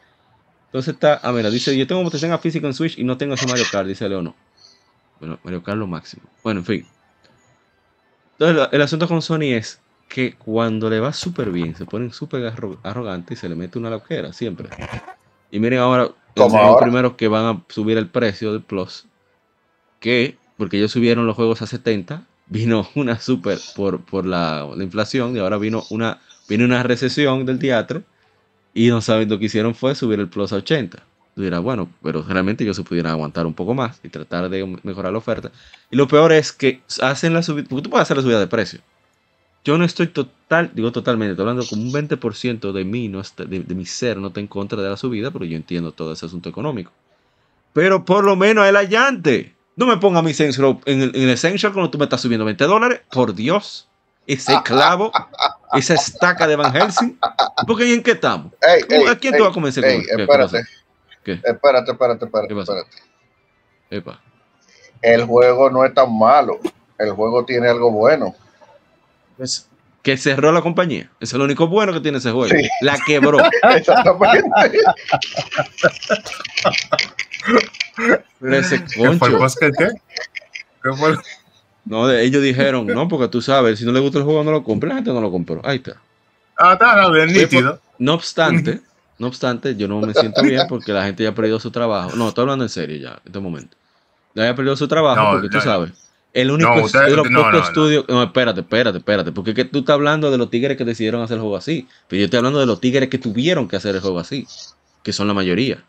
[0.67, 3.35] Entonces está, ah, mira, dice, yo tengo votación a físico en Switch y no tengo
[3.35, 4.35] ese Mario Kart, dice Leono.
[5.19, 6.25] Bueno, Mario Kart lo máximo.
[6.43, 6.87] Bueno, en fin.
[8.39, 12.43] Entonces, el asunto con Sony es que cuando le va súper bien, se ponen súper
[12.45, 14.75] arro- arrogantes y se le mete una loquera, siempre.
[15.51, 19.07] Y miren ahora, los primeros que van a subir el precio del Plus,
[20.01, 24.85] que, porque ellos subieron los juegos a 70, vino una super por, por la, la
[24.85, 28.05] inflación y ahora vino una, vino una recesión del teatro
[28.75, 31.05] y no saben lo que hicieron fue subir el Plus a 80.
[31.37, 34.79] Tú dirás, bueno, pero realmente ellos se pudieran aguantar un poco más y tratar de
[34.83, 35.51] mejorar la oferta.
[35.91, 38.47] Y lo peor es que hacen la subida, porque tú puedes hacer la subida de
[38.47, 38.81] precio.
[39.63, 43.45] Yo no estoy total, digo totalmente, estoy hablando como un 20% de mí, no está-
[43.45, 46.15] de, de mi ser, no está en contra de la subida, pero yo entiendo todo
[46.15, 46.91] ese asunto económico.
[47.75, 49.55] Pero por lo menos el allante.
[49.77, 52.47] No me ponga mi Row en el, en el Essential cuando tú me estás subiendo
[52.47, 53.03] 20 dólares.
[53.13, 53.87] Por Dios.
[54.27, 55.13] Ese clavo,
[55.75, 57.19] esa estaca de Van Helsing.
[57.67, 58.53] Porque ¿y en qué estamos?
[58.63, 60.57] Ey, ey, ¿A quién ey, tú vas a convencer con espérate, pasó?
[61.27, 61.33] ¿Qué?
[61.45, 62.91] espérate, espérate, espérate, espérate.
[63.91, 64.21] Epa.
[65.03, 66.59] El juego no es tan malo.
[66.99, 68.35] El juego tiene algo bueno.
[69.37, 69.69] Pues,
[70.03, 71.11] que cerró la compañía.
[71.19, 72.49] Eso es lo único bueno que tiene ese juego.
[72.49, 72.69] Sí.
[72.81, 73.39] La quebró.
[73.75, 74.79] Exactamente.
[78.41, 79.39] Pero ese ¿Qué fue el concho.
[79.39, 79.89] post que qué?
[80.83, 81.19] ¿Qué fue el-
[81.85, 84.51] No, de- ellos dijeron, no, porque tú sabes, si no le gusta el juego, no
[84.53, 84.89] lo compre.
[84.89, 85.61] La gente no lo compró.
[85.65, 85.97] Ahí está.
[86.59, 87.81] Ah, está está bien nítido.
[87.99, 88.81] No obstante,
[89.19, 92.15] no obstante, yo no me siento bien porque la gente ya ha perdido su trabajo.
[92.17, 93.77] No, estoy hablando en serio ya, en este momento.
[94.35, 95.93] Ya ha perdido su trabajo No, porque tú sabes.
[96.35, 97.65] El único No, usted- de los no, pocos no, no.
[97.65, 98.05] estudios.
[98.09, 99.33] No, espérate, espérate, espérate.
[99.33, 101.89] Porque es que tú estás hablando de los tigres que decidieron hacer el juego así.
[102.09, 104.47] Pero yo estoy hablando de los tigres que tuvieron que hacer el juego así.
[105.03, 105.83] Que son la mayoría.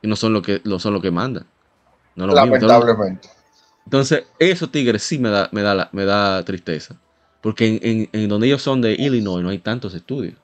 [0.00, 1.46] Y no son los que, no son los que mandan.
[2.14, 2.36] No mismo.
[2.36, 3.28] Lamentablemente.
[3.86, 6.94] entonces, esos tigres sí me da, me da, la- me da tristeza.
[7.40, 10.34] Porque en, en- en donde ellos son de Illinois no hay tantos estudios.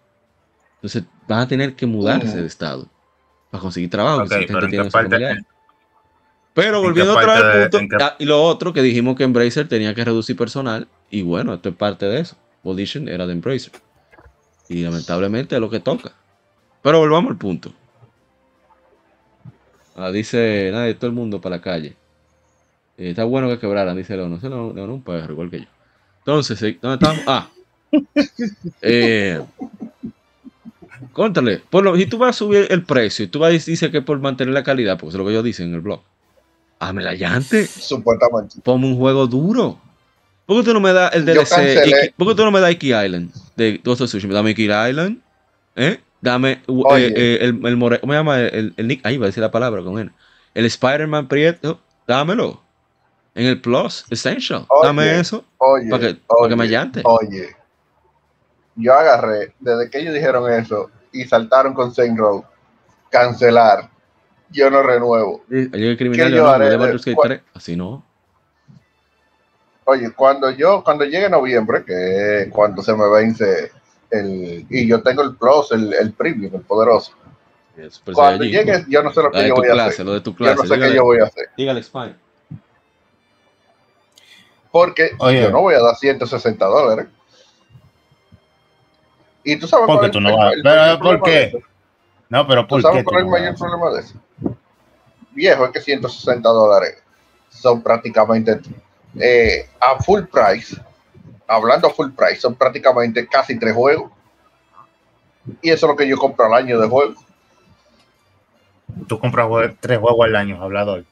[0.84, 2.86] Entonces, van a tener que mudarse de estado
[3.50, 4.26] para conseguir trabajo.
[6.52, 9.94] Pero volviendo otra vez al punto, ah, y lo otro que dijimos que Embracer tenía
[9.94, 12.36] que reducir personal, y bueno, esto es parte de eso.
[12.62, 13.72] Volition era de Embracer.
[14.68, 16.12] Y lamentablemente es lo que toca.
[16.82, 17.72] Pero volvamos al punto.
[19.96, 21.96] Ah, dice, nadie, todo el mundo para la calle.
[22.98, 24.32] Eh, está bueno que quebraran, dice León.
[24.32, 25.66] No sé, León un perro, igual que yo.
[26.18, 27.24] Entonces, ¿dónde estamos?
[27.26, 27.48] Ah.
[28.82, 29.40] Eh,
[31.12, 33.90] Cóntale, por lo, si tú vas a subir el precio y tú vas a decir
[33.90, 36.00] que por mantener la calidad, porque es lo que ellos dicen en el blog.
[36.80, 38.56] Hazme la llante, Supuestamente.
[38.62, 39.78] ponme un juego duro.
[40.46, 41.74] ¿Por qué tú no me das el DLC?
[41.84, 44.34] Iki- ¿Por qué tú no me das Iki Island de Ghost Tsushima?
[44.34, 45.18] Dame Iki Island,
[45.76, 46.00] ¿eh?
[46.20, 47.06] Dame Oye.
[47.06, 48.40] eh, eh, el, el more- ¿cómo se llama?
[48.40, 50.10] El, el Nick, ahí va a decir la palabra con él.
[50.54, 52.60] El Spider-Man Prieto, dámelo.
[53.34, 54.86] En el Plus Essential, Oye.
[54.86, 57.02] dame eso Oye, para que, para que me oye, llante.
[57.04, 57.56] Oye,
[58.76, 62.44] yo agarré, desde que ellos dijeron eso y saltaron con Saint Row,
[63.10, 63.90] cancelar,
[64.50, 65.42] yo no renuevo.
[65.48, 67.40] Llega el criminal ¿Qué yo no, haré de de- Baldur's Gate cua- 3.
[67.54, 68.04] Así no.
[69.86, 73.70] Oye, cuando yo, cuando llegue noviembre, que es cuando se me vence
[74.10, 77.12] el, y yo tengo el Plus, el, el Premium, el poderoso.
[77.76, 80.06] Es Super Cuando llegue, yo no sé lo que yo voy a hacer.
[80.06, 80.56] lo de tu Yo clase.
[80.56, 81.48] no sé dígale, qué yo voy a hacer.
[81.56, 82.14] dígale, Spine.
[84.70, 85.42] Porque Oye.
[85.42, 87.06] yo no voy a dar 160 dólares.
[89.44, 90.54] Y tú sabes ¿Por cuál qué es tú el- no vas?
[90.62, 91.62] Pero, ¿por qué?
[92.30, 93.04] No, pero ¿Tú ¿por sabes qué?
[93.04, 93.60] cuál es el mayor vas?
[93.60, 94.14] problema de eso?
[95.32, 97.02] Viejo, es que 160 dólares
[97.50, 98.60] son prácticamente
[99.20, 100.76] eh, a full price.
[101.46, 104.10] Hablando a full price, son prácticamente casi tres juegos.
[105.60, 107.14] Y eso es lo que yo compro al año de juego.
[109.08, 111.04] Tú compras jue- tres juegos al año, hablador.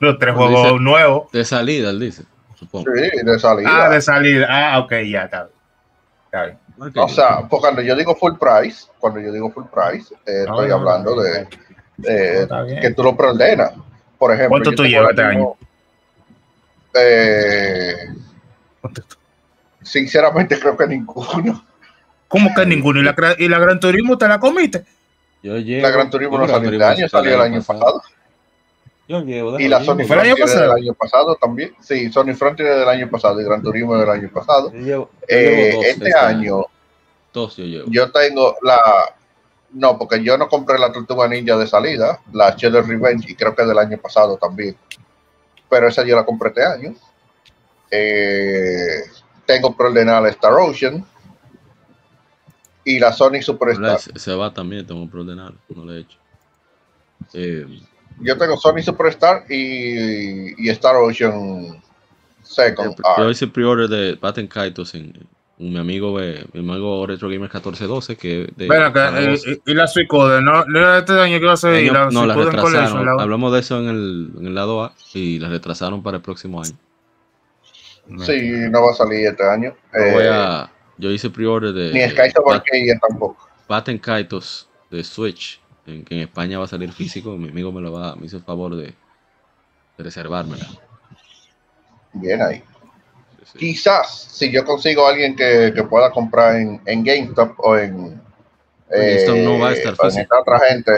[0.00, 1.32] Los tres Cuando juegos dice- nuevos.
[1.32, 2.24] De salida, él dice.
[2.54, 2.90] Supongo.
[2.94, 3.70] Sí, de salida.
[3.86, 4.46] Ah, de salida.
[4.50, 5.44] Ah, ok, ya está.
[5.44, 5.54] bien.
[6.26, 6.58] Está bien.
[6.96, 10.54] O sea, pues cuando yo digo full price, cuando yo digo full price, eh, No,
[10.54, 11.46] estoy no, hablando no, de,
[11.96, 12.80] bien.
[12.80, 13.72] que tú lo preordenas.
[14.18, 15.56] Por ejemplo, ¿Cuánto tú llevas el este mismo-
[16.94, 17.94] Eh,
[19.82, 21.64] sinceramente creo que ninguno.
[22.28, 23.00] ¿Cómo que ninguno?
[23.00, 24.84] ¿Y la, y la Gran Turismo te la comiste?
[25.42, 28.02] Yo llevo, La Gran Turismo no Gran salió este Turismo año, salió el año pasado.
[29.08, 29.58] Yo llevo.
[29.58, 31.74] Y la Sony yo ¿Fue el año Frontier del año pasado también.
[31.80, 34.70] Sí, Sony Frontier es del año pasado y Gran Turismo del año pasado.
[34.72, 36.66] Yo llevo, yo Eh, dos este este año
[37.32, 37.86] Dos yo llevo.
[37.90, 38.78] yo tengo la
[39.72, 43.54] No, porque yo no compré la Tortuga Ninja de salida, la Shadow Revenge, y creo
[43.54, 44.76] que del año pasado también.
[45.70, 46.94] Pero esa yo la compré este año.
[47.90, 49.00] Eh,
[49.46, 51.02] tengo preordenada la Star Ocean
[52.84, 53.98] y la Sonic Superstar.
[53.98, 56.18] Se, se va también, tengo que ordenar, no lo he hecho.
[57.34, 57.66] Eh,
[58.20, 61.80] Yo tengo Sonic Superstar y, y Star Ocean
[62.42, 62.96] Second.
[62.96, 63.30] yo Art.
[63.30, 65.12] hice pre-order de Batten Kaitos en,
[65.58, 69.36] mi amigo eh, mi amigo Retro Gamer 1412 que de acá, para y,
[69.66, 70.64] y- la Suicode, ¿no?
[70.64, 71.74] ¿No era este año que iba a ser?
[71.74, 73.04] y Ellos- la no, la retrasaron.
[73.04, 76.22] la- Hablamos de eso en el, en el lado A y la retrasaron para el
[76.22, 76.76] próximo año.
[78.24, 79.74] Sí, no va a salir este año.
[79.92, 83.48] Yo, Eh, voy a, yo hice pre-order de ni Bat- tampoco.
[83.68, 87.36] Batten Kaitos de Switch, en, que en España va a salir físico.
[87.36, 88.86] Mi amigo me lo va, me hizo el favor de,
[89.96, 90.66] de reservármela.
[92.12, 92.58] Bien ahí.
[92.58, 93.58] Sí, sí.
[93.58, 98.20] Quizás si yo consigo a alguien que, que pueda comprar en, en GameStop o en.
[98.90, 100.20] GameStop no va a estar en físico.
[100.22, 100.92] esta otra gente.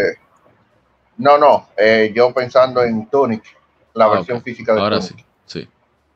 [1.17, 1.69] No, no.
[1.77, 3.43] eh, yo pensando en Tunic,
[3.95, 5.27] la Ah, versión física de Ahora sí, Tunic.
[5.47, 5.69] sí.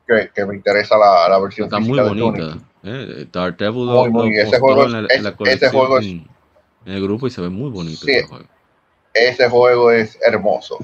[0.07, 2.49] Que, que me interesa la, la versión Está muy física de bonita.
[2.51, 2.65] Tunic.
[2.87, 3.27] Eh,
[3.73, 6.07] Muy, lo- muy, lo ese juego en la, es- en la ese colección juego es-
[6.07, 6.29] en,
[6.87, 8.13] en el grupo y se ve muy bonito Sí.
[8.13, 8.45] ese juego.
[9.15, 10.77] Ese juego es hermoso.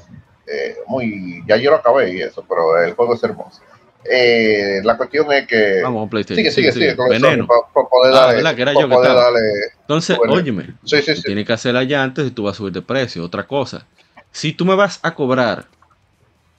[0.47, 3.61] Eh, muy, ya yo lo acabé y eso, pero el juego es hermoso.
[4.09, 5.81] Eh, la cuestión es que.
[5.83, 6.37] Vamos a PlayStation.
[6.43, 7.45] sigue, sigue, sigue, con el Veneno.
[7.45, 8.55] Para poder Ah.
[8.55, 9.23] Que era yo que poder estaba.
[9.31, 10.33] darle- Entonces, Bueno.
[10.33, 11.21] óyeme, Sí, sí, sí.
[11.23, 13.23] tienes que hacerla ya antes y tú vas a subir de precio.
[13.23, 13.85] Otra cosa,
[14.31, 15.65] si tú me vas a cobrar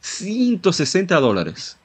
[0.01, 1.77] 160 dólares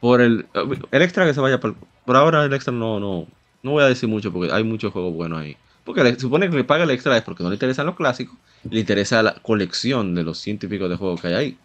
[0.00, 0.46] por el,
[0.90, 1.74] el extra que se vaya por,
[2.04, 3.26] por ahora el extra no, no,
[3.62, 5.56] no voy a decir mucho porque hay muchos juegos buenos ahí.
[5.84, 8.36] Porque le- supone que le paga el extra es porque no le interesan los clásicos,
[8.70, 11.58] le interesa la colección de los pico de juegos que hay ahí.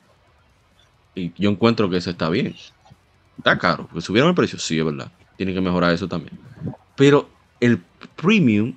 [1.16, 2.56] Y yo encuentro que eso está bien.
[3.38, 5.12] Está caro, porque subieron el precio, sí, es verdad.
[5.36, 6.38] Tienen que mejorar eso también.
[6.96, 7.30] Pero
[7.60, 7.80] el
[8.16, 8.74] premium,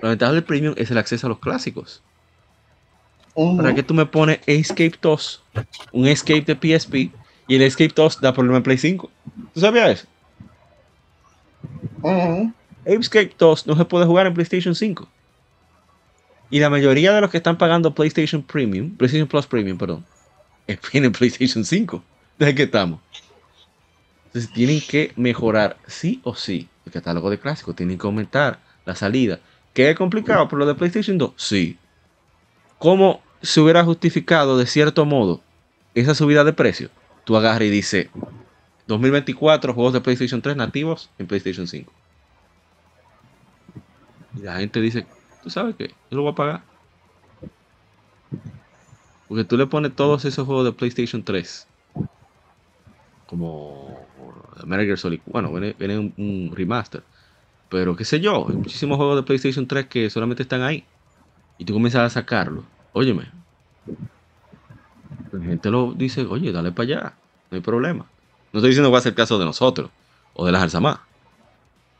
[0.00, 2.02] la ventaja del premium es el acceso a los clásicos.
[3.34, 3.56] Ujú.
[3.58, 5.42] ¿Para qué tú me pones Escape 2,
[5.92, 7.10] un Escape de PSP
[7.46, 9.10] y el Escape 2 da problema en Play 5?
[9.54, 10.06] ¿Tú sabías eso?
[12.02, 12.52] Ujú.
[12.88, 15.06] Escape 2 no se puede jugar en PlayStation 5.
[16.50, 20.06] Y la mayoría de los que están pagando PlayStation Premium, PlayStation Plus Premium, perdón,
[20.66, 22.02] es en PlayStation 5.
[22.38, 23.00] ¿De qué estamos?
[24.26, 27.76] Entonces tienen que mejorar sí o sí el catálogo de clásicos.
[27.76, 29.38] Tienen que aumentar la salida.
[29.74, 31.32] ¿Qué es complicado por lo de PlayStation 2?
[31.36, 31.76] Sí.
[32.78, 35.42] ¿Cómo se hubiera justificado de cierto modo
[35.94, 36.88] esa subida de precio?
[37.24, 38.08] Tú agarras y dices
[38.86, 41.92] 2024 juegos de PlayStation 3 nativos en PlayStation 5.
[44.38, 45.06] Y la gente dice,
[45.42, 45.88] ¿tú sabes qué?
[46.10, 46.62] Yo lo voy a pagar.
[49.26, 51.66] Porque tú le pones todos esos juegos de PlayStation 3.
[53.26, 54.06] Como
[54.64, 55.20] Metal Gear Solid.
[55.26, 57.02] Bueno, viene, viene un, remaster.
[57.68, 60.84] Pero qué sé yo, hay muchísimos juegos de PlayStation 3 que solamente están ahí.
[61.58, 62.64] Y tú comienzas a sacarlo.
[62.92, 63.30] Óyeme.
[65.32, 67.14] La gente lo dice, oye, dale para allá.
[67.50, 68.06] No hay problema.
[68.52, 69.90] No estoy diciendo que va a ser caso de nosotros.
[70.32, 71.00] O de las Alzamás.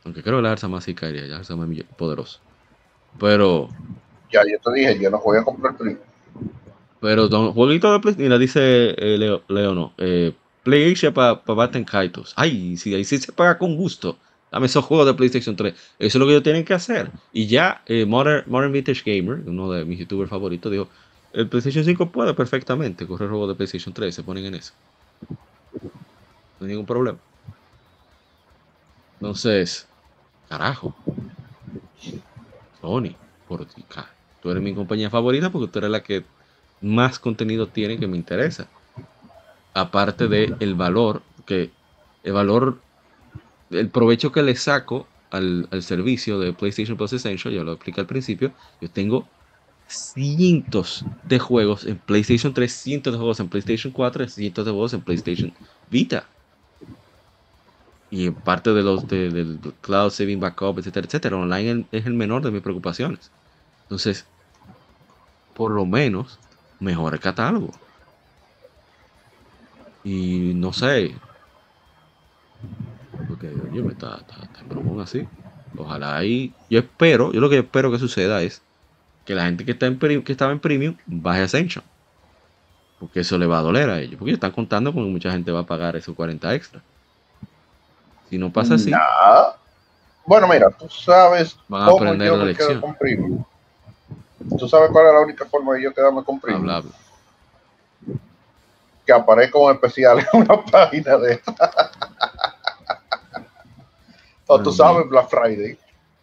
[0.08, 1.26] Aunque creo que la Alzamás sí caería.
[1.26, 2.38] Ya Alzamás es millo- poderoso.
[3.20, 3.68] Pero,
[4.32, 5.98] Ya yo te dije, yo no voy a comprar Play.
[6.98, 8.14] pero don, jueguito de Play.
[8.16, 9.92] Mira, dice eh, Leo, Leo no.
[9.98, 10.32] Eh,
[10.64, 12.32] Play Asia para pa Batten Kaitos.
[12.36, 14.16] Ay, sí, ahí sí se paga con gusto.
[14.50, 15.74] Dame esos juegos de PlayStation 3.
[15.74, 17.10] Eso es lo que ellos tienen que hacer.
[17.34, 20.88] Y ya, eh, Modern, Modern Vintage Gamer, uno de mis youtubers favoritos, dijo:
[21.34, 24.14] el PlayStation 5 puede perfectamente correr juegos de PlayStation 3.
[24.14, 24.72] Se ponen en eso.
[25.72, 25.90] No
[26.62, 27.18] hay ningún problema.
[29.20, 29.86] Entonces,
[30.48, 30.94] carajo.
[32.80, 33.14] Sony,
[33.46, 33.84] por ti,
[34.42, 36.24] tú eres mi compañía favorita porque tú eres la que
[36.80, 38.68] más contenido tiene que me interesa.
[39.74, 41.70] Aparte de el valor que
[42.24, 42.78] el valor
[43.70, 48.00] el provecho que le saco al, al servicio de PlayStation Plus Essential, ya lo expliqué
[48.00, 49.26] al principio, yo tengo
[49.86, 54.94] cientos de juegos en PlayStation 3, cientos de juegos en PlayStation 4, cientos de juegos
[54.94, 55.52] en PlayStation
[55.90, 56.26] Vita.
[58.10, 61.36] Y parte de los de- del cloud saving backup, etcétera, etcétera.
[61.36, 63.32] Online es el menor de mis preocupaciones.
[63.82, 64.32] Entonces,
[65.52, 66.40] por lo menos,
[66.78, 67.82] mejora el catálogo.
[70.02, 71.22] Y no sé.
[73.26, 74.64] Porque, oye, me está, está, está
[75.02, 75.28] así.
[75.74, 76.58] Ojalá ahí.
[76.68, 78.66] Yo espero, yo lo que espero que suceda es
[79.24, 81.84] que la gente que, está en, que estaba en premium baje a Ascension.
[82.98, 84.18] Porque eso le va a doler a ellos.
[84.18, 86.87] Porque están contando con que mucha gente va a pagar esos 40 extra.
[88.30, 88.90] Si no pasa así.
[90.26, 92.80] Bueno, mira, tú sabes Van a cómo aprender yo la me quedo lección.
[92.82, 93.44] con Premium.
[94.58, 96.62] Tú sabes cuál es la única forma de yo quedarme con Premium.
[96.68, 96.90] habla, habla.
[99.06, 101.40] Que aparezca un especial en una página de
[104.46, 105.78] o tú sabes Black Friday.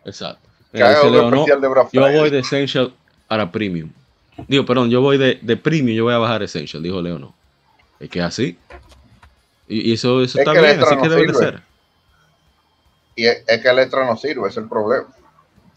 [0.05, 0.47] Exacto.
[0.73, 2.19] Eh, Que haga dice un especial de Black yo Friday.
[2.19, 2.93] voy de Essential
[3.29, 3.91] a Premium.
[4.47, 7.33] Digo, perdón, yo voy de, de Premium, yo voy a bajar Essential, dijo Leo, no.
[7.99, 8.57] Es que así.
[9.67, 11.61] Y, y eso, eso Es está bien, así que debe de ser.
[13.15, 15.07] Y es, es que el extra no sirve, es el problema.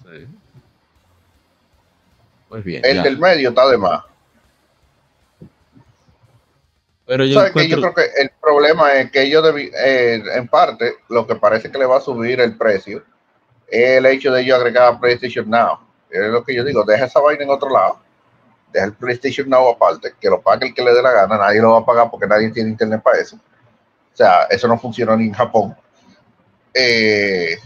[0.02, 0.26] Sí.
[2.48, 3.02] Pues bien, El ya.
[3.02, 4.04] del medio está de más.
[7.08, 7.46] pero yo.
[7.46, 11.78] Yo creo que el problema es que ellos, eh, en parte, lo que parece que
[11.78, 13.02] le va a subir el precio
[13.66, 15.78] es el hecho de ellos agregar a PlayStation Now.
[16.10, 17.98] Es lo que yo digo, deja esa vaina en otro lado.
[18.72, 21.62] Deja el PlayStation Now aparte, que lo pague el que le dé la gana, nadie
[21.62, 23.36] lo va a pagar porque nadie tiene internet para eso.
[23.36, 25.74] O sea, eso no funciona ni en Japón.
[26.74, 27.56] Eh,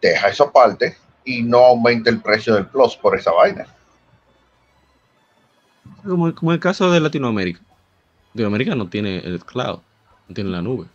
[0.00, 3.66] deja eso aparte y no aumente el precio del Plus por esa vaina.
[6.04, 7.60] Como, como el caso de Latinoamérica.
[8.32, 9.80] Latinoamérica no tiene el cloud,
[10.28, 10.86] no tiene la nube.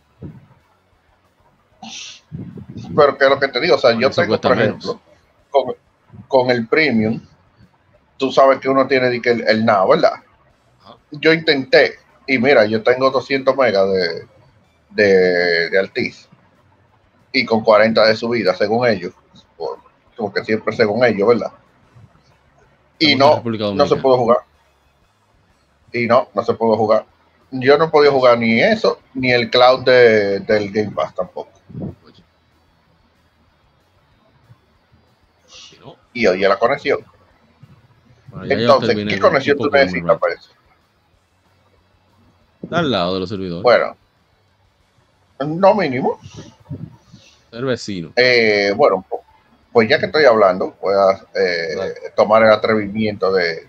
[2.94, 5.00] Pero que es lo que te digo, o sea, yo tengo, por ejemplo,
[5.50, 5.74] con,
[6.26, 7.20] con el premium,
[8.16, 10.14] tú sabes que uno tiene el, el Now, ¿verdad?
[10.82, 10.96] Ajá.
[11.12, 14.26] Yo intenté, y mira, yo tengo 200 megas de,
[14.90, 16.28] de, de Altiz,
[17.38, 19.12] y con 40 de subida, según ellos,
[19.58, 19.78] por-
[20.16, 21.52] porque siempre según ellos, ¿verdad?
[22.98, 23.42] Y no,
[23.76, 24.38] no se pudo jugar.
[25.92, 27.04] Y no, no se pudo jugar.
[27.50, 31.50] Yo no he podido jugar ni eso, ni el cloud de, del Game Pass tampoco.
[36.14, 37.00] Y oye la conexión.
[38.28, 40.50] bueno, Entonces, ¿qué conexión tú necesitas para eso?
[42.62, 43.62] Está al lado de los servidores.
[43.62, 43.94] Bueno,
[45.40, 46.18] no mínimo.
[47.56, 48.12] El vecino.
[48.16, 49.04] Eh, bueno,
[49.72, 51.94] pues ya que estoy hablando, voy a eh, Claro.
[52.14, 53.66] tomar el atrevimiento de,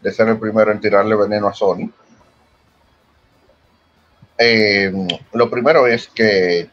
[0.00, 1.90] de ser el primero en tirarle veneno a Sony.
[4.38, 4.92] Eh,
[5.32, 6.68] lo primero es que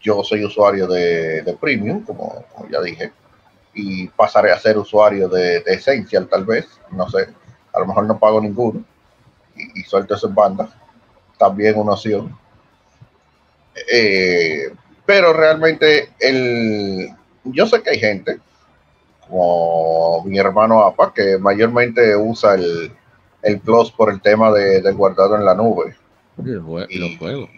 [0.00, 3.12] yo soy usuario de, de Premium, como, como ya dije,
[3.74, 7.28] y pasaré a ser usuario de, de Essential tal vez, no sé,
[7.72, 8.82] a lo mejor no pago ninguno
[9.54, 10.70] y, y suelto esas bandas,
[11.38, 12.36] también una opción.
[13.92, 14.72] Eh,
[15.10, 17.08] pero realmente el,
[17.42, 18.38] yo sé que hay gente,
[19.28, 22.92] como mi hermano APA, que mayormente usa el,
[23.42, 25.96] el Plus por el tema de, del guardado en la nube.
[26.44, 27.50] Y el jue- y los juegos.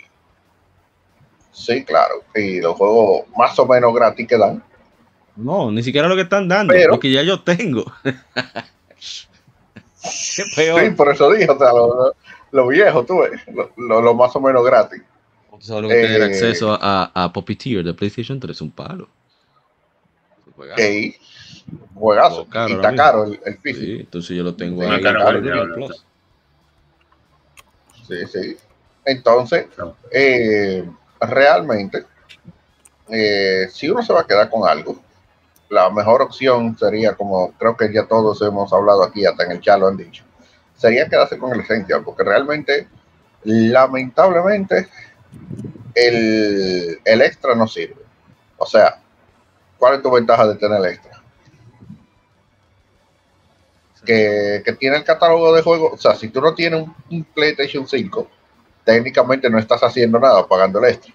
[1.53, 4.63] Sí, claro, y los juegos más o menos gratis que dan.
[5.37, 7.85] No, ni siquiera lo que están dando, Pero- lo que ya yo tengo.
[10.37, 10.81] Qué peor.
[10.81, 12.15] Sí, por eso dije, o sea, lo, lo-
[12.51, 15.03] lo viejo, tú ves, lo, lo- lo más o menos gratis.
[15.63, 18.73] Tú sabes lo que tener Eh, acceso a, a Puppeteer de PlayStation 3 es un
[18.73, 19.09] palo.
[20.77, 21.15] Ey,
[21.95, 23.87] juegazo, Oh, caro y está caro el, el físico.
[23.87, 25.01] Sí, entonces yo lo tengo Sí, ahí.
[25.01, 25.75] claro.
[25.75, 26.05] Plus.
[28.09, 28.57] Sí, sí.
[29.05, 29.95] Entonces, No.
[30.11, 30.85] eh,
[31.21, 32.07] realmente,
[33.09, 34.97] eh, si uno se va a quedar con algo,
[35.69, 39.61] la mejor opción sería, como creo que ya todos hemos hablado aquí, hasta en el
[39.61, 40.25] chat lo han dicho,
[40.77, 42.89] sería quedarse con el Essential, porque realmente,
[43.45, 44.89] lamentablemente,
[45.95, 48.03] el, el extra no sirve.
[48.59, 49.01] O sea,
[49.79, 51.13] ¿cuál es tu ventaja de tener el extra?
[54.05, 55.93] que, que tiene el catálogo de juegos.
[55.95, 58.29] O sea, si tú no tienes un, un PlayStation 5,
[58.85, 61.15] técnicamente no estás haciendo nada pagando el extra.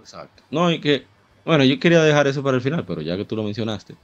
[0.00, 0.42] Exacto.
[0.50, 1.06] No, y que,
[1.44, 3.94] bueno, yo quería dejar eso para el final, pero ya que tú lo mencionaste,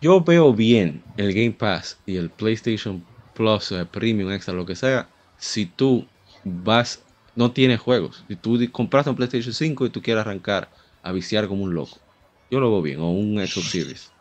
[0.00, 3.04] yo veo bien el Game Pass y el PlayStation
[3.34, 6.06] Plus eh, Premium Extra, lo que sea, si tú
[6.44, 7.02] vas,
[7.38, 8.24] no tienes juegos.
[8.28, 12.04] Si tú compraste un PlayStation 5 y tú quieres arrancar a viciar como un loco,
[12.50, 14.16] yo lo veo bien, o un Xbox Series.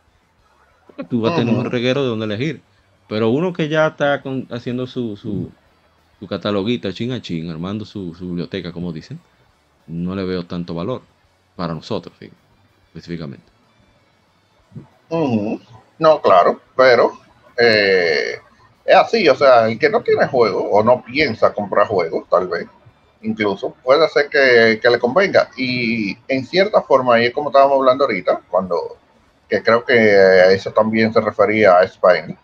[0.85, 2.67] Porque tú vas a tener un reguero de donde elegir.
[3.07, 5.57] Pero uno que ya está con- haciendo su, su,
[6.19, 9.25] su cataloguita chin a chin, armando su, su biblioteca, como dicen,
[9.85, 11.09] no le veo tanto valor
[11.55, 12.31] para nosotros, sí,
[12.93, 13.53] específicamente.
[15.99, 17.13] No, claro, pero
[17.57, 18.39] eh,
[18.85, 19.27] es así.
[19.29, 22.67] O sea, el que no tiene juego o no piensa comprar juegos, tal vez,
[23.21, 25.49] incluso, puede ser que, que le convenga.
[25.57, 28.97] Y en cierta forma, y es como estábamos hablando ahorita, cuando
[29.49, 32.35] que creo que eso también se refería a España.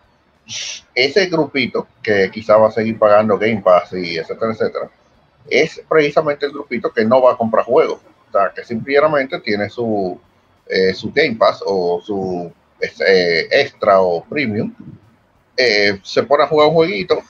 [0.94, 4.90] Ese grupito que quizá va a seguir pagando Game Pass y etcétera, etcétera,
[5.48, 8.00] es precisamente el grupito que no va a comprar juegos.
[8.28, 10.18] O sea, que simplemente tiene su,
[10.66, 14.74] eh, su Game Pass o su eh, extra o premium,
[15.56, 17.22] eh, se pone a jugar un jueguito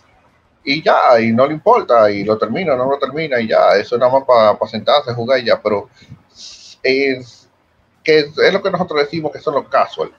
[0.65, 3.97] y ya, y no le importa, y lo termina, no lo termina, y ya, eso
[3.97, 5.89] es nada más para sentarse, jugar y ya, pero
[6.82, 7.49] es
[8.03, 10.11] que es, es lo que nosotros decimos que son los casual,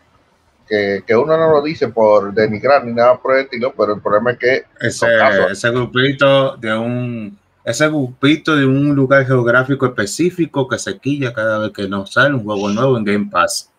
[0.67, 4.01] que, que uno no lo dice por denigrar ni nada por el estilo, pero el
[4.01, 10.77] problema es que ese grupito de un ese grupito de un lugar geográfico específico que
[10.77, 13.71] se quilla cada vez que nos sale un juego nuevo en Game Pass.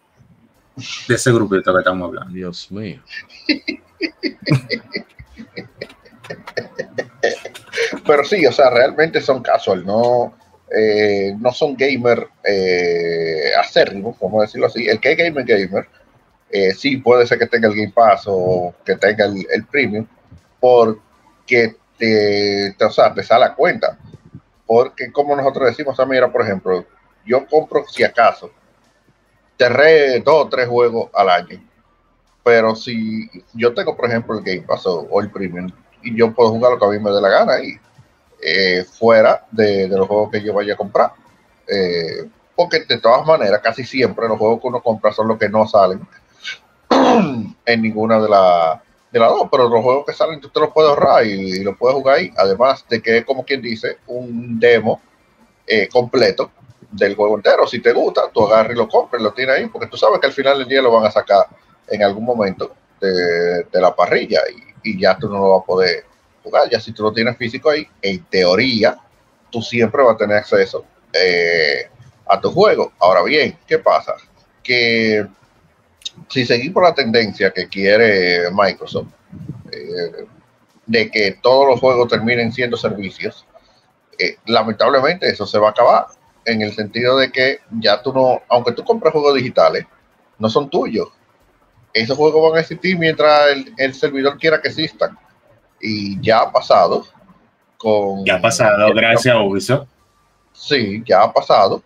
[1.06, 2.34] De ese grupito que estamos hablando.
[2.34, 3.00] Dios mío.
[8.06, 10.34] Pero sí, o sea, realmente son casual, no,
[10.70, 14.86] eh, no son gamer eh, acérrimos, vamos a decirlo así.
[14.86, 15.88] El que es gamer, gamer,
[16.50, 20.06] eh, sí puede ser que tenga el Game Pass o que tenga el, Premium,
[20.60, 23.98] porque te, o sea, te sale a cuenta.
[24.66, 26.84] Porque como nosotros decimos, a mira, por ejemplo,
[27.24, 28.50] yo compro si acaso,
[29.56, 31.62] te dos o tres juegos al año.
[32.44, 35.70] Pero si yo tengo, por ejemplo, el Game Pass o, o el Premium,
[36.06, 37.78] y yo puedo jugar lo que a mí me dé la gana y
[38.42, 41.12] eh, fuera de, los juegos que yo vaya a comprar.
[41.68, 45.48] Eh, porque de todas maneras, casi siempre los juegos que uno compra son los que
[45.48, 46.00] no salen
[47.66, 48.80] en ninguna de las
[49.12, 51.64] de las dos, pero los juegos que salen tú te los puedes ahorrar y, y
[51.64, 52.32] los puedes jugar ahí.
[52.36, 55.00] Además de que como quien dice, un demo
[55.66, 56.50] eh, completo
[56.92, 57.66] del juego entero.
[57.66, 60.26] Si te gusta, tú agarras y lo compras, lo tienes ahí, porque tú sabes que
[60.26, 61.46] al final del día lo van a sacar
[61.88, 65.66] en algún momento de, de la parrilla y, y, ya tú no lo vas a
[65.66, 66.04] poder
[66.42, 66.68] jugar.
[66.70, 68.96] Ya si tú lo tienes físico ahí, en teoría,
[69.50, 71.88] tú siempre vas a tener acceso eh,
[72.26, 72.92] a tu juego.
[72.98, 74.14] Ahora bien, ¿qué pasa?
[74.62, 75.26] Que
[76.28, 79.08] si seguimos la tendencia que quiere Microsoft,
[79.72, 80.26] eh,
[80.86, 83.46] de que todos los juegos terminen siendo servicios,
[84.18, 86.06] eh, lamentablemente eso se va a acabar
[86.44, 89.84] en el sentido de que ya tú no, aunque tú compres juegos digitales,
[90.38, 91.08] no son tuyos.
[91.96, 95.18] Esos juegos van a existir mientras el, el servidor quiera que existan.
[95.80, 97.06] Y ya ha pasado
[97.78, 98.24] con...
[98.26, 99.88] Ya ha pasado, gracias a Ubisoft.
[100.52, 101.82] Sí, ya ha pasado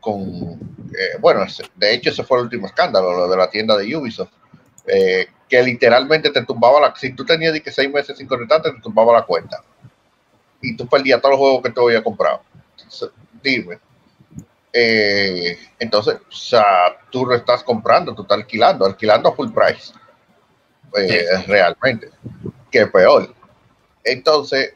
[0.00, 0.22] con...
[0.22, 1.44] Eh, bueno,
[1.74, 4.30] de hecho ese fue el último escándalo, lo de la tienda de Ubisoft.
[4.86, 6.94] Eh, que literalmente te tumbaba la...
[6.94, 9.60] Si tú tenías que seis meses sin conectarte, te tumbaba la cuenta.
[10.62, 12.42] Y tú perdías todos los juegos que te había comprado.
[13.42, 13.78] Dime,
[14.72, 16.64] eh, entonces, o sea,
[17.10, 19.92] tú lo estás comprando, tú estás alquilando, alquilando a full price.
[20.96, 21.42] Eh, sí.
[21.46, 22.10] Realmente,
[22.70, 23.34] que peor.
[24.04, 24.74] Entonces,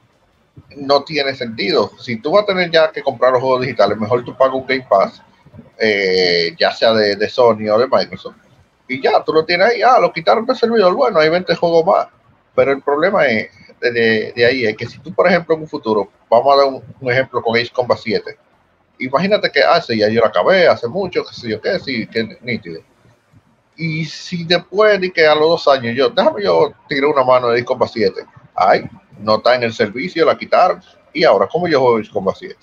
[0.77, 1.91] no tiene sentido.
[1.99, 4.67] Si tú vas a tener ya que comprar los juegos digitales, mejor tú pagas un
[4.67, 5.23] Game Pass,
[5.79, 8.37] eh, ya sea de, de, Sony o de Microsoft,
[8.89, 9.83] y ya tú lo tienes ahí.
[9.83, 10.95] Ah, lo quitaron del servidor.
[10.95, 12.09] Bueno, hay 20 juegos más.
[12.55, 13.51] Pero el problema es
[13.81, 16.67] de, de ahí es que si tú, por ejemplo, en un futuro, vamos a dar
[16.67, 18.37] un, un ejemplo con Ace Combat 7
[18.99, 22.39] imagínate que hace, ya yo la acabé hace mucho, que sé yo qué, sí, que
[22.41, 22.81] nítido.
[23.77, 27.49] Y si después de que a los dos años yo, déjame yo tiré una mano
[27.49, 28.25] de Combat 7,
[28.55, 28.85] ay,
[29.19, 30.81] no está en el servicio, la quitaron,
[31.13, 32.57] y ahora, ¿cómo yo juego Combat 7?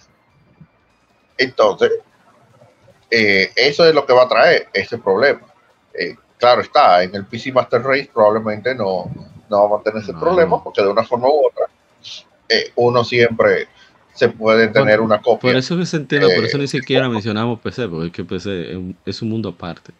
[1.37, 1.91] Entonces,
[3.09, 5.41] eh, eso es lo que va a traer ese problema.
[5.93, 9.09] Eh, claro está, en el PC Master Race probablemente no,
[9.49, 10.19] no vamos a tener ese no.
[10.19, 11.65] problema, porque de una forma u otra,
[12.47, 13.67] eh, uno siempre
[14.19, 15.49] se puede tener por, una copia.
[15.49, 18.25] Por eso que se entiende, eh, por eso ni siquiera mencionamos PC, porque es que
[18.25, 19.93] PC es un, es un mundo aparte.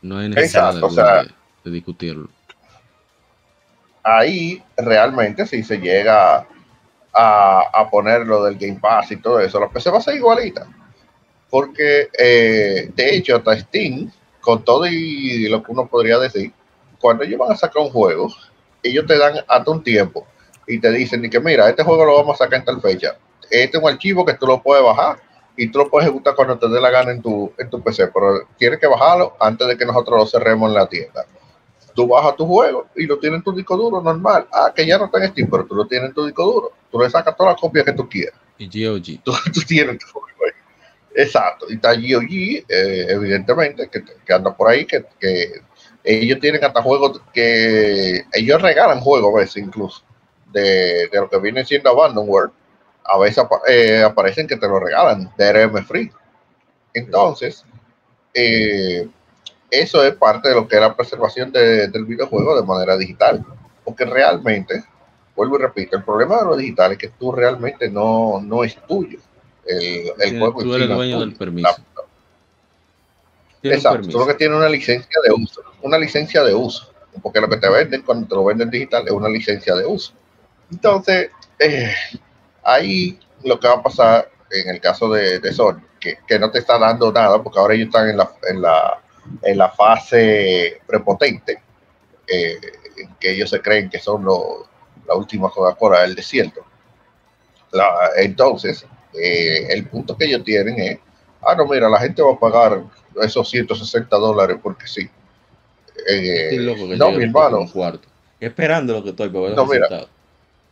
[0.00, 1.30] No hay necesidad Exacto, de, o sea, de,
[1.64, 2.28] de, discutirlo.
[4.04, 6.46] Ahí realmente si se llega
[7.12, 10.14] a, a, poner lo del Game Pass y todo eso, la PC va a ser
[10.14, 10.68] igualita.
[11.50, 16.52] Porque eh, de hecho hasta Steam, con todo y lo que uno podría decir,
[17.00, 18.32] cuando ellos van a sacar un juego,
[18.80, 20.24] ellos te dan hasta un tiempo
[20.68, 23.16] y te dicen que mira, este juego lo vamos a sacar en tal fecha.
[23.50, 25.18] Este es un archivo que tú lo puedes bajar
[25.56, 28.08] y tú lo puedes ejecutar cuando te dé la gana en tu, en tu PC,
[28.08, 31.26] pero tienes que bajarlo antes de que nosotros lo cerremos en la tienda.
[31.94, 34.46] Tú bajas tu juego y lo tienes en tu disco duro normal.
[34.52, 36.72] Ah, que ya no está en Steam, pero tú lo tienes en tu disco duro.
[36.92, 38.38] Tú le sacas todas las copias que tú quieras.
[38.58, 39.22] Y GOG.
[39.24, 41.22] Tú, tú tienes tu juego ahí.
[41.22, 41.66] Exacto.
[41.68, 45.62] Y está GOG, eh, evidentemente, que, que, anda por ahí, que, que
[46.04, 50.02] ellos tienen hasta juegos que ellos regalan juegos a veces incluso
[50.52, 52.50] de, de, lo que viene siendo Abandonware,
[53.04, 56.10] a veces eh, aparecen que te lo regalan de RM Free.
[56.94, 57.64] Entonces,
[58.34, 59.08] eh,
[59.70, 63.44] eso es parte de lo que es la preservación de, del videojuego de manera digital.
[63.84, 64.84] Porque realmente,
[65.34, 68.76] vuelvo y repito, el problema de lo digital es que tú realmente no, no es
[68.86, 69.18] tuyo.
[69.66, 71.76] El, el sí, juego tú eres dueño no del permiso.
[73.62, 74.12] Exacto, permiso.
[74.12, 76.92] tú lo que tienes una licencia de uso, una licencia de uso,
[77.22, 80.12] porque lo que te venden cuando te lo venden digital es una licencia de uso.
[80.70, 81.94] Entonces, eh,
[82.62, 86.50] ahí lo que va a pasar en el caso de, de Sony, que, que, no
[86.50, 89.02] te está dando nada, porque ahora ellos están en la, en la,
[89.42, 91.62] en la fase prepotente,
[92.26, 92.58] eh,
[93.20, 94.68] que ellos se creen que son lo,
[95.06, 96.64] la última Coca-Cola del desierto.
[97.72, 100.98] La, entonces, eh, el punto que ellos tienen es,
[101.42, 102.82] ah, no, mira, la gente va a pagar
[103.22, 105.08] esos 160 dólares porque sí.
[106.08, 107.68] Eh, loco no, mi hermano.
[107.70, 108.08] Cuarto.
[108.38, 110.06] Esperando lo que estoy no, mira,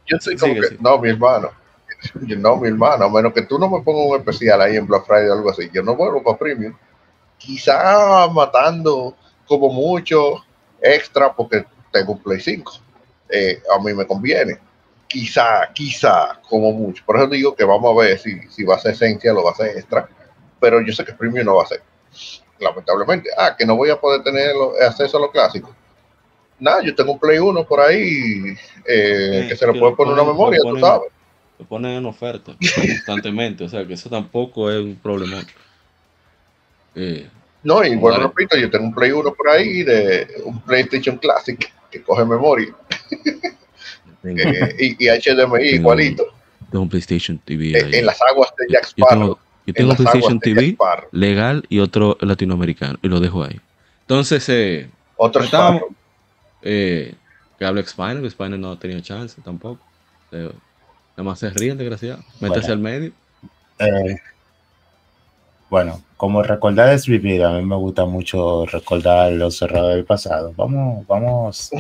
[0.06, 1.50] yo soy como que, no, mi hermano,
[2.22, 4.86] yo, no, mi hermano, a menos que tú no me pongas un especial ahí en
[4.86, 6.74] Black Friday o algo así, yo no vuelvo para Premium.
[7.38, 9.16] quizá matando
[9.46, 10.44] como mucho
[10.80, 12.72] extra porque tengo un Play 5.
[13.28, 14.58] Eh, a mí me conviene.
[15.06, 17.02] Quizá, quizá, como mucho.
[17.06, 19.52] Por eso digo que vamos a ver si, si va a ser esencia o va
[19.52, 20.08] a ser extra.
[20.60, 21.82] Pero yo sé que premium no va a ser.
[22.58, 23.30] Lamentablemente.
[23.36, 24.52] Ah, que no voy a poder tener
[24.86, 25.74] acceso a lo clásico.
[26.58, 28.56] Nada, yo tengo un Play 1 por ahí
[28.86, 31.10] eh, Sí, que se le que puede poner una ponen- memoria, tú ponen- sabes.
[31.58, 35.42] Lo ponen en oferta constantemente, o sea que eso tampoco es un problema.
[36.94, 37.28] Eh,
[37.62, 38.28] No, y bueno, Vale.
[38.28, 42.68] repito, yo tengo un Play 1 por ahí de un PlayStation Classic que coge memoria
[44.24, 46.24] eh, y, y HDMI Tengo- igualito
[46.70, 47.98] tengo un PlayStation TV.
[47.98, 49.20] en las aguas de Yo- Jack yo Sparrow.
[49.20, 50.76] tengo, yo en tengo PlayStation TV
[51.12, 53.60] legal y otro latinoamericano y lo dejo ahí.
[54.02, 55.82] Entonces, eh, Otro estábamos-.
[56.66, 57.14] Eh,
[57.58, 59.80] que hable Spiner, que Spiner no ha tenido chance tampoco.
[60.32, 60.50] Eh,
[61.16, 62.18] nada más se ríe el desgraciado.
[62.40, 62.72] Métase Bueno.
[62.72, 63.12] al medio.
[63.78, 64.16] Eh,
[65.68, 70.52] bueno, como recordar es vivir, a mí me gusta mucho recordar los errores del pasado.
[70.56, 71.78] Vamos, vamos a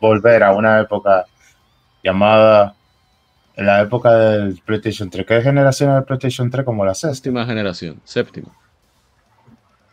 [0.00, 1.26] volver a una época
[2.02, 2.74] llamada
[3.56, 5.26] en la época del PlayStation 3.
[5.26, 6.64] ¿Qué generación del PlayStation 3?
[6.64, 7.14] Como la sexta.
[7.14, 8.48] Séptima generación, séptima.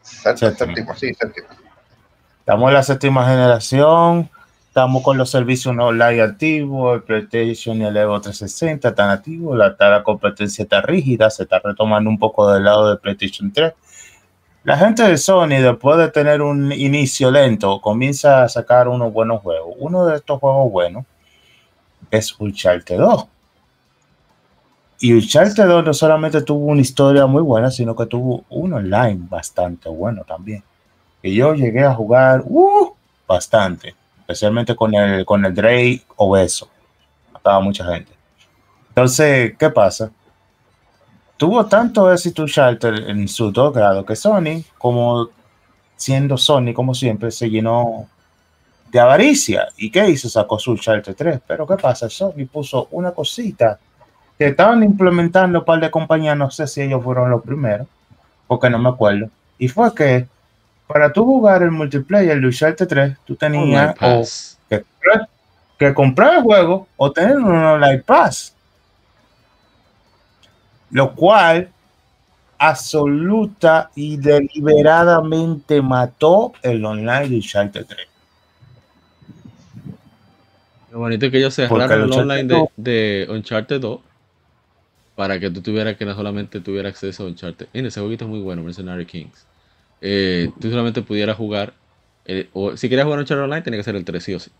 [0.01, 0.75] Séptima, Séptima.
[0.75, 1.47] séptima, sí, séptima.
[2.51, 4.29] Estamos en la séptima generación,
[4.67, 9.73] estamos con los servicios online activos, el PlayStation y el Evo 360 están activos, la,
[9.79, 13.71] la competencia está rígida, se está retomando un poco del lado del PlayStation 3.
[14.65, 19.41] La gente de Sony, después de tener un inicio lento, comienza a sacar unos buenos
[19.41, 19.73] juegos.
[19.79, 21.05] Uno de estos juegos buenos
[22.09, 23.27] es Uncharted 2.
[24.99, 29.21] Y Uncharted 2 no solamente tuvo una historia muy buena, sino que tuvo un online
[29.29, 30.65] bastante bueno también
[31.21, 32.95] que yo llegué a jugar uh,
[33.27, 36.69] bastante, especialmente con el, con el Drake obeso.
[37.31, 38.11] Mataba mucha gente.
[38.89, 40.11] Entonces, ¿qué pasa?
[41.37, 45.29] Tuvo tanto éxito Uncharted en su dos grados que Sony, como
[45.95, 48.07] siendo Sony, como siempre, se llenó
[48.91, 49.67] de avaricia.
[49.77, 50.29] ¿Y qué hizo?
[50.29, 51.39] Sacó su Uncharted 3.
[51.47, 52.09] Pero ¿qué pasa?
[52.09, 53.79] Sony puso una cosita
[54.37, 57.87] que estaban implementando un par de compañías, no sé si ellos fueron los primeros,
[58.47, 59.29] porque no me acuerdo.
[59.57, 60.27] Y fue que
[60.91, 64.23] para tú jugar el multiplayer de Uncharted 3, tú tenías Online o
[64.69, 65.29] que, comprar-
[65.77, 68.55] que comprar el juego o tener un online pass.
[70.91, 71.69] Lo cual
[72.57, 78.07] absoluta y deliberadamente mató el online de Uncharted 3.
[80.91, 83.99] Lo bonito es que ellos cerraron el online de, Uncharted de Uncharted 2
[85.15, 87.67] para que tú tuvieras que no solamente tuviera acceso a Uncharted.
[87.73, 89.45] Mira, ese jueguito es muy bueno, Mercenary Kings.
[90.01, 91.73] Eh, tú solamente pudieras jugar,
[92.25, 94.51] eh, o si querías jugar Uncharted Online, tenía que ser el 3 sí o sí.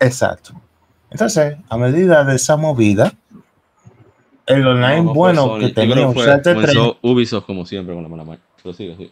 [0.00, 0.52] Exacto.
[1.10, 3.12] Entonces, a medida de esa movida,
[4.46, 8.08] el online No, bueno que tenía fue- Uncharted 3 comenzó Ubisoft como siempre con la
[8.08, 8.40] mala mano.
[8.62, 9.10] Pero sigue, sigue.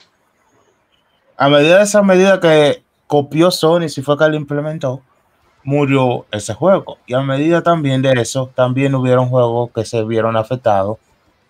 [1.37, 5.03] a medida de esa medida que copió Sony, si fue que lo implementó,
[5.63, 6.99] murió ese juego.
[7.07, 10.99] Y a medida también de eso, también hubieron juegos que se vieron afectados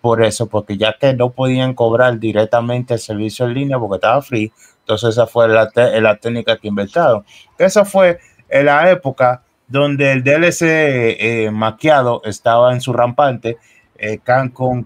[0.05, 4.21] por eso, porque ya que no podían cobrar directamente el servicio en línea porque estaba
[4.21, 7.25] free, entonces esa fue la, la técnica que inventaron.
[7.57, 13.57] Esa fue en la época donde el DLC eh, maquiado estaba en su rampante,
[13.97, 14.19] eh,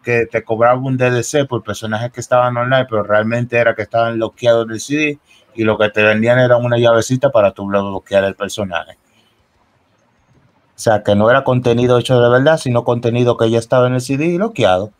[0.01, 4.15] que te cobraba un DLC por personajes que estaban online, pero realmente era que estaban
[4.15, 5.19] bloqueados del CD
[5.53, 8.93] y lo que te vendían era una llavecita para tú bloquear el personaje.
[8.93, 13.95] O sea, que no era contenido hecho de verdad, sino contenido que ya estaba en
[13.95, 14.93] el CD y bloqueado.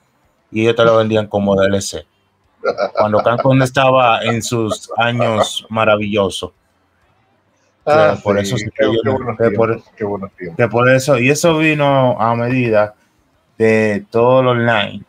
[0.52, 2.06] Y ellos te lo vendían como DLC.
[2.98, 6.52] Cuando Cancún estaba en sus años maravillosos.
[7.86, 10.32] Ah, por eso sí qué, que yo qué no- buenos que por- tiempos, qué buenos
[10.34, 10.58] tiempos.
[10.58, 12.94] que por eso, y eso vino a medida
[13.58, 15.04] de todo lo online.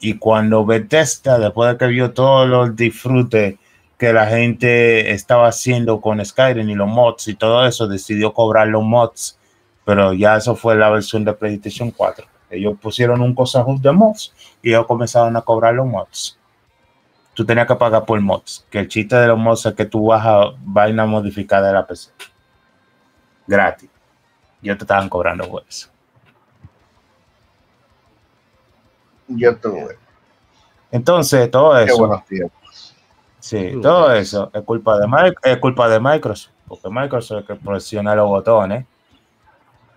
[0.00, 3.56] Y cuando Bethesda, después de que vio todos los disfrutes
[3.98, 8.68] que la gente estaba haciendo con Skyrim y los mods y todo eso, decidió cobrar
[8.68, 9.38] los mods.
[9.84, 12.24] Pero ya eso fue la versión de PlayStation 4.
[12.50, 16.38] Ellos pusieron un cosa de mods y ellos comenzaron a cobrar los mods.
[17.34, 18.66] Tú tenías que pagar por mods.
[18.68, 22.10] Que el chiste de los mods es que tú bajas vaina modificada de la PC.
[23.46, 23.88] Gratis.
[24.62, 25.88] Yo te estaban cobrando por eso.
[29.28, 29.96] Yo tuve.
[30.90, 32.96] Entonces, todo Qué eso, buenos tiempos.
[33.38, 37.64] sí, todo eso es culpa de es culpa de Microsoft, porque Microsoft es el que
[37.64, 38.86] presiona los botones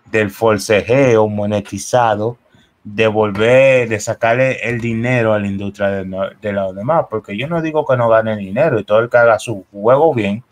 [0.05, 2.37] del forcejeo monetizado,
[2.83, 7.47] de volver, de sacarle el dinero a la industria de, de los demás, porque yo
[7.47, 10.43] no digo que no gane dinero y todo el que haga su juego bien,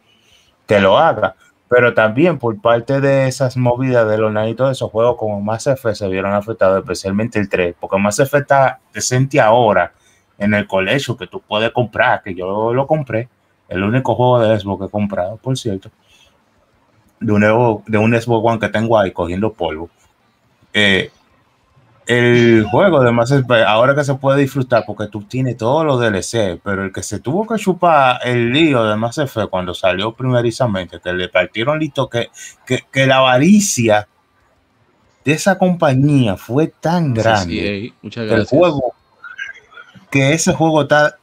[0.65, 1.35] que lo haga,
[1.67, 5.67] pero también por parte de esas movidas del online y todos esos juegos como Mass
[5.67, 9.93] Effect se vieron afectados, especialmente el 3, porque Mass Effect está decente ahora
[10.37, 13.29] en el colegio que tú puedes comprar, que yo lo compré,
[13.69, 15.89] el único juego de Xbox que he comprado, por cierto,
[17.19, 19.89] de un, de un Xbox One que tengo ahí cogiendo polvo.
[20.73, 21.11] Eh,
[22.07, 26.59] el juego además es ahora que se puede disfrutar porque tú tienes todos los DLC,
[26.63, 30.99] pero el que se tuvo que chupar el lío de Mass Effect cuando salió primerizamente,
[30.99, 32.29] que le partieron listo, que,
[32.65, 34.07] que, la avaricia
[35.23, 38.93] de esa compañía fue tan grande Muchas que el juego,
[40.09, 41.17] que ese juego está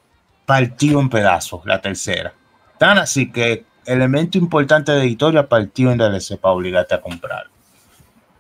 [0.47, 2.33] partido en pedazos, la tercera.
[2.79, 7.58] Tan así que elemento importante de historia partió en DLC para obligarte a comprarlo.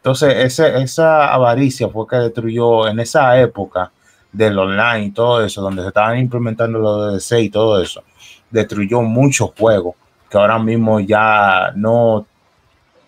[0.09, 3.93] Entonces, esa avaricia fue que destruyó en esa época
[4.32, 8.02] del online y todo eso, donde se estaban implementando los DLC y todo eso,
[8.51, 9.97] destruyó muchos juegos
[10.30, 12.26] que ahora mismo ya no,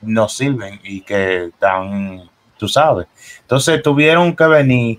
[0.02, 2.28] no sirven y que están,
[2.59, 3.06] tú sabes.
[3.40, 4.98] Entonces, tuvieron que venir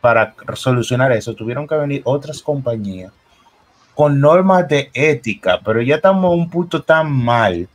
[0.00, 3.12] para solucionar eso, tuvieron que venir otras compañías
[3.96, 7.68] con normas de ética, pero ya estamos a un punto tan mal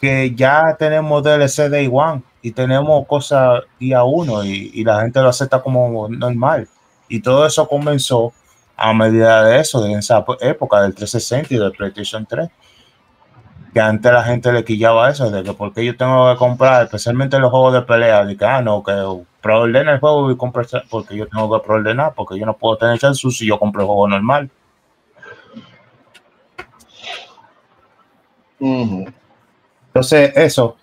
[0.00, 5.28] que ya tenemos DLC Day One y tenemos cosas día uno y, la gente lo
[5.28, 6.68] acepta como normal.
[7.08, 8.32] Y todo eso comenzó
[8.76, 12.48] a medida de eso, de esa época del 360 y del PlayStation 3.
[13.74, 17.38] Que antes la gente le quillaba eso, de que porque yo tengo que comprar, especialmente
[17.38, 18.92] los juegos de pelea, de que, ah, no, que
[19.40, 22.98] preordena el juego y compra porque yo tengo que preordenar, porque yo no puedo tener
[22.98, 24.50] chance si yo compro el juego normal.
[28.60, 30.79] Entonces, eso, es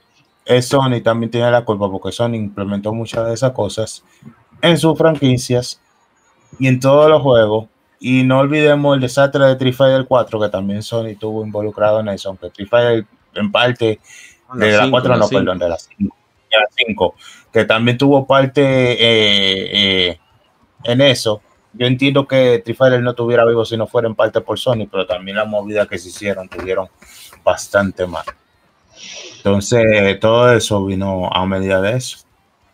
[0.61, 4.03] Sony también tiene la culpa porque Sony implementó muchas de esas cosas
[4.61, 5.81] en sus franquicias
[6.59, 7.67] y en todos los juegos.
[7.99, 12.09] Y no olvidemos el desastre de Street Fighter 4, que también Sony tuvo involucrado en
[12.09, 13.99] eso, aunque Street Fighter en parte
[14.53, 17.15] de la, 4, no, perdón, de la 5,
[17.51, 20.19] que también tuvo parte eh, eh,
[20.83, 21.41] en eso.
[21.73, 24.87] Yo entiendo que Street Fighter no tuviera vivo si no fuera en parte por Sony,
[24.89, 26.89] pero también las movidas que se hicieron tuvieron
[27.43, 28.25] bastante mal.
[29.37, 32.27] Entonces, todo eso vino a medida de eso.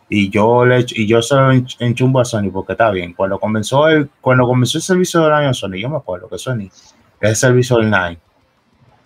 [0.08, 1.50] Y yo le y yo se lo
[1.80, 3.14] enchumbo a Sony porque está bien.
[3.14, 6.68] Cuando comenzó el, cuando comenzó el servicio del año Sony, yo me acuerdo que Sony,
[7.20, 8.18] el servicio online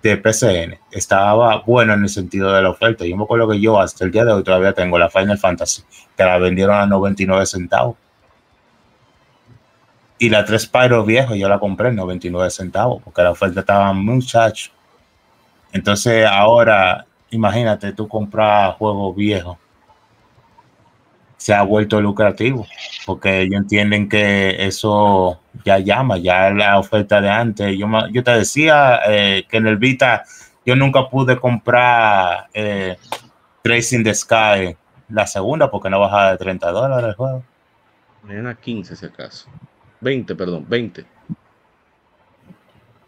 [0.03, 3.05] de PCN, estaba bueno en el sentido de la oferta.
[3.05, 5.83] Yo me acuerdo que yo hasta el día de hoy todavía tengo la Final Fantasy,
[6.17, 7.97] que la vendieron a 99 centavos.
[10.19, 13.93] Y la 3 Pyro viejo yo la compré en 99 centavos, porque la oferta estaba
[13.93, 14.73] muchacho.
[15.73, 19.57] Entonces ahora imagínate tú comprar juegos viejos.
[21.37, 22.67] Se ha vuelto lucrativo
[23.07, 27.79] porque ellos entienden que eso ya llama, ya la oferta de antes.
[27.79, 30.25] Yo, yo te decía eh, que en el Vita
[30.67, 32.97] yo nunca pude comprar eh,
[33.63, 34.77] Tracing the Sky
[35.09, 37.45] la segunda porque no bajaba de 30 dólares el juego.
[38.29, 39.49] Era 15 si acaso.
[40.01, 41.07] 20, perdón, 20.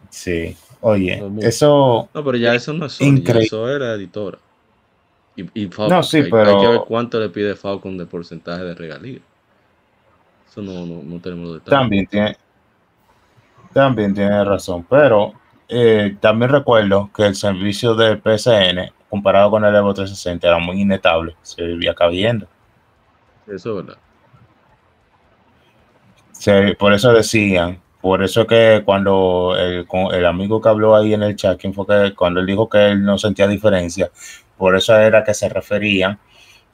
[0.08, 0.56] Sí.
[0.80, 2.08] Oye, eso.
[2.14, 4.38] No, pero ya eso no es Sony, eso era editora.
[5.36, 6.58] Y, y Falcon, no, sí, pero...
[6.58, 9.20] hay, que ver cuánto le pide Falcon de porcentaje de regalía.
[10.48, 11.80] Eso no, no, no tenemos los detalles.
[11.80, 12.36] También tiene,
[13.72, 15.34] también tiene razón, pero
[15.68, 20.80] eh, también recuerdo que el servicio de PSN comparado con el Evo 360 era muy
[20.80, 22.46] inestable, se vivía cabiendo.
[23.46, 24.00] Eso es verdad.
[26.32, 31.22] Sí, por eso decían por eso que cuando el, el, amigo que habló ahí en
[31.22, 34.10] el chat, quien fue que cuando él dijo que él no sentía diferencia,
[34.56, 36.18] por eso era que se referían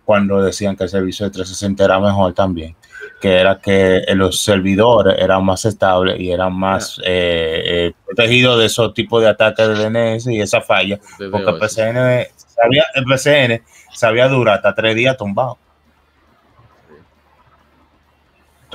[0.04, 2.76] cuando decían que el servicio de 360 era mejor también,
[3.20, 8.66] que era que los servidores eran más estables y eran más eh, eh, protegidos de
[8.66, 11.00] esos tipos de ataques de DNS y esa falla,
[11.30, 13.62] porque el PCN, sabía, el PCN
[13.92, 15.58] sabía durar hasta tres días tumbado.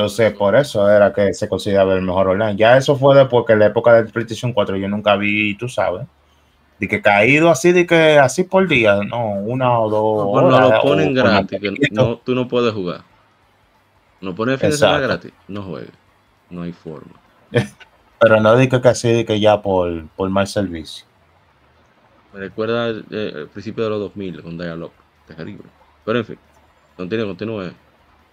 [0.02, 2.56] Entonces, por eso era que se consideraba el mejor online.
[2.56, 5.70] Ya eso fue después que en la época del PlayStation 4 yo nunca vi, tú
[5.70, 6.08] sabes,
[6.80, 10.26] de que caído así, de que así por día, no, una o dos.
[10.26, 13.02] No, cuando lo ponen gratis, que no, tú no puedes jugar.
[14.22, 15.92] No pones fin de semana gratis, no juegues.
[16.50, 17.14] No hay forma.
[18.20, 21.06] Pero no di que así, de que ya por, por más servicio.
[22.34, 24.92] Me recuerda el, principio de los 2000 con Dialog,
[25.28, 25.66] terrible.
[26.04, 26.40] Pero en fin,
[26.98, 27.72] continúe, continúe,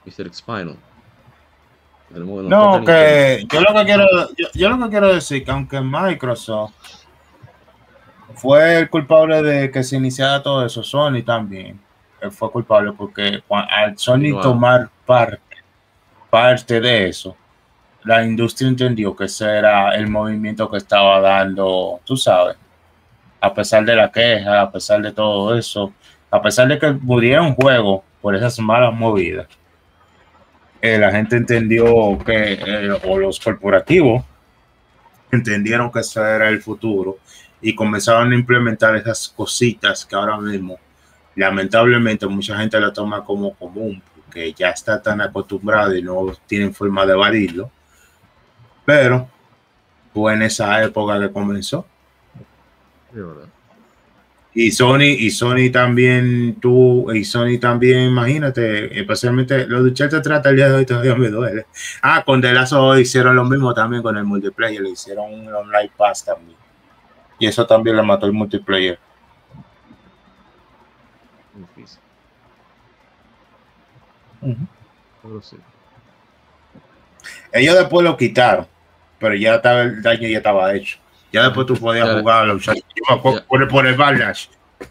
[0.06, 0.32] Mr.
[0.32, 0.78] Spinal.
[2.10, 4.06] No, que yo lo que quiero,
[4.55, 6.72] yo, lo que quiero decir que aunque Microsoft
[8.35, 11.78] fue el culpable de que se iniciara todo eso, Sony también
[12.30, 15.56] fue culpable porque al Sony tomar parte,
[16.30, 17.36] parte de eso,
[18.05, 22.56] la industria entendió que ese era el movimiento que estaba dando, tú sabes,
[23.40, 25.93] a pesar de la queja, a pesar de todo eso,
[26.30, 29.47] a pesar de que muriera un juego por esas malas movidas
[30.80, 34.24] eh, la gente entendió que, eh, o los corporativos
[35.30, 37.18] entendieron que ese era el futuro
[37.60, 40.78] y comenzaron a implementar esas cositas que ahora mismo,
[41.34, 46.72] lamentablemente, mucha gente la toma como común, porque ya está tan acostumbrado y no tienen
[46.72, 47.70] forma de evadirlo.
[48.84, 49.28] Pero
[50.14, 51.84] fue en esa época que comenzó.
[53.12, 53.20] Sí.
[54.60, 60.51] Y Sony, y Sony también, tú, y Sony también, imagínate, especialmente los de Uncharted trata
[60.51, 61.66] el día de hoy todavía me duele.
[62.02, 65.55] Ah, con The Last of hicieron lo mismo también con el multiplayer, le hicieron un
[65.55, 66.59] online pass también.
[67.39, 68.98] Y eso también le mató el multiplayer.
[71.55, 72.01] Difícil.
[77.52, 78.66] Ellos después lo quitaron,
[79.20, 80.98] pero ya estaba, el daño ya estaba hecho.
[81.32, 82.82] Ya después tú podías Ya- jugar a los Uncharted.
[82.96, 83.46] Yo me acuerdo ya.
[83.46, 84.46] por, por el Backlash.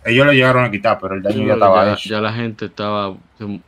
[0.06, 2.10] Ellos lo llegaron a quitar, pero el daño ya estaba ya, hecho.
[2.10, 3.16] ya la gente estaba.
[3.40, 3.64] En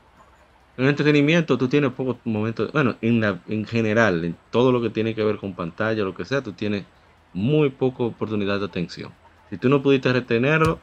[0.78, 2.72] entretenimiento, tú tienes pocos momentos.
[2.72, 6.14] Bueno, en, la, en general, en todo lo que tiene que ver con pantalla, lo
[6.16, 6.86] que sea, tú tienes
[7.34, 9.12] muy poca oportunidad de atención.
[9.50, 10.80] Si tú no pudiste retenerlo,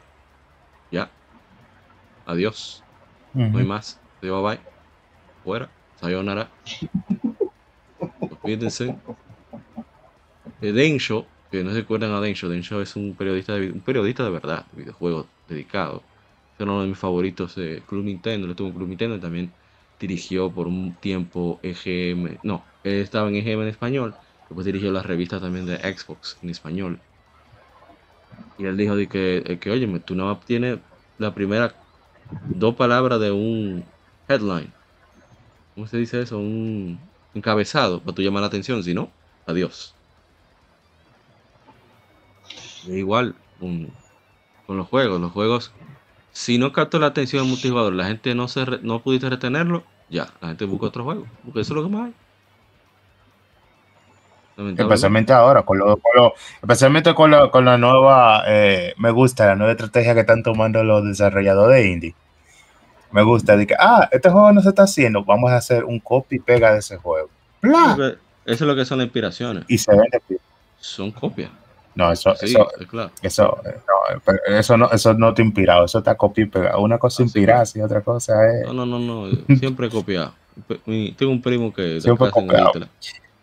[0.90, 1.08] ya.
[2.26, 2.82] Adiós.
[3.32, 4.00] No hay más.
[4.22, 4.60] Adiós, bye.
[5.44, 5.68] Fuera.
[6.00, 6.48] Sayonara.
[8.42, 8.96] Olvídense.
[10.60, 11.26] Densho,
[11.64, 14.82] no se acuerdan a Densho, Densho es un periodista de, un periodista de verdad, de
[14.82, 16.02] videojuegos dedicado.
[16.58, 19.52] Es uno de mis favoritos de Club Nintendo, le tuvo Club Nintendo y también
[19.98, 24.14] dirigió por un tiempo EGM, no, él estaba en EGM en español,
[24.48, 27.00] después dirigió las revistas también de Xbox en español.
[28.58, 30.78] Y él dijo de que, eh, que oye, tú más tienes
[31.18, 31.74] la primera
[32.48, 33.84] dos palabras de un
[34.28, 34.72] headline.
[35.74, 36.38] ¿Cómo se dice eso?
[36.38, 36.98] Un
[37.34, 39.12] encabezado para tú llamar la atención, si no,
[39.46, 39.95] adiós.
[42.88, 43.88] Igual con,
[44.66, 45.72] con los juegos, los juegos,
[46.32, 49.84] si no captó la atención del multijugador, la gente no se re- no pudiste retenerlo,
[50.08, 52.14] ya, la gente busca otro juego, porque eso es lo que más hay.
[54.78, 56.32] Especialmente ahora, con lo, con lo-
[56.62, 60.82] especialmente con la, con la nueva, eh, me gusta la nueva estrategia que están tomando
[60.82, 62.14] los desarrolladores de indie.
[63.12, 66.00] Me gusta, de que, ah, este juego no se está haciendo, vamos a hacer un
[66.00, 67.28] copy y pega de ese juego.
[67.62, 68.14] Eso
[68.46, 70.20] es lo que son las inspiraciones, Y se vende.
[70.78, 71.50] son copias.
[71.96, 73.10] No, eso, Sí, eso, claro.
[73.22, 76.80] eso, no, pero eso no, eso no te inspirado, eso está y pegado.
[76.80, 77.22] Una cosa sí.
[77.24, 78.66] inspirarse y otra cosa es.
[78.66, 80.34] No, no, no, no, siempre he copiado.
[80.84, 82.72] Tengo un primo que Siempre en copiado.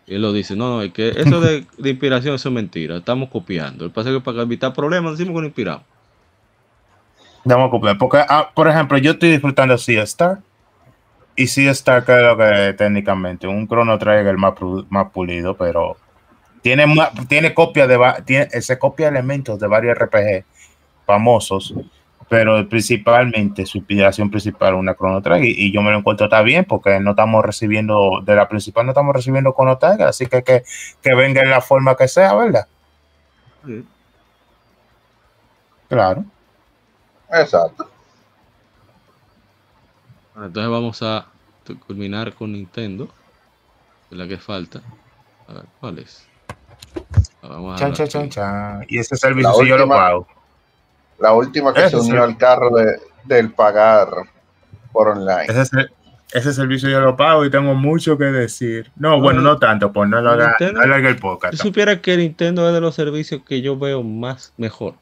[0.06, 2.98] Y él lo dice, no, no, es que eso de, de inspiración, eso es mentira,
[2.98, 3.86] estamos copiando.
[3.86, 5.84] El pasa es que para evitar problemas decimos que no inspiramos.
[7.46, 7.98] Vamos a copiar.
[7.98, 10.40] Porque, ah, por ejemplo, yo estoy disfrutando Sea Star.
[11.36, 14.54] Y Sea Star, lo que técnicamente un Chrono Trigger más,
[14.90, 15.98] más pulido, pero
[16.64, 16.86] tiene,
[17.28, 20.46] tiene copia de tiene, se copia elementos de varios RPG
[21.06, 21.76] famosos,
[22.30, 25.44] pero principalmente su inspiración principal es una Chrono Trigger.
[25.44, 28.86] Y, y yo me lo encuentro está bien porque no estamos recibiendo, de la principal
[28.86, 30.64] no estamos recibiendo Chrono Trigger, así que que,
[31.02, 32.66] que venga en la forma que sea, ¿verdad?
[35.90, 36.24] Claro.
[37.30, 37.90] Exacto.
[40.34, 41.28] Bueno, Entonces vamos a
[41.86, 43.10] culminar con Nintendo,
[44.12, 44.82] la que falta.
[45.48, 46.33] A ver, ¿cuál es?
[47.42, 48.86] Vamos Chan, chan, chan, chan.
[48.88, 50.28] Y ese servicio La sí yo lo última- pago.
[51.20, 52.10] La última que se sí.
[52.10, 54.08] unió al carro de, del pagar
[54.92, 55.46] por online.
[55.48, 55.88] Ese,
[56.34, 58.92] ese servicio yo lo pago y tengo mucho que decir.
[58.96, 61.54] No, bueno, no tanto, pues no lo haga, Nintendo- no haga el podcast.
[61.54, 64.96] Si supiera que Nintendo es de los servicios que yo veo más mejor.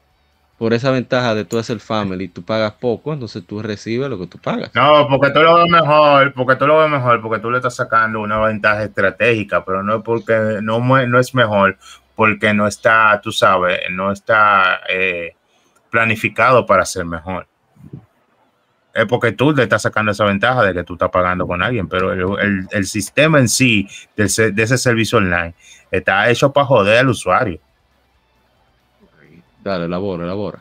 [0.62, 4.28] Por esa ventaja de tú hacer family, tú pagas poco, entonces tú recibes lo que
[4.28, 4.70] tú pagas.
[4.76, 7.74] No, porque tú lo ves mejor, porque tú lo ves mejor, porque tú le estás
[7.74, 11.78] sacando una ventaja estratégica, pero no porque no, no es mejor,
[12.14, 15.34] porque no está, tú sabes, no está eh,
[15.90, 17.48] planificado para ser mejor.
[18.94, 21.88] Es porque tú le estás sacando esa ventaja de que tú estás pagando con alguien,
[21.88, 25.56] pero el, sistema en sí del se- de ese servicio online
[25.90, 27.58] está hecho para joder al usuario.
[29.62, 30.58] Dale, elabora, elabora.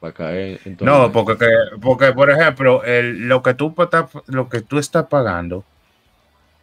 [0.00, 3.74] Para caer en todo No, el- porque, que- porque por ejemplo, el- lo, que tú,
[3.78, 5.64] estás- lo que tú estás pagando,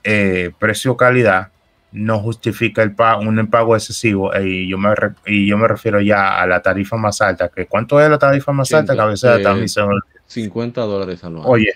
[0.03, 1.49] eh, precio-calidad,
[1.93, 4.33] no justifica el pago, un pago excesivo.
[4.33, 7.49] eh, Y yo, me re- y yo me refiero ya a la tarifa más alta.
[7.49, 8.95] que ¿Cuánto es la tarifa más alta?
[8.95, 11.49] Que a veces Eh, también me- 50 dólares anuales.
[11.51, 11.73] Oye,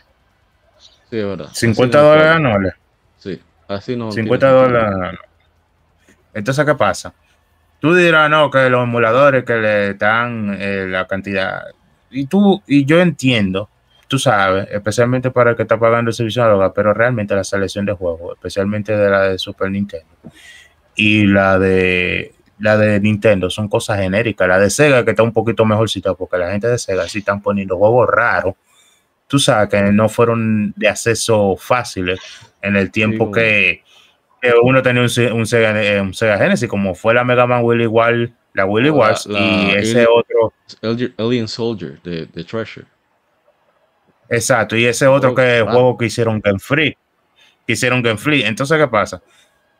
[1.09, 1.49] sí, verdad.
[1.53, 2.73] 50 Así no dólares anuales.
[3.19, 4.11] Sí, así no.
[4.11, 4.89] 50 tiene sentido.
[4.91, 5.19] dólares.
[6.33, 7.13] Entonces, ¿qué pasa?
[7.79, 11.63] Tú dirás, no, que los emuladores que le dan eh, la cantidad.
[12.09, 13.69] Y tú, y yo entiendo,
[14.07, 17.43] tú sabes, especialmente para el que está pagando el servicio de droga, pero realmente la
[17.43, 20.07] selección de juegos, especialmente de la de Super Nintendo
[20.95, 24.47] y la de la de Nintendo, son cosas genéricas.
[24.47, 27.41] La de Sega, que está un poquito mejorcita, porque la gente de Sega sí están
[27.41, 28.55] poniendo juegos raros.
[29.27, 32.19] Tú sabes que no fueron de acceso fáciles
[32.61, 33.83] en el tiempo Sí, que
[34.63, 37.87] uno tenía un, un Sega, eh, un Sega Genesis, como fue la Mega Man Willy
[37.87, 40.53] Wall, la Willy Wars la y ese Alien- otro,
[41.17, 42.85] Alien- Soldier de, de Treasure.
[44.29, 45.71] exacto, y ese otro Oh, que wow.
[45.71, 46.97] juego que hicieron Game Free,
[47.65, 48.43] que hicieron Game Free.
[48.43, 49.21] Entonces, ¿qué pasa?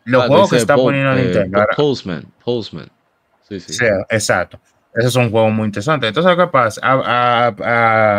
[0.05, 2.25] Los Ah, juegos que está Pol- poniendo eh, Nintendo Postman.
[2.43, 2.89] Postman.
[3.47, 3.73] Sí, sí.
[3.73, 4.59] Sí, exacto.
[4.95, 6.07] Esos son juegos muy interesantes.
[6.07, 6.81] Entonces, ¿qué pasa?
[6.83, 7.55] A- a-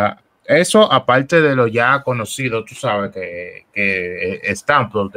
[0.07, 5.11] a- eso, aparte de lo ya conocido, tú sabes que, que están pues,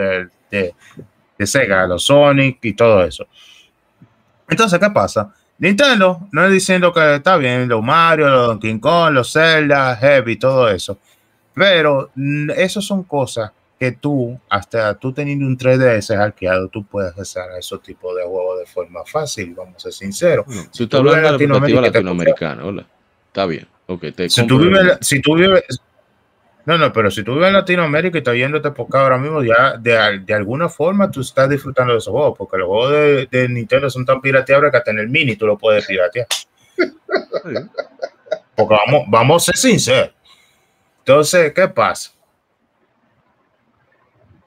[0.50, 0.74] de,
[1.42, 3.26] de, Sega, los Sonic y todo eso.
[4.48, 5.32] Entonces, ¿qué pasa?
[5.58, 10.36] Nintendo no es diciendo que está bien los Mario, los Donkey Kong, los Zelda, Heavy,
[10.36, 10.98] todo eso.
[11.54, 17.18] Pero mm, eso son cosas que tú, hasta tú teniendo un 3DS hackeado, tú puedes
[17.18, 20.46] hacer esos tipos de juegos de forma fácil, vamos a ser sinceros.
[20.46, 22.86] Bueno, Si si tú estás hablando de la perspectiva latinoamericana, hola.
[23.26, 23.66] Está bien.
[23.86, 25.64] Ok, te Si tú, vives, si tú vives,
[26.64, 29.42] no, no, pero si tú vives en Latinoamérica y estás yéndote por acá ahora mismo,
[29.42, 33.28] ya de, de alguna forma tú estás disfrutando de esos juegos, porque los juegos de,
[33.30, 36.26] de Nintendo son tan pirateables que hasta en el mini tú lo puedes piratear.
[38.54, 40.10] Porque vamos, vamos a ser sinceros.
[40.98, 42.12] Entonces, ¿qué pasa?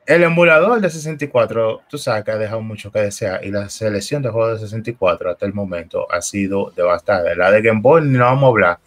[0.06, 4.22] El emulador de 64, tú sabes que ha dejado mucho que desear y la selección
[4.22, 7.34] de juegos de 64 hasta el momento ha sido devastada.
[7.36, 8.80] La de Game Boy no vamos a hablar,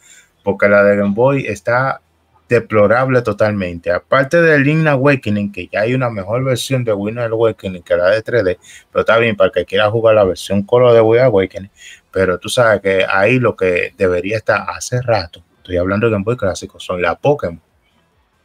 [0.45, 2.01] porque la de Game Boy está
[2.49, 3.91] deplorable totalmente.
[3.93, 8.11] Aparte de Link Awakening, que ya hay una mejor versión de Wind Awakening que la
[8.11, 8.59] de 3D,
[8.91, 11.71] pero está bien para el que quiera jugar la versión color de Wind Awakening.
[12.11, 16.25] Pero tú sabes que ahí lo que debería estar hace rato, estoy hablando de Game
[16.25, 17.61] Boy clásico, son la Pokémon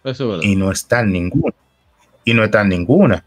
[0.04, 0.44] Eso es verdad.
[0.44, 1.56] y no está en ninguna.
[2.26, 3.26] Y no está en ninguna.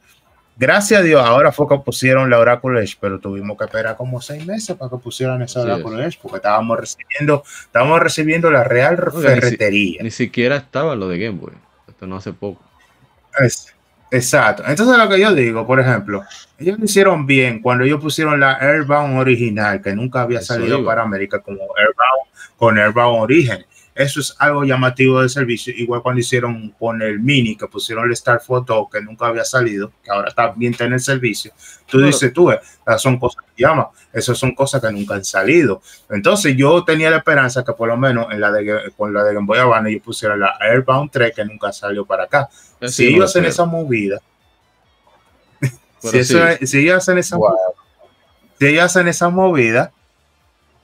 [0.59, 4.23] Gracias a Dios, ahora fue que pusieron la Oracle Edge, pero tuvimos que esperar como
[4.23, 8.65] seis meses para que pusieran esa Así Oracle Edge, porque estábamos recibiendo, estábamos recibiendo la
[8.65, 10.03] Real Ferretería.
[10.03, 11.53] Ni siquiera estaba lo de Game Boy.
[11.87, 12.63] Esto no hace poco.
[13.39, 13.75] Es-
[14.11, 14.63] exacto.
[14.67, 16.25] Entonces lo que yo digo, por ejemplo,
[16.59, 20.83] ellos lo hicieron bien cuando ellos pusieron la Airbound original, que nunca había Eso salido
[20.87, 23.67] para América como Airbound con Airbound Origen.
[23.97, 28.13] Eso es algo llamativo del servicio, igual cuando hicieron con el Mini, que pusieron el
[28.13, 31.51] Star Photo, que nunca había salido, que ahora también está en el servicio.
[31.87, 32.07] Tú Claro.
[32.09, 35.81] dices, tú, eh, esas son cosas que llaman, esas son cosas que nunca han salido.
[36.11, 39.33] Entonces yo tenía la esperanza que por lo menos en la de, con la de
[39.33, 42.51] Game Boy Advance ellos pusieran la Airbound 3, que nunca salió para acá
[42.87, 44.21] si yo ellos lo hacen esa movida,
[46.01, 47.57] si, eso- si ellos hacen esa, Wow.
[48.59, 49.91] si ellos hacen esa movida,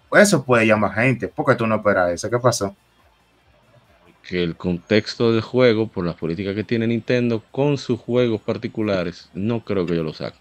[0.09, 1.29] pues eso puede llamar gente.
[1.29, 2.31] porque tú no esperas eso?
[2.31, 2.75] ¿Qué pasó?
[4.33, 9.29] Que el contexto del juego, por las políticas que tiene Nintendo con sus juegos particulares,
[9.35, 10.39] no creo que yo lo saque.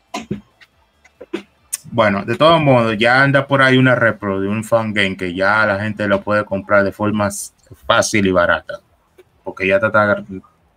[1.92, 5.36] Bueno, de todos modos, ya anda por ahí una repro de un fan game que
[5.36, 7.28] ya la gente lo puede comprar de forma
[7.86, 8.80] fácil y barata.
[9.44, 10.24] Porque ya está,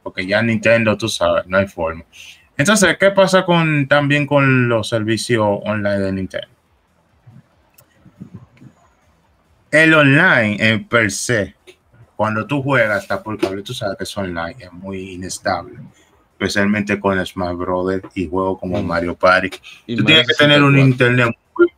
[0.03, 2.03] porque ya Nintendo, tú sabes, no hay forma.
[2.57, 6.49] Entonces, ¿qué pasa con también con los servicios online de Nintendo?
[9.70, 11.55] El online en per se,
[12.16, 15.78] cuando tú juegas hasta por cable, tú sabes que es online, es muy inestable.
[16.32, 18.86] Especialmente con Smash Brothers y juegos como Mm.
[18.86, 19.51] Mario Party
[19.86, 20.91] Y tú tienes que tener un 64.
[20.91, 21.69] internet muy,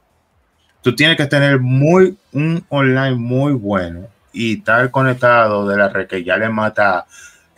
[0.83, 6.07] tú tienes que tener muy un online muy bueno y estar conectado de la red
[6.07, 7.07] que ya le mata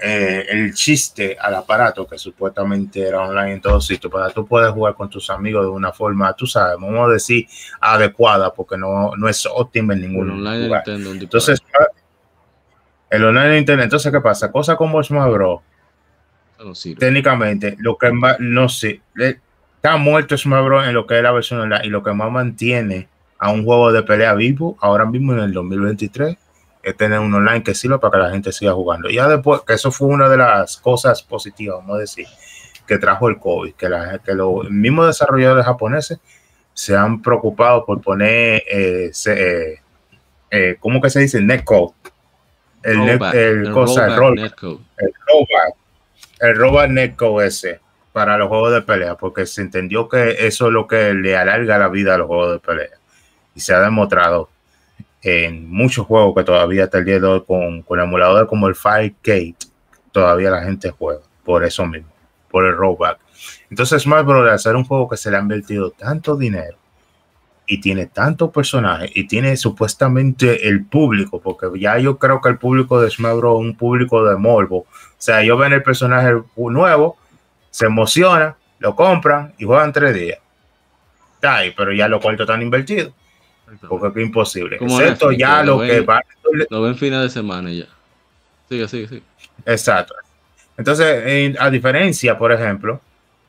[0.01, 4.71] eh, el chiste al aparato que supuestamente era online en todos sitios para tú puedes
[4.71, 7.47] jugar con tus amigos de una forma tú sabes vamos a decir
[7.81, 11.61] adecuada porque no, no es óptima en ningún online lugar Nintendo, entonces
[13.11, 15.61] el online de internet entonces qué pasa cosas como Smash Bros
[16.65, 16.99] no sirve.
[17.01, 19.01] técnicamente, lo que más, no sé,
[19.77, 20.87] está muerto Smash Bros.
[20.89, 23.09] en lo que es la versión online y lo que más mantiene
[23.39, 26.37] a un juego de pelea vivo ahora mismo en el 2023
[26.83, 29.09] es tener un online que sirva para que la gente siga jugando.
[29.11, 32.27] Ya después, que eso fue una de las cosas positivas, vamos a decir,
[32.87, 36.19] que trajo el COVID, que, la, que los mismos desarrolladores japoneses
[36.75, 39.81] se han preocupado por poner, eh, se- eh,
[40.51, 41.41] eh, ¿cómo que se dice?
[41.41, 41.93] Netcode.
[42.83, 45.75] El, Rollback, el cosa, el rollback el rollback,
[46.41, 47.81] el rollback netcode ese
[48.13, 51.79] para los juegos de pelea, porque se entendió que eso es lo que le alarga
[51.79, 52.97] la vida a los juegos de pelea.
[53.55, 54.49] Y se ha demostrado
[55.23, 58.75] en muchos juegos que todavía hasta el día de hoy con, con emuladores como el
[58.75, 59.57] Firegate,
[60.13, 62.11] todavía la gente juega por eso mismo,
[62.51, 63.19] por el rollback.
[63.71, 64.63] Entonces Smash Bros.
[64.63, 66.77] ser un juego que se le ha invertido tanto dinero
[67.71, 72.59] y tiene tantos personajes y tiene supuestamente el público, porque ya yo creo que el
[72.59, 73.61] público de Smash Bros.
[73.61, 74.79] es un público de morbo.
[74.79, 74.87] O
[75.19, 77.19] sea, ellos ven el personaje nuevo,
[77.71, 80.39] se emocionan, lo compran y juegan tres días.
[81.43, 83.13] Ahí, pero ya los cuartos están invertidos,
[83.89, 84.79] porque es imposible.
[84.79, 86.23] Como Excepto Netflix, ya lo que va.
[86.71, 87.85] Lo ven fines de semana ya.
[88.69, 89.23] Sigue, sigue, sigue.
[89.67, 90.15] Exacto.
[90.77, 93.01] Entonces, en- a diferencia, por ejemplo,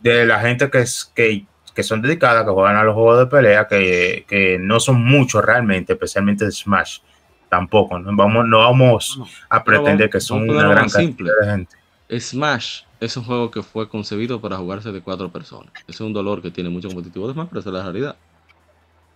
[0.02, 1.46] de la gente que, es, que,
[1.80, 5.44] que son dedicadas, que juegan a los juegos de pelea, que, que no son muchos
[5.46, 7.00] realmente, especialmente de Smash,
[7.48, 7.98] tampoco.
[8.00, 9.20] No vamos, no vamos
[9.50, 11.32] a pretender que son una gran más cantidad simple.
[11.42, 11.76] de gente.
[12.20, 15.72] Smash es un juego que fue concebido para jugarse de cuatro personas.
[15.88, 18.16] Es un dolor que tiene mucho competitivo de Smash, pero esa es la realidad.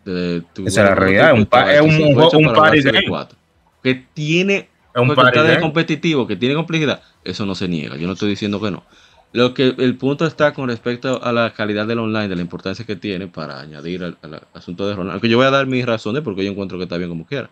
[0.06, 3.28] De- tu- Esa es la realidad, un pa- es un un para party de game.
[3.82, 5.60] Que tiene Es un party game.
[5.60, 7.98] competitivo, que tiene complejidad, eso no se niega.
[7.98, 8.84] Yo no estoy diciendo que no.
[9.34, 12.86] Lo que el punto está con respecto a la calidad del online, de la importancia
[12.86, 15.14] que tiene para añadir al, al asunto de Ronald.
[15.14, 17.50] Aunque yo voy a dar mis razones porque yo encuentro que está bien como quiera.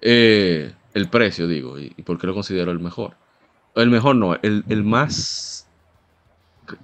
[0.00, 3.14] Eh, el precio, digo, y, y por qué lo considero el mejor.
[3.74, 5.68] El mejor no, el, el más.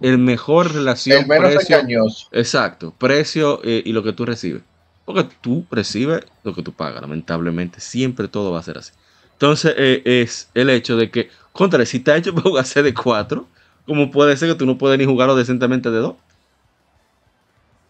[0.01, 1.77] El mejor relación El menos precio.
[1.79, 2.29] engañoso.
[2.33, 4.63] Exacto, precio eh, y lo que tú recibes.
[5.05, 7.81] Porque tú recibes lo que tú pagas, lamentablemente.
[7.81, 8.93] Siempre todo va a ser así.
[9.33, 13.49] Entonces, eh, es el hecho de que, contra, si está hecho para jugarse de 4,
[13.87, 16.15] ¿cómo puede ser que tú no puedes ni jugarlo decentemente de 2?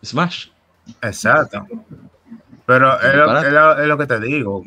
[0.05, 0.49] Smash.
[1.03, 1.67] Exacto.
[2.67, 4.65] Pero es lo, es lo- es lo que te digo.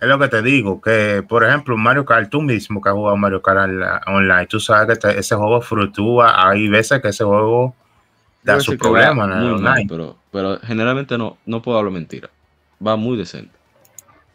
[0.00, 3.16] Es lo que te digo, que por ejemplo Mario Kart, tú mismo que has jugado
[3.16, 3.82] Mario Kart on-
[4.14, 7.74] online, tú sabes que te- ese juego fluctúa, hay veces que ese juego
[8.44, 8.78] da en el
[9.40, 9.86] muy mal, online.
[9.88, 12.30] pero, pero generalmente no, no puedo hablar mentira.
[12.84, 13.50] Va muy decente.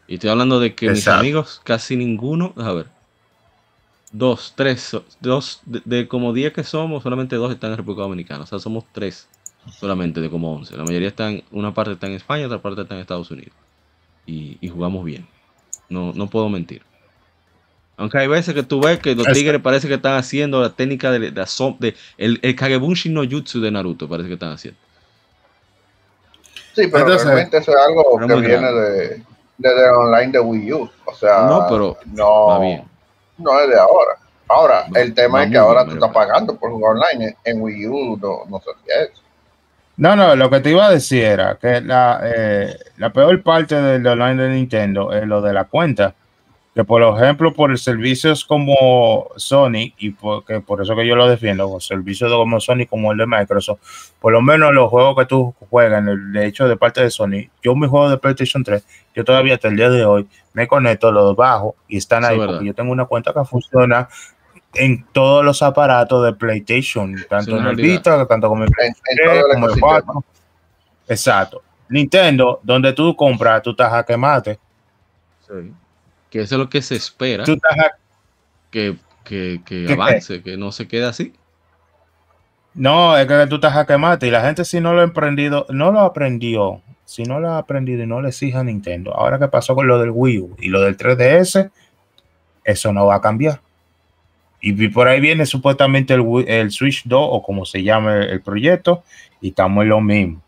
[0.06, 2.86] Y estoy hablando de que mis amigos, casi ninguno, a ver,
[4.16, 8.44] dos, tres, dos, de, de como 10 que somos, solamente dos están en República Dominicana.
[8.44, 9.28] O sea, somos tres
[9.78, 10.76] solamente de como 11.
[10.76, 13.52] La mayoría están, una parte está en España, otra parte está en Estados Unidos.
[14.26, 15.26] Y, y jugamos bien.
[15.88, 16.82] No, no puedo mentir.
[17.96, 21.10] Aunque hay veces que tú ves que los tigres parece que están haciendo la técnica
[21.10, 24.78] de, de, de- el, el Kagebunshi no Jutsu de Naruto, parece que están haciendo.
[26.74, 29.22] Sí, pero Entonces- realmente eso es algo que viene de,
[29.58, 30.90] desde el online de Wii U.
[31.04, 32.82] O sea, No, pero no, Va bien.
[33.38, 34.16] No es de ahora.
[34.48, 37.36] Ahora, el tema es que ahora tú estás pagando por jugar online.
[37.44, 39.22] En, en Wii U no, no se hacía eso.
[39.96, 43.80] No, no, lo que te iba a decir era que la, eh, la peor parte
[43.80, 46.14] del online de Nintendo es lo de la cuenta.
[46.74, 51.28] Que por ejemplo, por servicios como Sony, y por, que por eso que yo lo
[51.28, 53.78] defiendo, por servicios como Sony como el de Microsoft,
[54.20, 57.76] por lo menos los juegos que tú juegas, de hecho de parte de Sony, yo
[57.76, 58.84] mi juego de PlayStation 3,
[59.14, 62.46] yo todavía hasta el día de hoy me conecto, los bajo y están ahí, es
[62.46, 64.08] porque yo tengo una cuenta que funciona
[64.74, 67.76] en todos los aparatos de PlayStation, tanto en el.
[67.76, 70.02] Vita, tanto como en En, en tres, todo el como el ecosistema.
[70.02, 70.24] cuatro.
[71.08, 71.62] Exacto.
[71.88, 74.58] Nintendo, donde tú compras, tú estás a quemate.
[76.34, 77.44] Que eso es lo que se espera,
[78.72, 79.92] que, que, que ¿Qué?
[79.92, 81.32] avance, que no se quede así.
[82.74, 85.64] No, es que tú estás a quemate y la gente si no lo ha aprendido,
[85.70, 86.82] no lo aprendió.
[87.04, 89.14] Si no lo ha aprendido y no le exige a Nintendo.
[89.14, 91.70] Ahora que pasó con lo del Wii U y lo del 3DS,
[92.64, 93.60] eso no va a cambiar.
[94.60, 98.40] Y por ahí viene supuestamente el, Wii- el Switch 2 o como se llame el
[98.42, 99.04] proyecto
[99.40, 100.42] y estamos en lo mismo.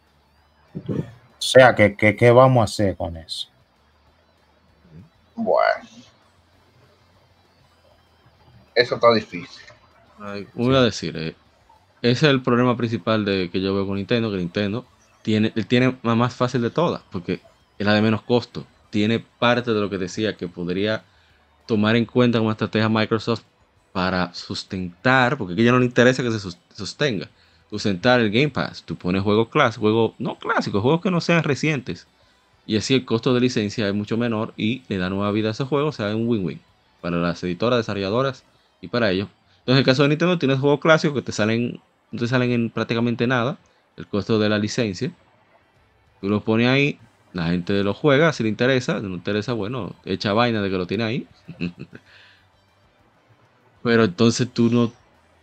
[0.89, 0.95] O
[1.39, 3.49] sea, que, que- ¿qué vamos a hacer con eso?
[5.37, 5.89] Bueno.
[8.75, 9.65] Eso está difícil.
[10.19, 11.35] Ay, Voy a decir, eh,
[12.03, 14.87] ese es el problema principal de que yo veo con Nintendo, que Nintendo
[15.23, 17.41] tiene, tiene la más fácil de todas, porque
[17.79, 18.67] es la de menos costo.
[18.91, 21.05] Tiene parte de lo que decía que podría
[21.67, 23.43] tomar en cuenta como estrategia Microsoft
[23.93, 27.29] para sustentar, porque aquí ya no le interesa que se sostenga,
[27.71, 28.83] sustentar el Game Pass.
[28.85, 32.07] Tú pones juegos clásicos, juegos no clásicos, juegos que no sean recientes.
[32.66, 35.51] Y así el costo de licencia es mucho menor y le da nueva vida a
[35.52, 36.60] esos juegos, o sea, es un win-win
[37.01, 38.44] para las editoras, desarrolladoras
[38.80, 39.28] y para ellos.
[39.60, 41.80] Entonces, en el caso de Nintendo, tienes juegos clásicos que te salen,
[42.10, 43.59] no te salen en prácticamente nada,
[43.97, 45.12] el costo de la licencia.
[46.20, 46.98] Tú los pones ahí,
[47.32, 50.78] la gente lo juega, si le interesa, si no interesa, bueno, echa vaina de que
[50.78, 51.26] lo tiene ahí.
[53.84, 54.93] Pero entonces tú no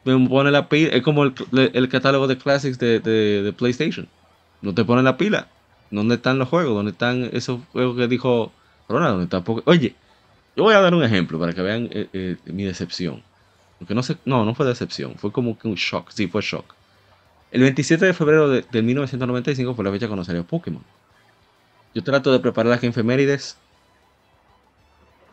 [0.04, 4.10] me pones la pila, es como el, catálogo de classics de PlayStation.
[4.62, 5.48] No te ponen la pila.
[5.94, 6.74] ¿Dónde están los juegos?
[6.74, 8.52] ¿Dónde están esos juegos que dijo
[8.90, 9.30] Ronald?
[9.30, 9.96] ¿Dónde Oye,
[10.56, 13.22] yo voy a dar un ejemplo para que vean eh, eh, mi decepción.
[13.78, 16.74] Porque no sé, no, no fue decepción, fue como que un shock, sí, fue shock.
[17.52, 20.82] El 27 de febrero de, de 1995 fue la fecha cuando salió Pokémon.
[21.94, 23.58] Yo trato de preparar las efemérides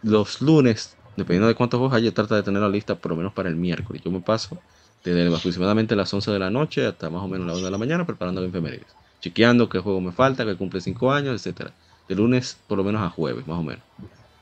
[0.03, 3.16] los lunes, dependiendo de cuántos juegos haya, yo trato de tener la lista por lo
[3.16, 4.03] menos para el miércoles.
[4.05, 4.59] Yo me paso
[5.03, 7.78] desde aproximadamente las 11 de la noche hasta más o menos las 1 de la
[7.78, 8.99] mañana preparando las efemérides.
[9.20, 11.76] Chequeando qué juego me falta, que cumple 5 años, etcétera.
[12.09, 13.84] De lunes por lo menos a jueves, más o menos.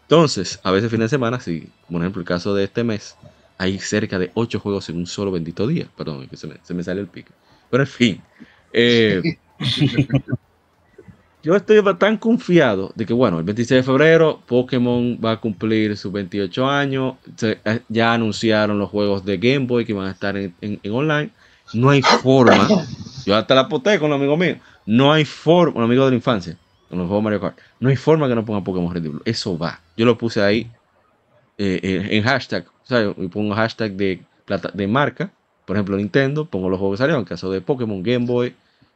[0.08, 3.20] Entonces, a veces fin de semana, si, por ejemplo, el caso de este mes,
[3.58, 5.92] hay cerca de 8 juegos en un solo bendito día.
[5.96, 7.34] Perdón, que se me, se me sale el pico.
[7.70, 8.28] Pero en fin.
[8.72, 9.24] eh,
[11.42, 15.96] yo estoy tan confiado de que, bueno, el 26 de febrero Pokémon va a cumplir
[15.96, 17.18] sus 28 años.
[17.36, 20.80] Se- eh, ya anunciaron los juegos de Game Boy que van a estar en, en-
[20.82, 21.34] en online.
[21.72, 22.76] No hay forma.
[23.28, 24.56] Yo hasta la poté con los amigos míos.
[24.86, 26.56] No hay forma, un amigo de la infancia,
[26.88, 27.58] con los juegos Mario Kart.
[27.78, 29.20] No hay forma que no pongan Pokémon Red Blue.
[29.26, 29.82] Eso va.
[29.98, 30.70] Yo lo puse ahí
[31.58, 32.64] eh, eh, en hashtag.
[32.66, 35.30] O sea, yo pongo hashtag de, plata, de marca.
[35.66, 36.46] Por ejemplo, Nintendo.
[36.46, 37.20] Pongo los juegos que salieron.
[37.20, 38.54] En caso de Pokémon, Game Boy,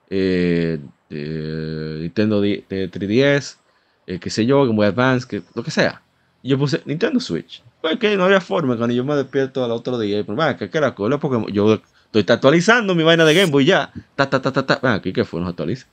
[0.09, 0.80] eh,
[1.10, 3.59] Nintendo de 3DS,
[4.06, 6.00] eh, qué sé yo, Game Boy Advance, que, lo que sea.
[6.42, 7.62] Yo puse Nintendo Switch.
[7.82, 10.20] Pues que no había forma cuando yo me despierto al otro día.
[10.20, 11.52] Y pues, "Ven, ¿qué era cola Pokémon?
[11.52, 11.82] Yo
[12.20, 13.93] estoy actualizando mi vaina de Game Boy ya.
[14.16, 14.94] Ta, ta, ta, ta, ta.
[14.94, 15.40] Aquí, ¿qué fue?
[15.40, 15.86] No se actualiza.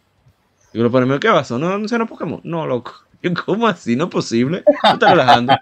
[0.74, 1.58] Y para mí, ¿qué pasó?
[1.58, 2.42] ¿No anunciaron Pokémon?
[2.44, 2.94] No, loco.
[3.46, 3.96] ¿Cómo así?
[3.96, 4.64] No es posible.
[4.66, 5.54] ¿Tú estás relajando?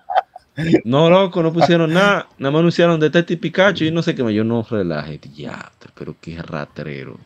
[0.84, 2.28] No, loco, no pusieron nada.
[2.38, 4.34] Nada más anunciaron Detective Pikachu y no sé qué más.
[4.34, 5.20] Yo no relaje.
[5.34, 7.18] Ya, pero qué ratrero.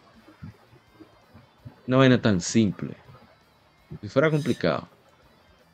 [1.87, 2.95] Una vaina tan simple.
[4.01, 4.87] Si fuera complicado.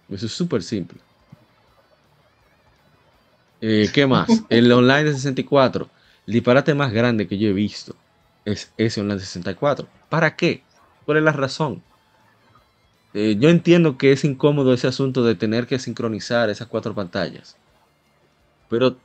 [0.09, 0.99] Eso es súper simple.
[3.59, 4.29] Eh, ¿Qué más?
[4.49, 5.89] El online de 64.
[6.27, 7.95] El disparate más grande que yo he visto
[8.45, 9.87] es ese online de 64.
[10.09, 10.63] ¿Para qué?
[11.05, 11.81] ¿Cuál es la razón?
[13.13, 17.57] Eh, yo entiendo que es incómodo ese asunto de tener que sincronizar esas cuatro pantallas.
[18.69, 18.97] Pero,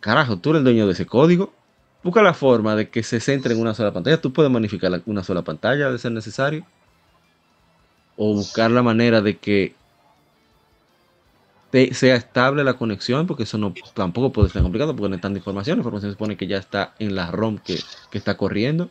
[0.00, 1.52] carajo, tú eres el dueño de ese código.
[2.02, 4.20] Busca la forma de que se centre en una sola pantalla.
[4.20, 6.66] Tú puedes magnificar la- una sola pantalla de ser necesario.
[8.16, 9.74] O buscar la manera de que
[11.92, 15.38] sea estable la conexión, porque eso no tampoco puede ser complicado, porque no es tanta
[15.38, 15.78] información.
[15.78, 17.78] La información se supone que ya está en la ROM que,
[18.10, 18.88] que está corriendo.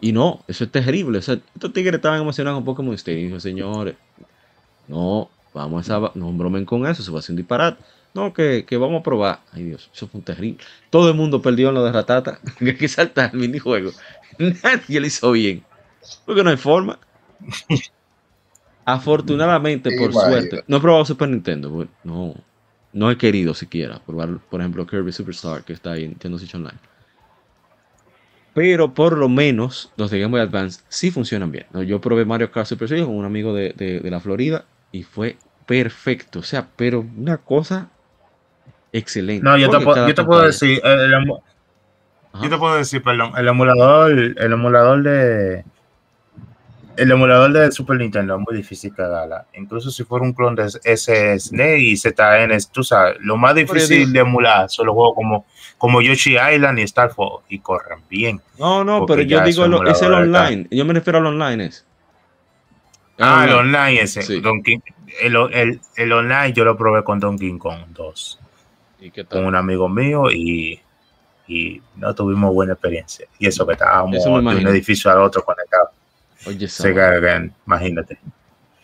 [0.00, 1.18] Y no, eso es terrible.
[1.18, 3.96] O sea, estos tigres estaban emocionados un poco como dijo, señores,
[4.86, 7.82] no, vamos a, no bromen con eso, eso va a ser un disparate.
[8.14, 9.40] No, que, que vamos a probar.
[9.52, 10.64] Ay Dios, eso fue un terrible.
[10.90, 12.40] Todo el mundo perdió en lo de Ratata.
[12.58, 13.90] que hay que saltar el minijuego.
[14.38, 15.62] Nadie lo hizo bien.
[16.24, 16.98] Porque no hay forma.
[18.92, 21.86] Afortunadamente, por suerte, no he probado Super Nintendo.
[22.04, 22.34] No,
[22.92, 26.54] no he querido siquiera probar, por ejemplo, Kirby Superstar, que está ahí en Nintendo Switch
[26.54, 26.78] Online.
[28.54, 31.66] Pero por lo menos los de Game Boy Advance sí funcionan bien.
[31.72, 31.82] ¿no?
[31.82, 35.02] Yo probé Mario Kart Super Series con un amigo de, de- de la Florida y
[35.04, 35.36] fue
[35.66, 36.40] perfecto.
[36.40, 37.88] O sea, pero una cosa
[38.92, 39.44] excelente.
[39.44, 41.26] No, yo te, puedo- yo te puedo decir, el, el
[42.42, 45.64] yo te puedo decir, perdón, el emulador, el emulador de
[46.98, 49.46] el emulador de Super Nintendo es muy difícil cagarla.
[49.54, 54.20] Incluso si fuera un clon de SSD y ZN, tú sabes, lo más difícil de
[54.20, 55.46] emular son los juegos como,
[55.78, 58.40] como Yoshi Island y Star Fox y corren bien.
[58.58, 60.66] No, no, pero yo digo, lo- es el online.
[60.70, 61.66] Yo me refiero al online.
[61.66, 61.84] Es.
[63.18, 63.78] Ah, el online.
[63.78, 64.22] online ese.
[64.22, 64.40] Sí.
[64.40, 64.82] Donkey-
[65.22, 68.38] el, el- el online yo lo probé con Donkey Kong 2,
[69.00, 70.80] ¿Y qué con un amigo mío y,
[71.48, 73.26] y no tuvimos buena experiencia.
[73.38, 74.28] Y eso que estábamos de
[74.62, 75.90] un edificio al otro conectados.
[76.48, 77.10] Oye, esa Se vaina.
[77.10, 78.18] cagan, imagínate.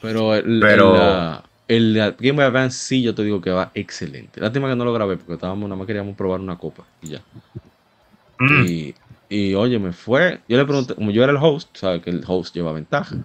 [0.01, 4.41] Pero el, Pero- el, el, Game Boy Advance sí, yo te digo que va excelente.
[4.41, 7.23] Lástima que no lo grabé porque estábamos, nada más queríamos probar una copa y ya.
[8.39, 8.65] Mm.
[8.67, 8.95] Y,
[9.29, 10.41] y oye, me fue.
[10.49, 13.17] Yo le pregunté, como yo era el host, sabes que el host lleva ventaja.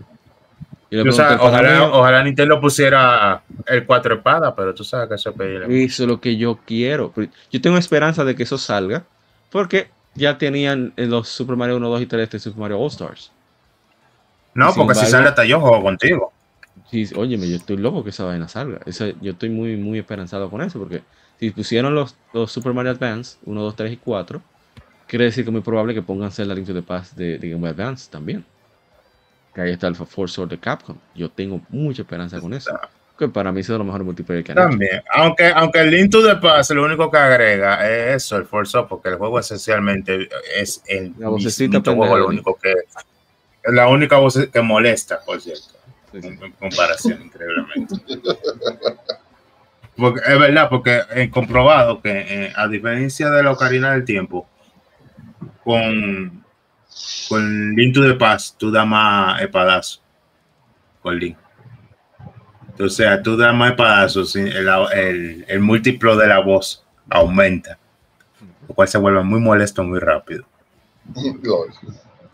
[0.92, 5.36] O sea, ojalá, ojalá Nintendo pusiera el cuatro espadas, pero tú sabes que eso es
[5.36, 5.84] pedirle.
[5.84, 7.14] Eso es lo que yo quiero.
[7.52, 9.04] Yo tengo esperanza de que eso salga.
[9.52, 12.88] Porque ya tenían en los Super Mario 1, 2 y 3 de Super Mario All
[12.88, 13.32] Stars.
[14.54, 16.34] No, porque si sale hasta yo juego contigo.
[16.90, 18.80] Sí, óyeme, yo estoy loco que esa vaina salga.
[18.86, 20.80] Esa- yo estoy muy, muy esperanzado con eso.
[20.80, 21.02] Porque
[21.40, 24.42] si pusieron los, los Super Mario Advance 1, 2, 3 y 4,
[25.08, 27.50] quiere decir que es muy probable que pongan Zelda Link to the Past de, de
[27.50, 28.44] Game Boy Advance también.
[29.54, 30.98] Que ahí está el Force Sword de Capcom.
[31.16, 32.72] Yo tengo mucha esperanza con eso.
[33.18, 34.70] Que para mí es lo mejor multiplayer que han hecho.
[34.70, 35.02] También.
[35.14, 38.78] Aunque, aunque el Link to the Past lo único que agrega es eso, el Force
[38.78, 42.72] Up, porque el juego esencialmente es el La vocecita pendeja juego, de lo único que
[42.72, 42.78] es
[43.72, 45.80] la única voz que molesta, por cierto,
[46.12, 46.28] Sí, sí.
[46.28, 47.96] en, comparación, increíblemente.
[49.96, 54.48] Porque, es verdad, porque he comprobado que eh, a diferencia de la Ocarina del Tiempo,
[55.64, 56.44] con,
[57.28, 60.02] con Link to the Past, tú das más espadazo
[61.02, 61.38] con Link.
[62.80, 67.78] O sea, tú das más espadazos, el, el, el múltiplo de la voz aumenta,
[68.68, 70.46] lo cual se vuelve muy molesto muy rápido.
[71.44, 71.74] Lol.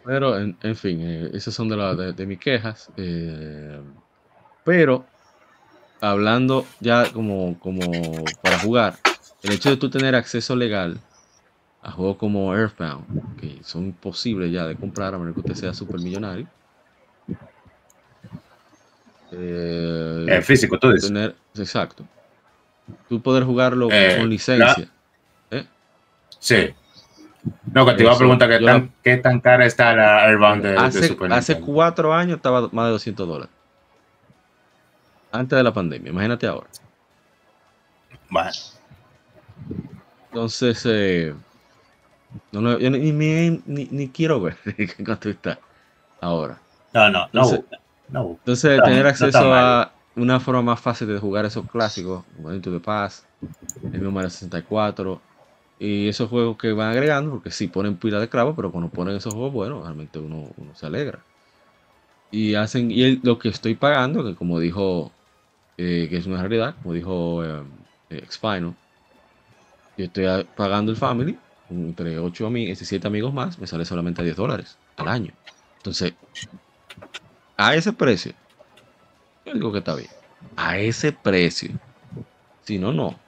[0.05, 2.89] Pero, en, en fin, eh, esas son de, la- de- de mis quejas.
[2.97, 3.81] eh,
[4.63, 5.05] pero,
[6.01, 8.99] hablando ya como, como para jugar,
[9.43, 10.99] el hecho de tú tener acceso legal
[11.83, 13.05] a juegos como Earthbound,
[13.37, 16.47] que son imposibles ya de comprar a menos que usted sea super millonario.
[19.31, 21.09] eh, En físico, tú dices.
[21.09, 22.05] tener, exacto.
[23.09, 24.87] Tú poder jugarlo Eh, con licencia.
[26.39, 26.75] Sí.
[27.73, 30.63] No, que te iba a preguntar qué tan, la- qué tan cara está la Airbound
[30.63, 31.73] de, de hace, Super hace Nintendo.
[31.73, 33.53] cuatro años estaba más de 200 dólares.
[35.31, 36.67] Antes de la pandemia, imagínate ahora.
[38.29, 38.49] Bueno,
[40.29, 41.33] Entonces, eh,
[42.51, 44.57] no, no, yo ni, ni, ni- ni quiero ver
[45.05, 45.59] cuánto está
[46.21, 46.57] ahora.
[46.93, 47.41] no, no, no.
[47.43, 52.71] Entonces- no tener acceso a una forma más fácil de jugar esos clásicos, como Into
[52.71, 53.25] the Past,
[53.83, 55.21] el mismo Mario 64,
[55.79, 59.15] y esos juegos que van agregando, porque sí ponen pila de clavos, pero cuando ponen
[59.17, 61.25] esos juegos, bueno, realmente uno, uno se alegra.
[62.29, 65.13] Y hacen, y el- lo que estoy pagando, que como dijo,
[65.77, 67.63] eh, que es una realidad, como dijo eh,
[68.09, 68.77] eh, Xpino,
[69.97, 70.25] yo estoy
[70.55, 71.39] pagando el Family,
[71.69, 75.33] entre 8 amigos, 7 amigos más, me sale solamente a 10 dólares al año.
[75.77, 76.15] Entonces,
[77.57, 78.33] a ese precio,
[79.45, 80.09] yo digo que está bien.
[80.55, 81.79] A ese precio.
[82.61, 83.24] Si no, no.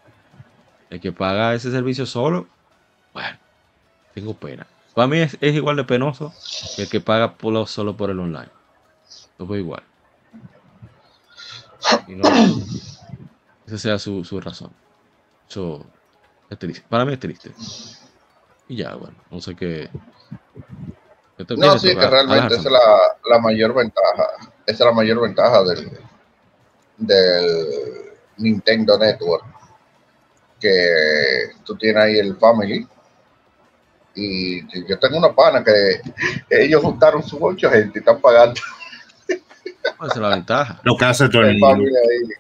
[0.89, 2.47] El que paga ese servicio solo,
[3.14, 3.38] bueno,
[4.14, 4.65] tengo pena.
[4.93, 6.34] Para mí es, es igual de penoso
[6.76, 8.49] que el que paga por lo- solo por el online.
[9.38, 9.84] Veo igual.
[12.07, 12.23] Y no,
[13.68, 14.72] esa sea su, su razón.
[15.49, 15.85] Eso
[16.49, 16.85] es triste.
[16.89, 17.51] Para mí es triste.
[18.68, 19.89] Y ya, bueno, no sé qué.
[21.38, 22.97] ¿qué te- qué No, sí, que realmente esa es la,
[23.30, 24.27] la mayor ventaja.
[24.65, 25.91] Esa es la mayor ventaja del,
[26.97, 29.45] del Nintendo Network.
[30.59, 32.88] Que tú tienes ahí el Family.
[34.15, 36.01] Y yo tengo una pana que
[36.49, 38.59] ellos juntaron sus ocho gente y están pagando
[39.27, 40.79] Esa es la ventaja.
[40.84, 41.85] Lo que hace todo el el mundo.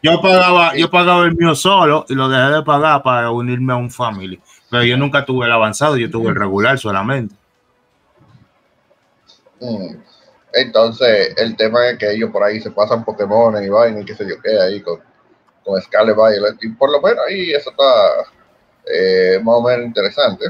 [0.01, 3.75] Yo pagaba, yo pagaba el mío solo y lo dejé de pagar para unirme a
[3.75, 4.41] un family.
[4.69, 7.35] Pero yo nunca tuve el avanzado, yo tuve el regular solamente.
[9.59, 9.95] Mm.
[10.53, 14.15] Entonces, el tema es que ellos por ahí se pasan Pokémon y vaina y qué
[14.15, 14.99] sé yo qué ahí con,
[15.67, 16.55] con Scarlet Violet.
[16.61, 17.83] Y por lo menos ahí eso está
[18.85, 20.45] eh, más o menos interesante.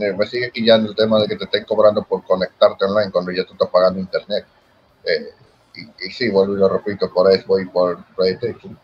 [0.00, 3.30] Eh, me sigue quillando el tema de que te estén cobrando por conectarte online cuando
[3.30, 4.46] ya tú estás pagando internet.
[5.04, 5.34] Eh,
[6.00, 8.78] y, sí, vuelvo y lo repito, por Xbox y por PlayStation.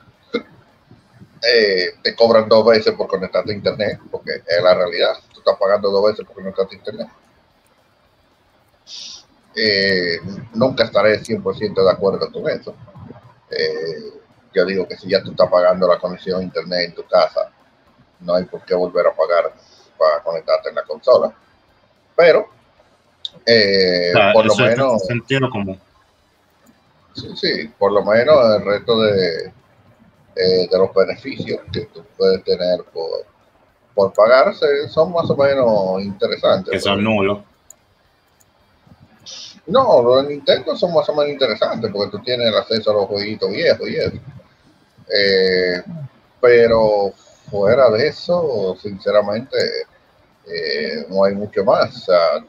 [2.02, 5.14] Te cobran dos veces por conectarte a internet, porque es la realidad.
[5.32, 7.08] Tú estás pagando dos veces por conectarte a internet.
[10.54, 12.74] Nunca estaré 100% de acuerdo con eso.
[14.54, 17.50] Yo digo que si ya tú estás pagando la conexión a internet en tu casa,
[18.20, 19.52] no hay por qué volver a pagar
[19.98, 21.32] para conectarte en la consola.
[22.16, 22.48] Pero,
[23.46, 25.80] eh, O sea, por lo menos, sentido común.
[27.14, 29.52] sí, sí, por lo menos el resto de,
[30.36, 33.26] eh, de los beneficios que tú puedes tener por,
[33.94, 36.72] por pagarse son más o menos interesantes.
[36.72, 37.40] Que son nulos.
[39.66, 43.06] No, los Nintendo son más o menos interesantes porque tú tienes el acceso a los
[43.06, 44.16] jueguitos viejos y eso.
[45.10, 45.82] Eh,
[46.40, 47.12] pero
[47.50, 49.56] fuera de eso, sinceramente,
[50.46, 51.96] eh, no hay mucho más.
[51.96, 52.44] O sea,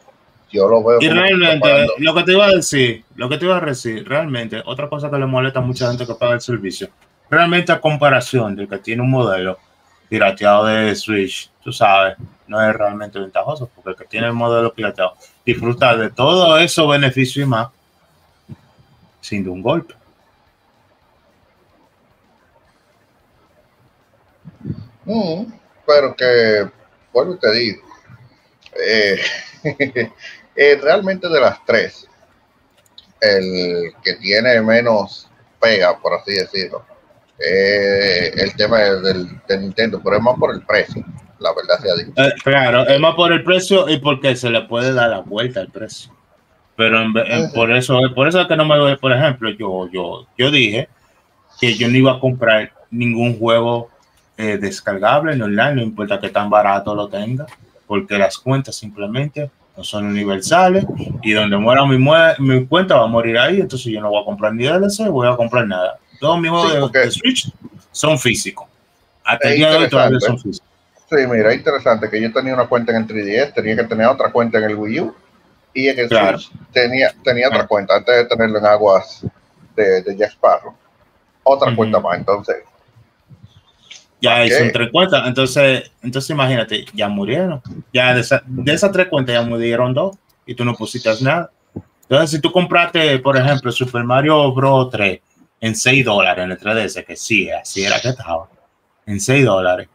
[0.52, 3.58] yo lo veo Y realmente, lo que te iba a decir, lo que te iba
[3.58, 6.90] a decir, realmente, otra cosa que le molesta a mucha gente que paga el servicio,
[7.30, 9.58] realmente a comparación de que tiene un modelo
[10.10, 12.18] pirateado de Switch, tú sabes,
[12.48, 15.14] no es realmente ventajoso, porque el que tiene el modelo pirateado
[15.46, 17.70] disfruta de todos esos beneficios y más
[19.22, 19.94] sin de un golpe.
[25.10, 25.52] Mm,
[25.88, 26.70] pero que,
[27.12, 27.82] vuelvo y te digo,
[28.80, 29.20] eh,
[30.56, 32.08] eh, realmente de las tres,
[33.20, 35.28] el que tiene menos
[35.60, 36.86] pega, por así decirlo,
[37.40, 41.04] eh, el tema del, de Nintendo, pero es más por el precio,
[41.40, 42.12] la verdad sea dicho.
[42.16, 45.62] Eh, claro, es más por el precio y porque se le puede dar la vuelta
[45.62, 46.14] al precio.
[46.76, 49.90] Pero en en- por eso, por eso es que no me voy, por ejemplo, yo,
[49.92, 50.88] yo, yo dije
[51.60, 53.90] que yo no iba a comprar ningún juego
[54.42, 57.46] eh, descargable en online, no importa que tan barato lo tenga,
[57.86, 60.86] porque las cuentas simplemente no son universales
[61.22, 64.26] y donde muera mi, mi cuenta va a morir ahí, entonces yo no voy a
[64.26, 65.98] comprar ni DLC, voy a comprar nada.
[66.22, 67.54] Todos mis juegos Sí, de- Switch
[67.92, 68.66] son físicos.
[69.26, 70.42] Hasta el Es día de hoy todavía interesante.
[70.42, 70.70] son físicos.
[71.10, 74.08] Sí, mira, es interesante que yo tenía una cuenta en el 3DS, tenía que tener
[74.08, 75.16] otra cuenta en el Wii U
[75.74, 76.40] y en el Claro.
[76.40, 77.68] Switch tenía, tenía otra Ah.
[77.68, 79.26] cuenta antes de tenerlo en aguas
[79.76, 80.74] de, de Jack Sparrow.
[81.44, 82.56] Otra cuenta más, entonces.
[84.22, 85.28] Ya ¿Para son tres cuentas.
[85.28, 87.62] Entonces, entonces imagínate, ya murieron.
[87.94, 91.52] Ya de, esa- de esas tres cuentas ya murieron dos y tú no pusiste nada.
[92.04, 94.90] Entonces, si tú compraste, por ejemplo, Super Mario Bros.
[94.90, 95.22] 3
[95.62, 98.48] en 6 dólares en el 3DS, que sí, así era que estaba,
[99.06, 99.88] en 6 dólares.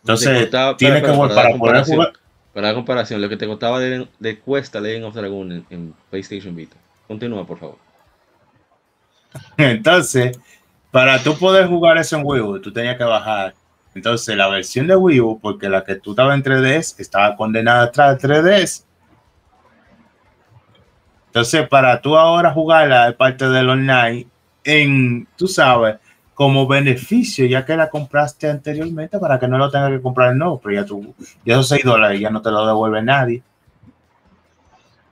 [0.00, 2.12] Entonces, costaba- tienes espera, que espera, volver para para poder jugar.
[2.54, 5.94] Para dar comparación, lo que te costaba de, de cuesta Legend of Dragon en, en
[6.10, 6.76] PlayStation Vita.
[7.06, 7.76] Continúa, por favor.
[9.56, 10.38] Entonces,
[10.90, 13.54] para tú poder jugar eso en Wii U, tú tenías que bajar.
[13.94, 17.84] Entonces, la versión de Wii U, porque la que tú estabas en 3DS estaba condenada
[17.84, 18.84] atrás de 3DS.
[21.26, 24.26] Entonces, para tú ahora jugar la parte del online,
[24.64, 25.96] en, tú sabes,
[26.34, 30.58] como beneficio, ya que la compraste anteriormente para que no lo tengas que comprar no,
[30.58, 31.14] pero ya tú,
[31.44, 33.42] ya esos 6 dólares ya no te lo devuelve nadie.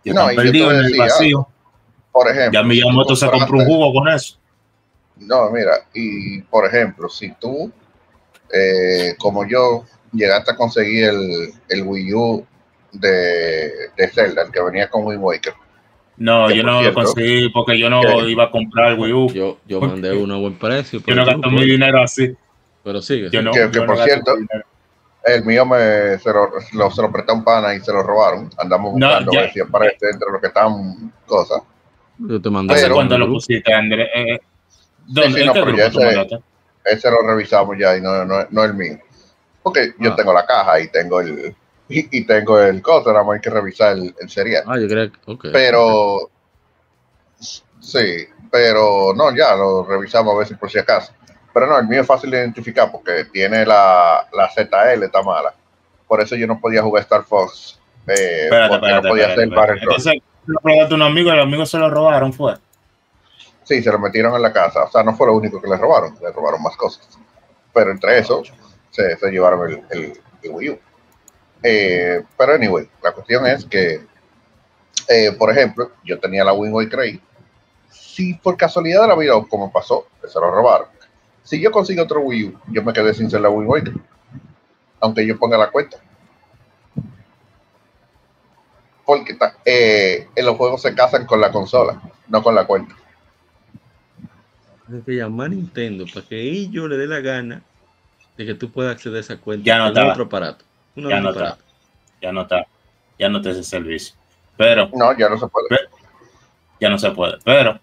[0.04, 1.48] Ya No, están perdidos en el decía, vacío.
[2.12, 2.58] Por ejemplo.
[2.58, 4.38] Ya Miyamoto si se compró un jugo con eso.
[5.16, 7.70] No, mira, y por ejemplo, si tú,
[8.52, 12.46] eh, como yo, llegaste a conseguir el, el Wii U
[12.92, 15.52] de, de Zelda, el que venía con Wind Waker,
[16.16, 19.32] No, Que yo no lo conseguí porque yo no iba a comprar el Wii U.
[19.32, 21.00] Yo, yo ¿Por mandé uno a buen precio.
[21.06, 22.34] Yo no gasto mi dinero así.
[22.82, 23.28] Pero sigue.
[23.30, 24.34] Yo no, Que- que yo no por cierto,
[25.24, 28.02] el mío me, se, lo, lo- se lo presté a un pana y se lo
[28.02, 28.48] robaron.
[28.56, 31.60] Andamos No, buscando ver si aparece entre lo que están cosas.
[32.18, 32.74] Yo te mandé.
[32.74, 34.08] ¿Hace cuánto lo pusiste, Andrés?
[34.14, 34.38] Eh,
[35.06, 35.34] ¿Dónde?
[35.34, 36.40] sí, ¿En no, qué pero ya ese-?
[36.90, 38.98] Ese lo revisamos ya y no, no, no el mío.
[39.62, 40.16] Porque yo Ah.
[40.16, 41.54] tengo la caja y tengo el
[41.90, 44.64] y, y tengo el cosa, nada más hay que revisar el, el serial.
[44.66, 45.18] Ah, yo creo que.
[45.26, 45.46] Ok.
[45.52, 46.30] Pero
[47.80, 51.12] sí, pero no, ya lo revisamos a ver si por si acaso.
[51.52, 55.54] Pero no, el mío es fácil de identificar porque tiene la, la ZL, está mala.
[56.06, 57.78] Por eso yo no podía jugar Star Fox.
[58.06, 59.82] Eh, Espérate, porque espérate, no podía espérate, hacer.
[59.82, 60.14] Entonces,
[60.46, 62.54] lo probaste a un amigo y el amigo se lo robaron, fue.
[63.68, 64.84] Sí, se lo metieron en la casa.
[64.84, 67.06] O sea, no fue lo único que le robaron, le robaron más cosas.
[67.74, 68.42] Pero entre eso,
[68.90, 70.78] se, se llevaron el, el, el Wii U.
[71.62, 74.00] Eh, pero anyway, la cuestión es que,
[75.08, 77.22] eh, por ejemplo, yo tenía la Wind Waker ahí.
[77.90, 80.88] Si por casualidad de la vida, como pasó, que se lo robaron,
[81.42, 83.94] si yo consigo otro Wii U, yo me quedé sin ser la Wind Waker.
[85.00, 85.98] Aunque yo ponga la cuenta.
[89.04, 89.36] Porque
[89.66, 92.94] eh, en los juegos se casan con la consola, no con la cuenta.
[94.88, 97.62] Tienes que llamar a Nintendo para que ellos le dé la gana
[98.36, 99.64] de que tú puedas acceder a esa cuenta.
[99.64, 100.10] Ya no está.
[100.10, 100.64] otro aparato.
[100.96, 101.58] Ya no está.
[102.20, 102.66] Ya no está.
[103.18, 104.14] Ya no te ese servicio.
[104.56, 105.68] Pero, No, ya no se puede.
[106.80, 107.36] ya no se puede.
[107.44, 107.78] Pero,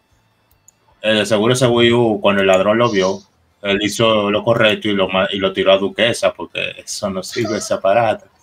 [1.02, 3.20] eh, de seguro ese Wii U, cuando el ladrón lo vio,
[3.62, 7.58] él hizo lo correcto y lo, y lo tiró a Duquesa, porque eso no sirve
[7.58, 8.26] ese aparato.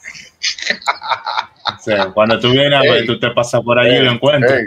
[1.64, 3.06] O sea, cuando tú vienes a ver, Ey.
[3.06, 4.62] tú te pasas por allí y lo encuentras.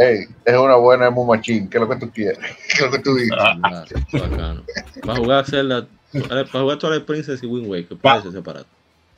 [0.00, 1.68] Ey, es una buena Emu Machine.
[1.70, 2.38] ¿Qué es lo que tú quieres?
[2.68, 3.32] ¿Qué es lo que tú dices?
[3.38, 4.62] Ah, Ah, bacano.
[5.04, 5.86] Para jugar Zelda,
[6.28, 8.66] para jugar Twilight Princess y Wind Waker, Pa- parece ese aparato.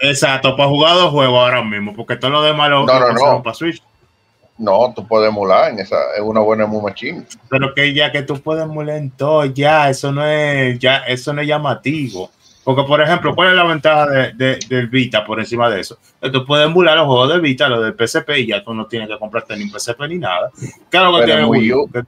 [0.00, 3.42] Exacto, para jugar dos juegos ahora mismo, porque todo lo demás lo, No, no, no.
[3.42, 3.82] para Switch.
[4.56, 5.96] No, tú puedes emular en esa.
[6.16, 7.24] Es una buena Emu Machine.
[7.48, 11.32] Pero que ya que tú puedes emular en todo, ya, eso no es, ya, eso
[11.32, 12.30] no es llamativo.
[12.69, 15.97] Porque, por ejemplo, ¿cuál es la ventaja de, de- del Vita por encima de eso?
[16.20, 18.86] Que tú puedes emular los juegos del Vita, los del PSP, y ya tú no
[18.86, 20.51] tienes que comprarte ni un PSP ni nada.
[20.90, 22.03] Claro que Pero tiene en Wii U, que-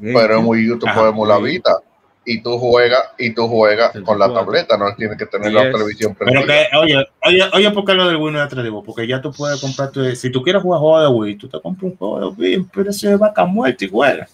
[0.00, 1.42] Pero en Wii U tú Ajá, puedes emular.
[1.42, 1.78] Vita.
[2.24, 4.34] Y tú juegas, y tú juegas con la 64.
[4.44, 6.54] tableta, no tienes que tener la televisión Pero prendida.
[6.70, 8.84] que, oye, oye, oye, ¿por qué lo del Wii no es atractivo?
[8.84, 11.60] Porque ya tú puedes comprar tu, si tú quieres jugar juegos de Wii, tú te
[11.60, 14.28] compras un juego de Wii, pero ese es vaca muerta y juega.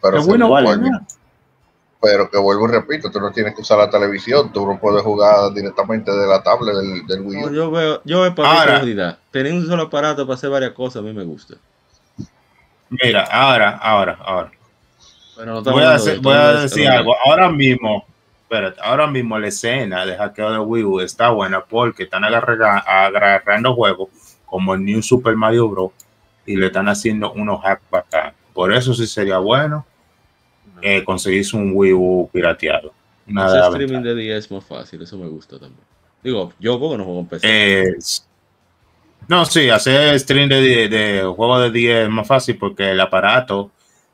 [0.00, 1.06] Pero, El Wii no vale nada.
[2.00, 5.02] Pero que vuelvo y repito, tú no tienes que usar la televisión, tú no puedes
[5.02, 7.52] jugar directamente de la tablet del, del Wii No, U.
[7.52, 8.72] yo veo, yo veo para mi Ahora.
[8.74, 9.18] comodidad.
[9.30, 11.54] Tener un solo aparato para hacer varias cosas a mí me gusta.
[12.90, 14.50] Mira, ahora, ahora, ahora.
[15.36, 17.14] Pero no Voy a, de voy a decir algo.
[17.26, 18.06] Ahora mismo,
[18.42, 22.78] espérate, ahora mismo la escena de hackeo de Wii U está buena porque están agarra-
[22.86, 24.08] agarrando juegos
[24.46, 25.90] como el New Super Mario Bros.
[26.46, 28.32] y le están haciendo unos hacks acá.
[28.54, 29.84] Por eso sí sería bueno
[30.82, 32.92] eh, conseguirse un Wii U pirateado.
[33.36, 35.84] Hacer las streaming de día es más fácil, eso me gusta también.
[36.22, 37.46] Digo, yo porque no juego en PC.
[37.48, 37.96] Eh,
[39.28, 43.00] no, sí, hacer stream de, de, de juego de 10 es más fácil porque el
[43.00, 43.72] aparato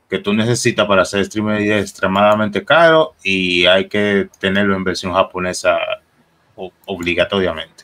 [0.09, 4.75] que tú necesitas para hacer stream de 10 es extremadamente caro y hay que tenerlo
[4.75, 5.77] en versión japonesa
[6.85, 7.83] obligatoriamente.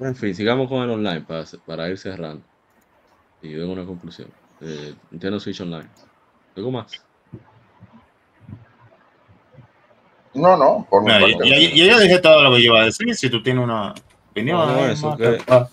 [0.00, 2.42] En fin, sigamos con el online para, para ir cerrando.
[3.42, 4.28] Y yo tengo una conclusión.
[4.60, 5.88] Eh, Nintendo Switch Online.
[6.56, 7.04] ¿Algo más?
[10.34, 11.02] No, no, por
[11.44, 13.14] y yo dije todo lo que yo iba a decir.
[13.14, 13.94] Si tú tienes una
[14.30, 15.68] opinión, No, no, eh, eso más que- que- ah,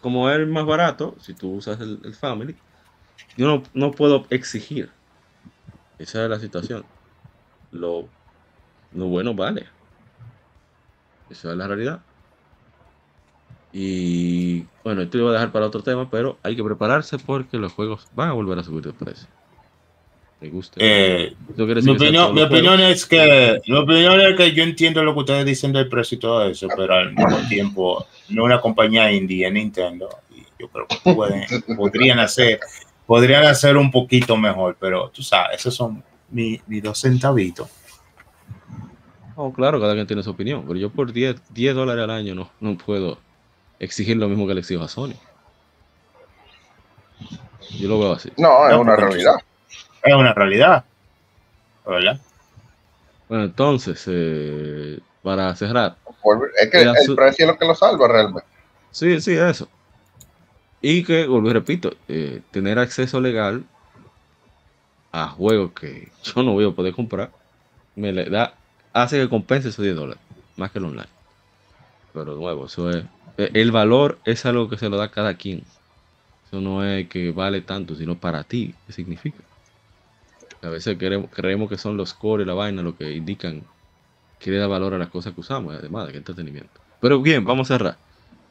[0.00, 2.56] Como es más barato, si tú usas el, el Family,
[3.36, 4.90] yo no, no puedo exigir.
[5.98, 6.84] Esa es la situación.
[7.72, 8.08] Lo,
[8.92, 9.66] lo bueno vale.
[11.28, 12.00] Esa es la realidad.
[13.72, 17.58] Y bueno, esto lo voy a dejar para otro tema, pero hay que prepararse porque
[17.58, 19.26] los juegos van a volver a subir de precio.
[20.40, 20.78] Me gusta.
[20.78, 22.42] eh, ¿Eso quiere Mi opinión, mi
[22.82, 26.18] es que mi opinión es que yo entiendo lo que ustedes dicen del precio y
[26.20, 31.14] todo eso, pero al mismo tiempo no una compañía indie, Nintendo, y yo creo que
[31.14, 31.44] pueden,
[31.74, 32.60] podrían hacer,
[33.06, 37.68] podrían hacer un poquito mejor, pero tú sabes, esos son mi- mis dos centavitos.
[39.36, 42.34] No, claro, cada quien tiene su opinión, pero yo por 10, 10 dólares al año
[42.34, 43.18] no, no puedo
[43.78, 45.14] exigir lo mismo que le exijo a Sony.
[47.78, 48.30] Yo lo veo así.
[48.36, 49.34] No, es No, una realidad.
[50.06, 50.84] Es una realidad.
[51.84, 52.20] ¿verdad?
[53.28, 55.96] Bueno, entonces, eh, para cerrar.
[56.60, 58.48] Es que el, precio es lo que lo salva realmente.
[58.90, 59.68] Sí, sí, eso.
[60.80, 63.64] Y que, vuelvo y repito, eh, tener acceso legal
[65.12, 67.30] a juegos que yo no voy a poder comprar,
[67.94, 68.54] me le da,
[68.92, 70.22] hace que compense esos 10 dólares,
[70.56, 71.08] más que el online.
[72.12, 73.04] Pero nuevo, eso es.
[73.38, 75.62] Eh, el valor es algo que se lo da cada quien.
[76.46, 79.38] Eso no es que vale tanto, sino para ti, ¿qué significa?
[80.62, 83.62] A veces queremos, creemos que son los core y la vaina lo que indican
[84.38, 86.80] que le da valor a las cosas que usamos, además de que entretenimiento.
[87.00, 87.96] Pero bien, vamos a cerrar.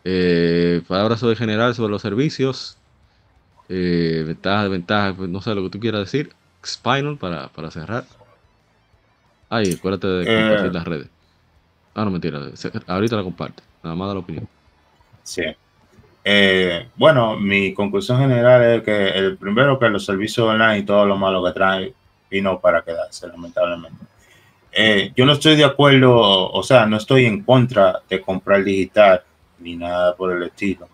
[0.03, 2.77] Eh, palabras sobre general sobre los servicios.
[3.69, 6.31] Eh, ventajas, desventajas, pues, no sé lo que tú quieras decir.
[6.63, 8.05] Spinal para, para cerrar.
[9.49, 10.73] Ay, acuérdate de compartir eh.
[10.73, 11.07] las redes.
[11.93, 12.39] Ah, no, mentira.
[12.87, 13.63] Ahorita la comparte.
[13.83, 14.47] Nada más da la opinión.
[15.23, 15.43] Sí.
[16.27, 21.05] Eh, bueno, mi conclusión general es que el primero que los servicios online y todo
[21.05, 21.93] lo malo que trae
[22.31, 24.03] vino para quedarse, lamentablemente.
[24.71, 29.21] Eh, yo no estoy de acuerdo, o sea, no estoy en contra de comprar digital
[29.59, 30.89] ni nada por el estilo,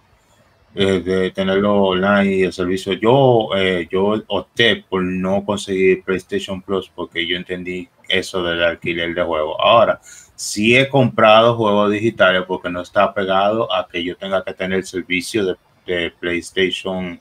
[0.76, 2.92] eh, de tenerlo online y el servicio.
[2.94, 3.50] Yo,
[3.90, 9.56] yo opté por no conseguir PlayStation Plus porque yo entendí eso del alquiler de juegos.
[9.60, 10.02] Ahora,
[10.42, 14.80] sí he comprado juegos digitales porque no está pegado a que yo tenga que tener
[14.80, 15.56] el servicio
[15.86, 17.20] de, PlayStation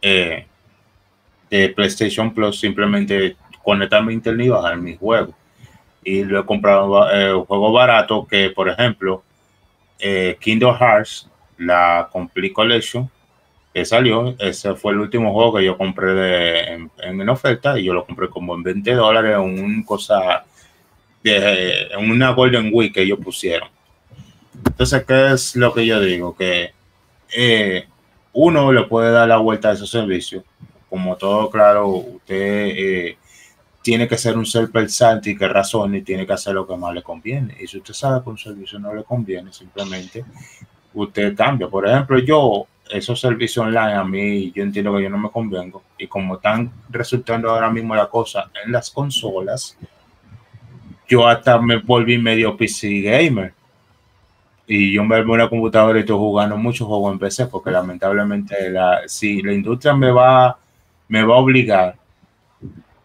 [0.00, 0.46] eh,
[1.50, 5.34] de PlayStation Plus, simplemente conectarme a internet y bajar mis juegos.
[6.04, 9.24] Y lo he comprado eh, juegos baratos que, por ejemplo,
[9.98, 11.28] eh, Kingdom Hearts,
[11.58, 13.10] la Complete Collection,
[13.74, 17.84] que salió, ese fue el último juego que yo compré de, en, en, oferta y
[17.84, 20.44] yo lo compré como en 20 dólares, un cosa
[21.22, 23.68] de una Golden Week que ellos pusieron.
[24.66, 26.36] Entonces, ¿qué es lo que yo digo?
[26.36, 26.72] Que
[27.34, 27.86] eh,
[28.32, 30.44] uno le puede dar la vuelta a esos servicios.
[30.88, 33.18] Como todo claro, usted eh,
[33.82, 36.76] tiene que ser un ser pensante y que razone y tiene que hacer lo que
[36.76, 37.56] más le conviene.
[37.60, 40.24] Y si usted sabe que un servicio no le conviene, simplemente
[40.94, 41.68] usted cambia.
[41.68, 45.82] Por ejemplo, yo, esos servicios online a mí, yo entiendo que yo no me convengo.
[45.98, 49.76] Y como están resultando ahora mismo la cosa en las consolas,
[51.08, 53.52] yo hasta me volví medio PC gamer.
[54.66, 58.70] Y yo me en una computadora y estoy jugando muchos juegos en PC porque lamentablemente
[58.70, 60.56] la, si la industria me va,
[61.08, 61.96] me va a obligar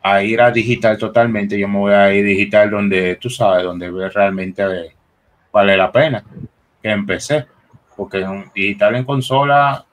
[0.02, 3.90] a ir a digital totalmente, yo me voy a ir digital donde tú sabes, donde
[4.10, 4.64] realmente
[5.52, 6.24] vale la pena
[6.82, 7.46] que en PC.
[7.96, 9.84] Porque digital en consola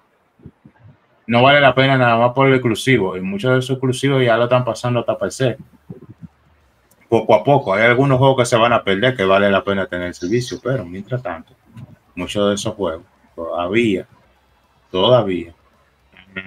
[1.27, 3.17] no vale la pena nada más por el exclusivo.
[3.17, 5.57] Y muchos de esos exclusivos ya lo están pasando hasta PC
[7.15, 7.73] poco a poco.
[7.73, 10.59] Hay algunos juegos que se van a perder que vale la pena tener el servicio,
[10.61, 11.55] pero mientras tanto,
[12.17, 13.05] muchos de esos juegos
[13.37, 14.05] todavía,
[14.91, 15.55] todavía,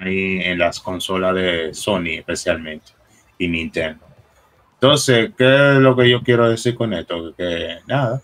[0.02, 2.92] ahí en las consolas de Sony especialmente
[3.38, 4.04] y Nintendo.
[4.74, 7.34] Entonces, ¿qué es lo que yo quiero decir con esto?
[7.38, 8.22] Que nada,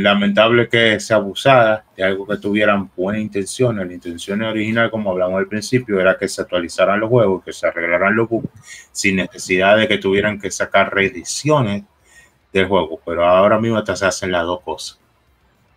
[0.00, 3.76] lamentable que se abusara de algo que tuvieran buena intención.
[3.76, 7.66] La intención original, como hablamos al principio, era que se actualizaran los juegos, que se
[7.66, 8.48] arreglaran los bugs,
[8.92, 11.84] sin necesidad de que tuvieran que sacar reediciones
[12.52, 13.00] del juego.
[13.04, 14.98] Pero ahora mismo hasta se hacen las dos cosas.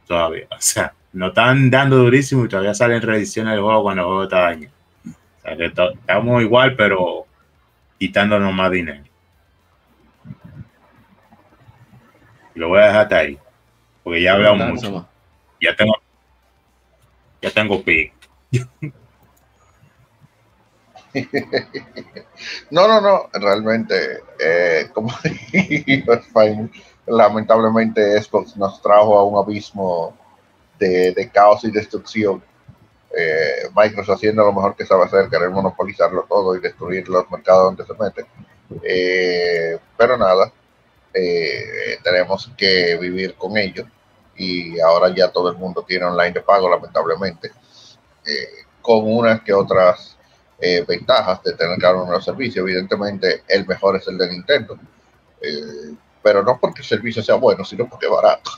[0.07, 0.47] Todavía.
[0.51, 4.23] O sea, no están dando durísimo y todavía salen reediciones del juego cuando el juego
[4.23, 4.73] está dañado.
[5.05, 7.25] O sea, que estamos igual, pero
[7.99, 9.03] quitándonos más dinero.
[12.53, 13.39] Lo voy a dejar hasta ahí
[14.05, 15.07] porque ya hablamos mucho.
[15.59, 15.95] Ya tengo,
[17.41, 18.13] ya tengo pic.
[22.69, 25.09] No, no, no, realmente, eh, como
[27.07, 30.13] lamentablemente Xbox nos trajo a un abismo
[30.77, 32.43] de, caos y destrucción.
[33.17, 37.75] Eh, Microsoft haciendo lo mejor que sabe hacer, querer monopolizarlo todo y destruir los mercados
[37.75, 38.25] donde se mete.
[38.83, 40.51] Eh, pero nada,
[41.17, 43.87] eh, tenemos que vivir con ello
[44.35, 47.53] y ahora ya todo el mundo tiene online de pago, lamentablemente,
[48.25, 50.17] eh, con unas que otras
[50.59, 52.57] eh, ventajas de tener cada uno de los servicios.
[52.67, 54.77] Evidentemente, el mejor es el de Nintendo,
[56.21, 58.51] pero no porque el servicio sea bueno, sino porque es barato.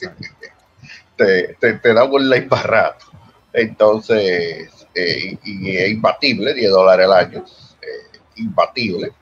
[1.16, 3.04] te, te, da un online barato.
[3.52, 7.44] Entonces, y, es imbatible, 10 dólares al año,
[8.36, 9.12] imbatible.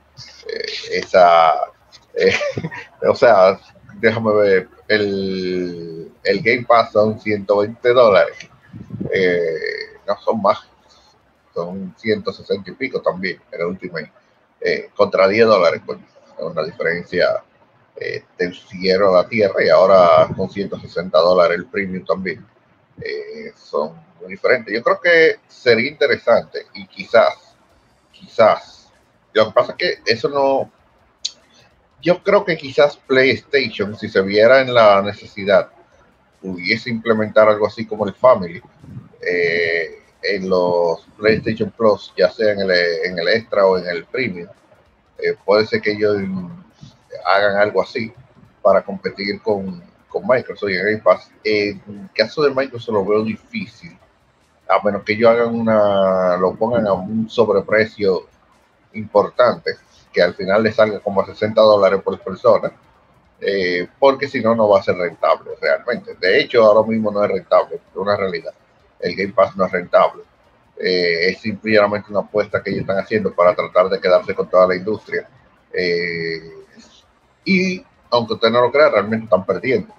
[0.92, 1.73] esa
[2.16, 2.34] eh,
[3.08, 3.58] o sea,
[4.00, 8.36] déjame ver, el, el Game Pass son 120 dólares.
[9.12, 10.58] Eh, no son más,
[11.52, 13.98] son 160 y pico también el último
[14.60, 17.42] eh, contra 10 dólares, pues, es una diferencia
[17.96, 22.44] eh, del cielo a la tierra y ahora con 160 dólares el premium también.
[23.56, 24.74] son muy diferentes.
[24.74, 27.56] Yo creo que sería interesante y quizás,
[28.10, 28.92] quizás,
[29.32, 30.70] lo que pasa es que eso no,
[32.04, 35.70] yo creo que quizás PlayStation, si se viera en la necesidad,
[36.40, 38.60] pudiese implementar algo así como el Family
[39.22, 44.04] eh, en los PlayStation Plus, ya sea en el, en el Extra o en el
[44.04, 44.48] Premium.
[45.18, 46.16] Eh, puede ser que ellos
[47.24, 48.12] hagan algo así
[48.60, 51.30] para competir con, con Microsoft y Game Pass.
[51.42, 53.96] En el caso de Microsoft lo veo difícil,
[54.68, 58.26] a menos que ellos hagan una, lo pongan a un sobreprecio
[58.92, 59.72] importante,
[60.14, 62.72] que al final le salga como a 60 dólares por persona,
[63.40, 66.14] eh, porque si no, no va a ser rentable realmente.
[66.14, 68.54] De hecho, ahora mismo no es rentable, es una realidad.
[69.00, 70.22] El Game Pass no es rentable.
[70.78, 74.68] Eh, es simplemente una apuesta que ellos están haciendo para tratar de quedarse con toda
[74.68, 75.28] la industria.
[75.72, 76.40] Eh,
[77.44, 79.92] y aunque usted no lo crea, realmente están perdiendo.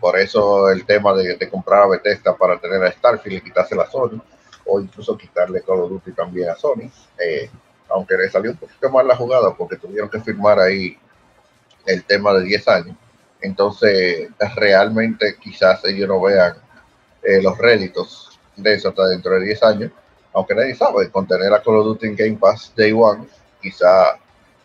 [0.00, 3.86] por eso el tema de, comprar a Bethesda para tener a Starfield y quitarse la
[3.86, 4.20] Sony,
[4.64, 6.90] o incluso quitarle Call of Duty también a Sony
[7.88, 10.96] aunque le salió un poquito mal la jugada porque tuvieron que firmar ahí
[11.86, 12.96] el tema de 10 años.
[13.40, 16.54] Entonces, realmente quizás ellos no vean
[17.22, 19.90] eh, los réditos de eso hasta dentro de 10 años,
[20.32, 23.26] aunque nadie sabe, con tener a Call of Duty en Game Pass Day One,
[23.60, 24.16] quizás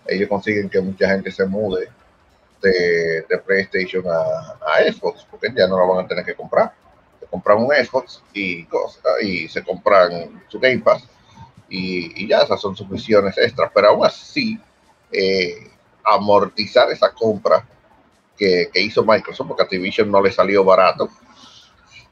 [0.08, 1.90] ellos consiguen que mucha gente se mude
[2.62, 6.74] de, PlayStation a, Xbox, porque ya no lo van a tener que comprar.
[7.20, 8.68] Se compran un Xbox y
[9.48, 11.04] se compran su Game Pass
[11.74, 14.60] y, ya esas son sus misiones extras, pero aún así,
[15.10, 15.70] eh,
[16.04, 17.66] amortizar esa compra
[18.38, 21.08] que, hizo Microsoft, porque Activision no le salió barato,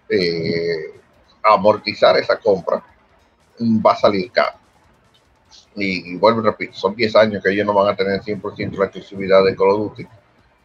[0.08, 0.94] eh,
[1.44, 2.82] amortizar esa compra
[3.60, 4.58] va a salir caro.
[5.76, 8.86] Y, vuelvo y repito, son 10 años que ellos no van a tener 100% la
[8.86, 10.08] exclusividad de Call of Duty.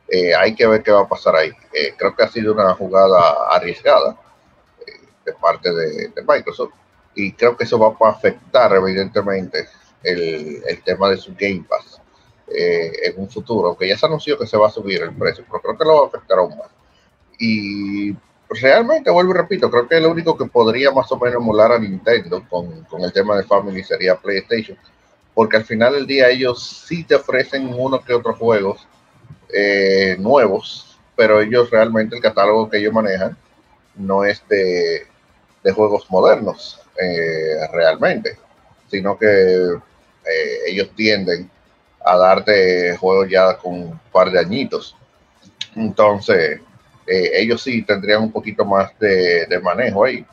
[0.06, 1.50] Eh, hay que ver qué va a pasar ahí.
[1.98, 4.16] creo que ha sido una jugada arriesgada
[5.24, 6.74] de parte de Microsoft
[7.14, 9.68] y creo que eso va a afectar evidentemente
[10.02, 12.00] el, el tema de su Game Pass
[12.46, 15.44] eh, en un futuro, aunque ya se anunció que se va a subir el precio,
[15.46, 16.68] pero creo que lo va a afectar aún más.
[17.38, 18.14] Y
[18.50, 21.78] realmente, vuelvo y repito, creo que lo único que podría más o menos emular a
[21.78, 24.76] Nintendo con, con el tema de Family sería PlayStation,
[25.34, 28.86] porque al final del día ellos sí te ofrecen uno que otros juegos
[29.52, 33.36] eh, nuevos, pero ellos realmente el catálogo que ellos manejan
[33.94, 35.06] no es de,
[35.62, 38.36] de juegos modernos eh, realmente,
[38.88, 41.50] sino que eh, ellos tienden
[42.04, 44.96] a darte juegos ya con un par de añitos.
[45.74, 46.60] Entonces,
[47.06, 50.24] eh, ellos sí tendrían un poquito más de, manejo ahí.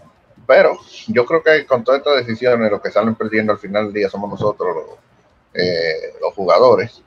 [0.45, 3.93] Pero yo creo que con todas estas decisiones, lo que salen perdiendo al final del
[3.93, 4.99] día somos nosotros, los,
[6.21, 7.01] los jugadores.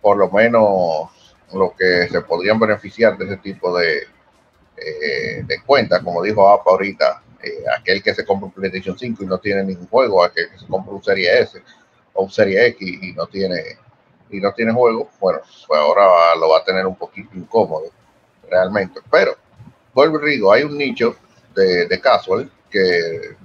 [0.00, 1.08] por lo menos
[1.52, 4.06] los que se podrían beneficiar de ese tipo de,
[4.76, 9.26] de cuentas, como dijo APA ahorita, eh, aquel que se compra un PlayStation 5 y
[9.26, 11.62] no tiene ningún juego, aquel que se compra un Serie S
[12.12, 13.62] o un Serie X y no tiene
[14.28, 17.90] y no tiene juego, bueno, pues ahora lo va a tener un poquito incómodo
[18.50, 19.00] realmente.
[19.10, 19.36] Pero,
[19.94, 21.14] vuelvo y digo, hay un nicho
[21.54, 23.36] de, de casual que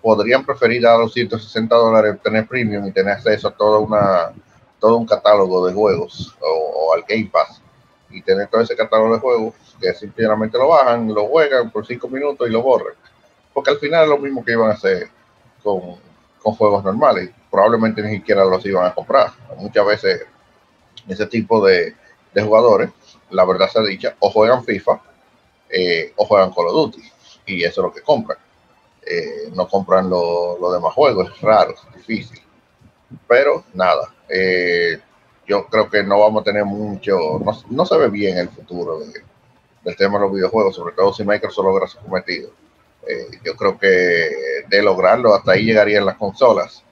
[0.00, 4.32] podrían preferir a los 160 dólares tener premium y tener acceso a toda una,
[4.80, 7.62] todo un catálogo de juegos o, al Game Pass
[8.10, 12.08] y tener todo ese catálogo de juegos que simplemente lo bajan, lo juegan por 5
[12.08, 12.94] minutos y lo borran
[13.52, 15.08] porque al final es lo mismo que iban a hacer
[15.62, 15.96] con,
[16.40, 17.30] juegos normales.
[17.50, 19.30] Probablemente ni siquiera los iban a comprar.
[19.56, 20.26] Muchas veces
[21.06, 21.94] ese tipo de,
[22.34, 22.90] jugadores,
[23.30, 25.00] la verdad se ha dicha, o juegan FIFA
[25.68, 27.02] eh, o juegan Call of Duty.
[27.46, 28.38] Y eso es lo que compran.
[29.04, 32.40] Eh, no compran los demás juegos, es raro, es difícil.
[33.28, 34.98] Pero nada, eh,
[35.46, 37.40] yo creo que no vamos a tener mucho,
[37.70, 41.64] no, se ve bien el futuro del tema de los videojuegos, sobre todo si Microsoft
[41.64, 42.50] logra su cometido.
[43.06, 44.30] Eh, yo creo que
[44.68, 46.82] de lograrlo, hasta ahí llegarían las consolas.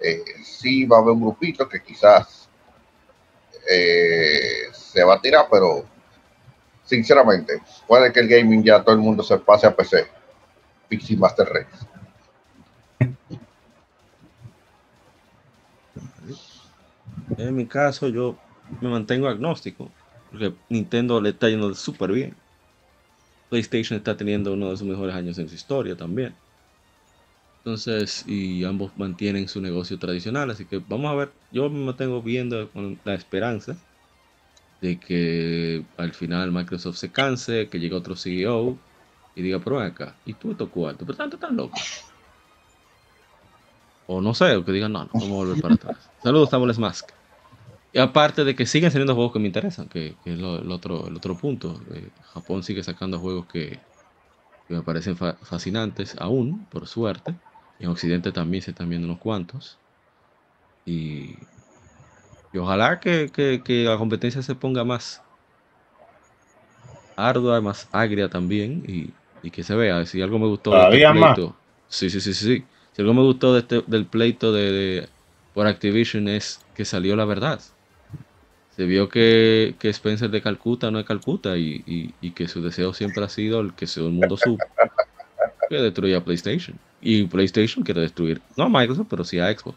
[0.00, 2.48] Eh, sí va a haber un grupito que quizás
[3.68, 5.84] eh, se va a tirar, pero
[6.84, 10.06] sinceramente, puede que el gaming ya todo el mundo se pase a PC.
[10.88, 11.86] Pixie Master Race.
[17.36, 18.36] En mi caso, yo
[18.80, 19.90] me mantengo agnóstico,
[20.30, 22.34] porque Nintendo le está yendo súper bien.
[23.48, 26.34] PlayStation está teniendo uno de sus mejores años en su historia también.
[27.58, 32.22] Entonces, y ambos mantienen su negocio tradicional, así que vamos a ver, yo me mantengo
[32.22, 33.76] viendo con la esperanza
[34.80, 38.78] de que al final Microsoft se canse, que llegue otro CEO
[39.34, 41.78] y diga, pero acá, y tú esto cuarto, pero tanto tan loco.
[44.06, 46.10] O no sé, o que digan, no, no, vamos a volver para atrás.
[46.22, 47.17] Saludos, Samuel Mask.
[47.98, 51.36] Aparte de que siguen saliendo juegos que me interesan, que, es el, otro, el otro
[51.36, 51.80] punto.
[51.94, 53.80] Eh, Japón sigue sacando juegos que,
[54.68, 57.38] me parecen fascinantes aún, por suerte.
[57.78, 59.78] En Occidente también se están viendo unos cuantos.
[60.84, 61.46] Y
[62.52, 65.22] Y ojalá que, que- que la competencia se ponga más
[67.16, 70.04] ardua, más agria también y, y que se vea.
[70.06, 71.38] Si algo me gustó de este Todavía más.
[71.38, 71.56] pleito.
[71.88, 72.64] Sí, sí, sí, sí, sí.
[72.92, 75.08] Si algo me gustó de este- del pleito de, de-
[75.52, 77.60] por Activision es que salió la verdad.
[78.78, 82.62] Se vio que, que Spencer de Calcuta no es Calcuta y, y- y que su
[82.62, 84.64] deseo siempre ha sido el que todo el mundo supo.
[85.68, 86.78] Que destruya PlayStation.
[87.00, 89.76] Y PlayStation quiere destruir, no a Microsoft, pero sí a Xbox.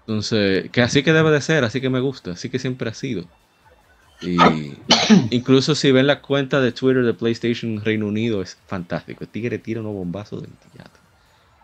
[0.00, 2.94] Entonces, que así que debe de ser, así que me gusta, así que siempre ha
[2.94, 3.26] sido.
[4.20, 4.38] Y
[5.30, 9.22] incluso si ven la cuenta de Twitter de PlayStation Reino Unido, es fantástico.
[9.22, 11.00] El tigre tira unos bombazos de teatro.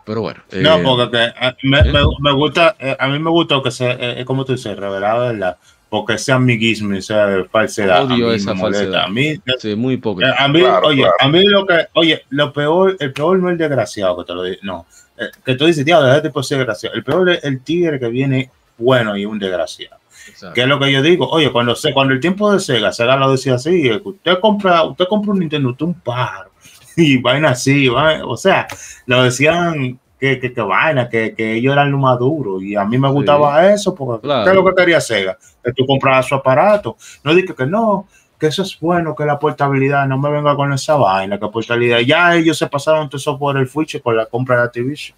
[0.05, 0.39] Pero bueno.
[0.61, 1.83] No, eh, porque que, eh, me, ¿eh?
[1.91, 5.57] me- me gusta, a mí me gustó que sea, eh, como tú dices, revelado, ¿verdad?
[5.91, 8.05] Porque ese amiguismo, esa falsedad.
[8.05, 9.03] Odio a mí esa me falsedad.
[9.03, 10.21] A mí, sí, muy poco.
[10.25, 11.15] a mí, Claro, oye, claro.
[11.19, 14.33] a mí lo que, oye, lo peor, el peor no es el desgraciado que te
[14.33, 14.85] lo digo, no.
[15.19, 16.95] Eh, que tú dices, tío, déjate por ser desgraciado.
[16.95, 19.97] El peor es el tigre que viene bueno y un desgraciado.
[20.29, 20.53] Exacto.
[20.53, 21.27] ¿Qué es lo que yo digo?
[21.29, 24.83] Oye, cuando se, cuando el tiempo de Sega, Sega lo decía así, que usted compra,
[24.83, 26.51] usted compra un Nintendo, usted un paro.
[26.95, 28.65] Y vaina así, vaina- o sea,
[29.07, 32.61] lo decían que, que, que vaina, que, que ellos eran lo más duro.
[32.61, 34.43] Y a mí me gustaba eso, porque Claro.
[34.43, 35.35] ¿qué es lo que quería Sega?
[35.63, 36.95] Que tú comprabas su aparato.
[37.23, 38.07] No dije que no,
[38.39, 41.99] que eso es bueno, que la portabilidad, no me venga con esa vaina, que portabilidad.
[42.01, 45.17] Ya ellos se pasaron todo eso por el fuiche con la compra de Activision.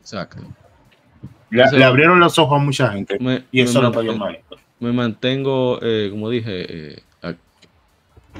[0.00, 0.38] Exacto.
[1.50, 3.18] Le, abrieron los ojos a mucha gente.
[3.20, 4.42] Me, Y me eso es lo yo me
[4.80, 7.02] me mantengo, eh, como dije, eh,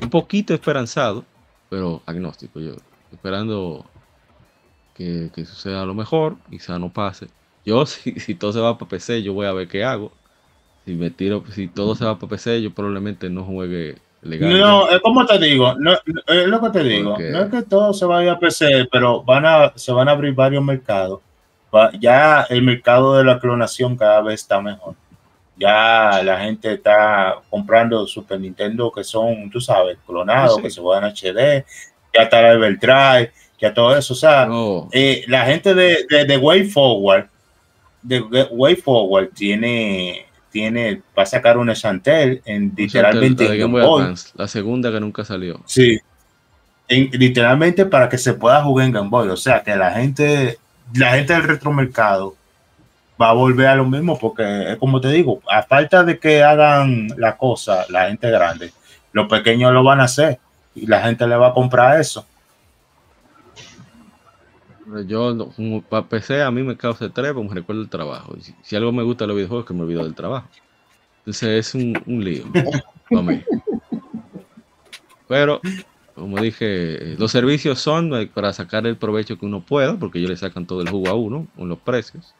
[0.03, 1.25] un poquito esperanzado,
[1.71, 2.61] pero agnóstico.
[2.61, 2.73] Yo
[3.13, 3.87] esperando
[4.97, 7.27] que, que suceda lo mejor, quizá no pase.
[7.65, 10.13] Yo, si, si todo se va para PC, yo voy a ver qué hago.
[10.85, 14.59] Si me tiro, si todo se va para PC, yo probablemente no juegue legal.
[14.59, 17.63] No, es como te digo, no, es lo que te digo, Porque- no es que
[17.63, 21.21] todo se vaya a PC, pero van a, se van a abrir varios mercados.
[21.75, 24.95] Va- ya el mercado de la clonación cada vez está mejor.
[25.59, 30.81] Ya la gente está comprando Super Nintendo que son, tú sabes, clonados, Sí, que se
[30.81, 31.65] juegan HD,
[32.15, 32.79] ya está el
[33.59, 34.15] Everdrive, ya todo eso.
[34.15, 34.49] O sea,
[34.93, 37.27] eh, la gente de, de, de Way Forward,
[38.03, 43.77] de Way Forward tiene, tiene, va a sacar una Chantel en literalmente la de en.
[43.77, 45.61] Advance, la segunda que nunca salió.
[45.67, 45.99] Sí.
[46.89, 49.29] En- literalmente para que se pueda jugar en Game Boy.
[49.29, 50.59] O sea que la gente,
[50.95, 52.37] la gente del retromercado
[53.21, 56.43] va a volver a lo mismo porque es como te digo, a falta de que
[56.43, 58.73] hagan la cosa, la gente grande,
[59.13, 60.39] los pequeños lo van a hacer
[60.75, 62.27] y la gente le va a comprar eso.
[65.07, 68.35] Yo, no- como para PC, a mí me causa estrés, porque me recuerda el trabajo.
[68.63, 70.49] Si, algo me gusta de los videojuegos, que me olvido del trabajo.
[71.21, 72.45] Entonces es un, un lío.
[75.29, 75.61] Pero,
[76.15, 80.31] como dije, los servicios son eh, para sacar el provecho que uno pueda, porque ellos
[80.31, 82.35] le sacan todo el jugo a uno con los precios.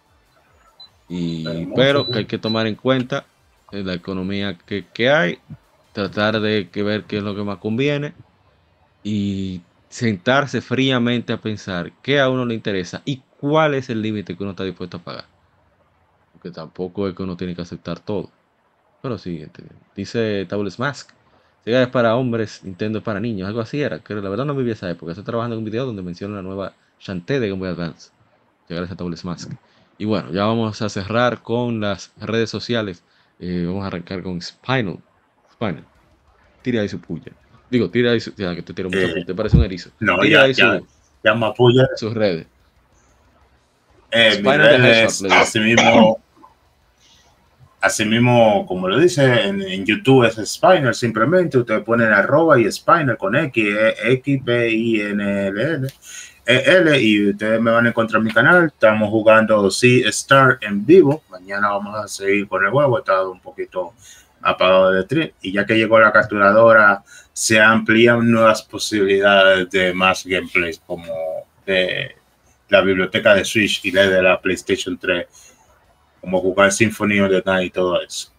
[1.09, 3.27] Y, Pero hay que tomar en cuenta
[3.73, 5.39] eh, la economía que, que hay,
[5.93, 8.13] tratar de que ver qué es lo que más conviene
[9.03, 14.37] y sentarse fríamente a pensar qué a uno le interesa y cuál es el límite
[14.37, 15.25] que uno está dispuesto a pagar.
[16.33, 18.31] Porque tampoco es que uno tiene que aceptar todo.
[19.03, 21.11] Pero sí, este, dice Tables Mask.
[21.65, 23.99] Sega es para hombres, Nintendo es para niños, algo así era.
[24.01, 25.13] Que la verdad no viví esa época.
[25.13, 28.11] Estoy trabajando en un video donde menciona la nueva Shantae de Game Boy Advance.
[28.69, 29.53] Llegar a Tables Mask.
[29.99, 33.03] Y bueno, ya vamos a cerrar con las redes sociales.
[33.39, 34.99] Eh, vamos a arrancar con Spinal.
[35.53, 35.85] Spinal.
[36.63, 37.33] Tira ahí su puya.
[37.71, 38.35] Digo, tira ahí su.
[38.37, 39.25] Ya, que te tiro mucha Eh.
[39.27, 39.91] Te parece un erizo.
[40.01, 40.79] no, tira ya- ahí ya.
[40.79, 40.87] su-
[41.25, 42.47] Ya Mapuya, sus redes.
[44.13, 46.21] eh, Hedgehog, así mismo,
[47.81, 52.71] así mismo, como lo dice en, en YouTube es Spiner, simplemente ustedes ponen arroba y
[52.71, 55.89] Spiner con X, eh, X, P, I, N, L, L,
[56.47, 58.67] E, L, y ustedes me van a encontrar en mi canal.
[58.67, 61.23] Estamos jugando Sea Star en vivo.
[61.29, 62.97] Mañana vamos a seguir con el juego.
[62.97, 63.93] He estado un poquito
[64.47, 67.03] apagado de tri y ya que llegó la capturadora,
[67.33, 71.13] se amplían nuevas posibilidades de más gameplays, como
[71.67, 72.17] de
[72.69, 75.27] la biblioteca de Switch y la de la PlayStation 3,
[76.21, 78.31] como jugar Symphony of the Night y todo eso.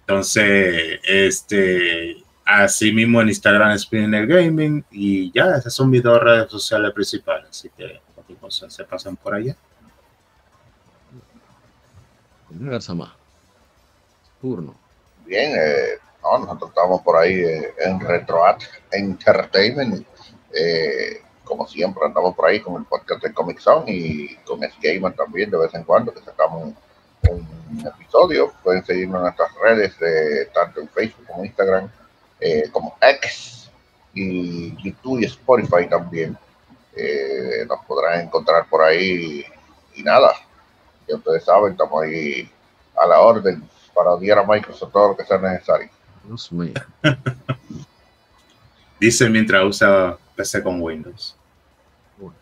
[0.00, 6.50] Entonces, este, así mismo en Instagram Spinner Gaming y ya, esas son mis dos redes
[6.50, 9.56] sociales principales, así que cualquier cosa se pasan por allá.
[12.50, 13.14] Garzamá.
[14.40, 14.81] Turno.
[15.32, 20.06] Bien, eh, no, nosotros estamos por ahí eh, en RetroArt Entertainment.
[20.52, 25.14] eh, como siempre, andamos por ahí con el podcast de Comic Zone y con Gamer
[25.14, 26.76] también de vez en cuando, que sacamos un,
[27.30, 28.52] un episodio.
[28.62, 31.90] Pueden seguirnos en nuestras redes, eh, tanto en Facebook como Instagram,
[32.38, 33.70] eh, como X
[34.12, 36.36] y YouTube y Spotify también.
[36.94, 39.46] Eh, nos podrán encontrar por ahí
[39.94, 40.30] y nada,
[41.08, 42.52] ya ustedes saben, estamos ahí
[42.98, 45.88] a la orden para odiar a Microsoft todo lo que sea necesario.
[46.24, 46.74] Dios mío.
[49.00, 51.36] Dice mientras usa PC con Windows.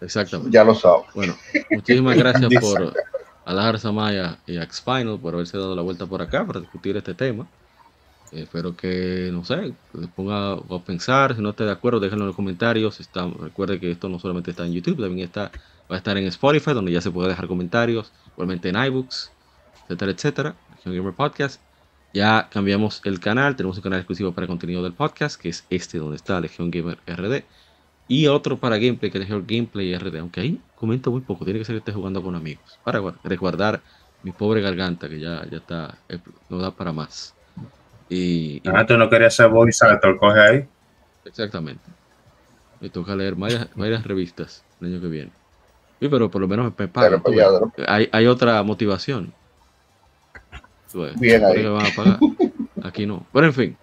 [0.01, 0.53] Exactamente.
[0.53, 1.07] Ya lo sabes.
[1.15, 1.35] Bueno,
[1.70, 2.93] muchísimas gracias por
[3.45, 6.97] a Lajar Samaya y a Xfinal por haberse dado la vuelta por acá para discutir
[6.97, 7.47] este tema.
[8.33, 11.35] Eh, espero que, no sé, les ponga a pensar.
[11.35, 13.01] Si no está de acuerdo, déjenlo en los comentarios.
[13.01, 15.51] Está, recuerde que esto no solamente está en YouTube, también está,
[15.91, 18.12] va a estar en Spotify, donde ya se puede dejar comentarios.
[18.35, 19.33] Igualmente en iBooks,
[19.85, 20.55] etcétera, etcétera.
[20.84, 21.60] Legion Gamer Podcast.
[22.12, 25.99] Ya cambiamos el canal, tenemos un canal exclusivo para contenido del podcast, que es este
[25.99, 27.44] donde está Legion Gamer RD.
[28.09, 30.18] Y otro para gameplay, que es Legion Gameplay RD.
[30.18, 32.78] Aunque ahí comento muy poco, tiene que ser que esté jugando con amigos.
[32.83, 33.81] Para guar- resguardar
[34.25, 36.18] mi pobre garganta, que ya, ya está, eh,
[36.49, 37.34] no da para más.
[38.09, 40.68] Y, y- Ah, tú no querías ser voice actor, coge ahí.
[41.25, 41.84] exactamente.
[42.81, 45.31] Me toca leer varias, varias revistas el año que viene.
[46.00, 47.23] Sí, pero por lo menos me pagan.
[47.23, 47.36] pues.
[47.36, 47.73] ¿no?
[47.86, 49.33] Hay, hay otra motivación.
[50.94, 51.65] Ves, Bien ahí.
[51.65, 52.19] van a pagar.
[52.83, 53.27] Aquí no.
[53.33, 53.77] Pero en fin,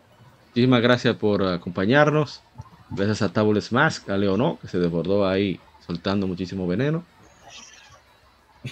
[0.49, 2.41] muchísimas gracias por acompañarnos.
[2.89, 7.03] Gracias a Tabules Mask, a Leonó, que se desbordó ahí soltando muchísimo veneno.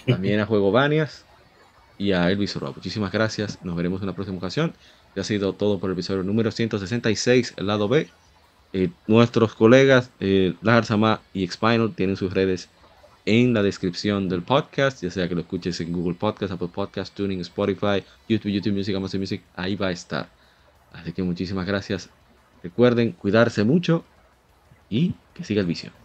[0.05, 1.25] También a Juego Banias
[1.97, 2.73] y a Elvis Roa.
[2.75, 3.59] Muchísimas gracias.
[3.63, 4.73] Nos veremos en la próxima ocasión.
[5.15, 8.09] Ya ha sido todo por el episodio número 166, el lado B.
[8.73, 12.67] Eh, nuestros colegas eh, Lajar Sama y Xpinal tienen sus redes
[13.25, 17.13] en la descripción del podcast, ya sea que lo escuches en Google Podcast, Apple Podcast,
[17.15, 20.29] Tuning, Spotify, YouTube, YouTube Music, Amazon Music, ahí va a estar.
[20.93, 22.09] Así que muchísimas gracias.
[22.63, 24.05] Recuerden cuidarse mucho
[24.89, 26.04] y que siga el vicio.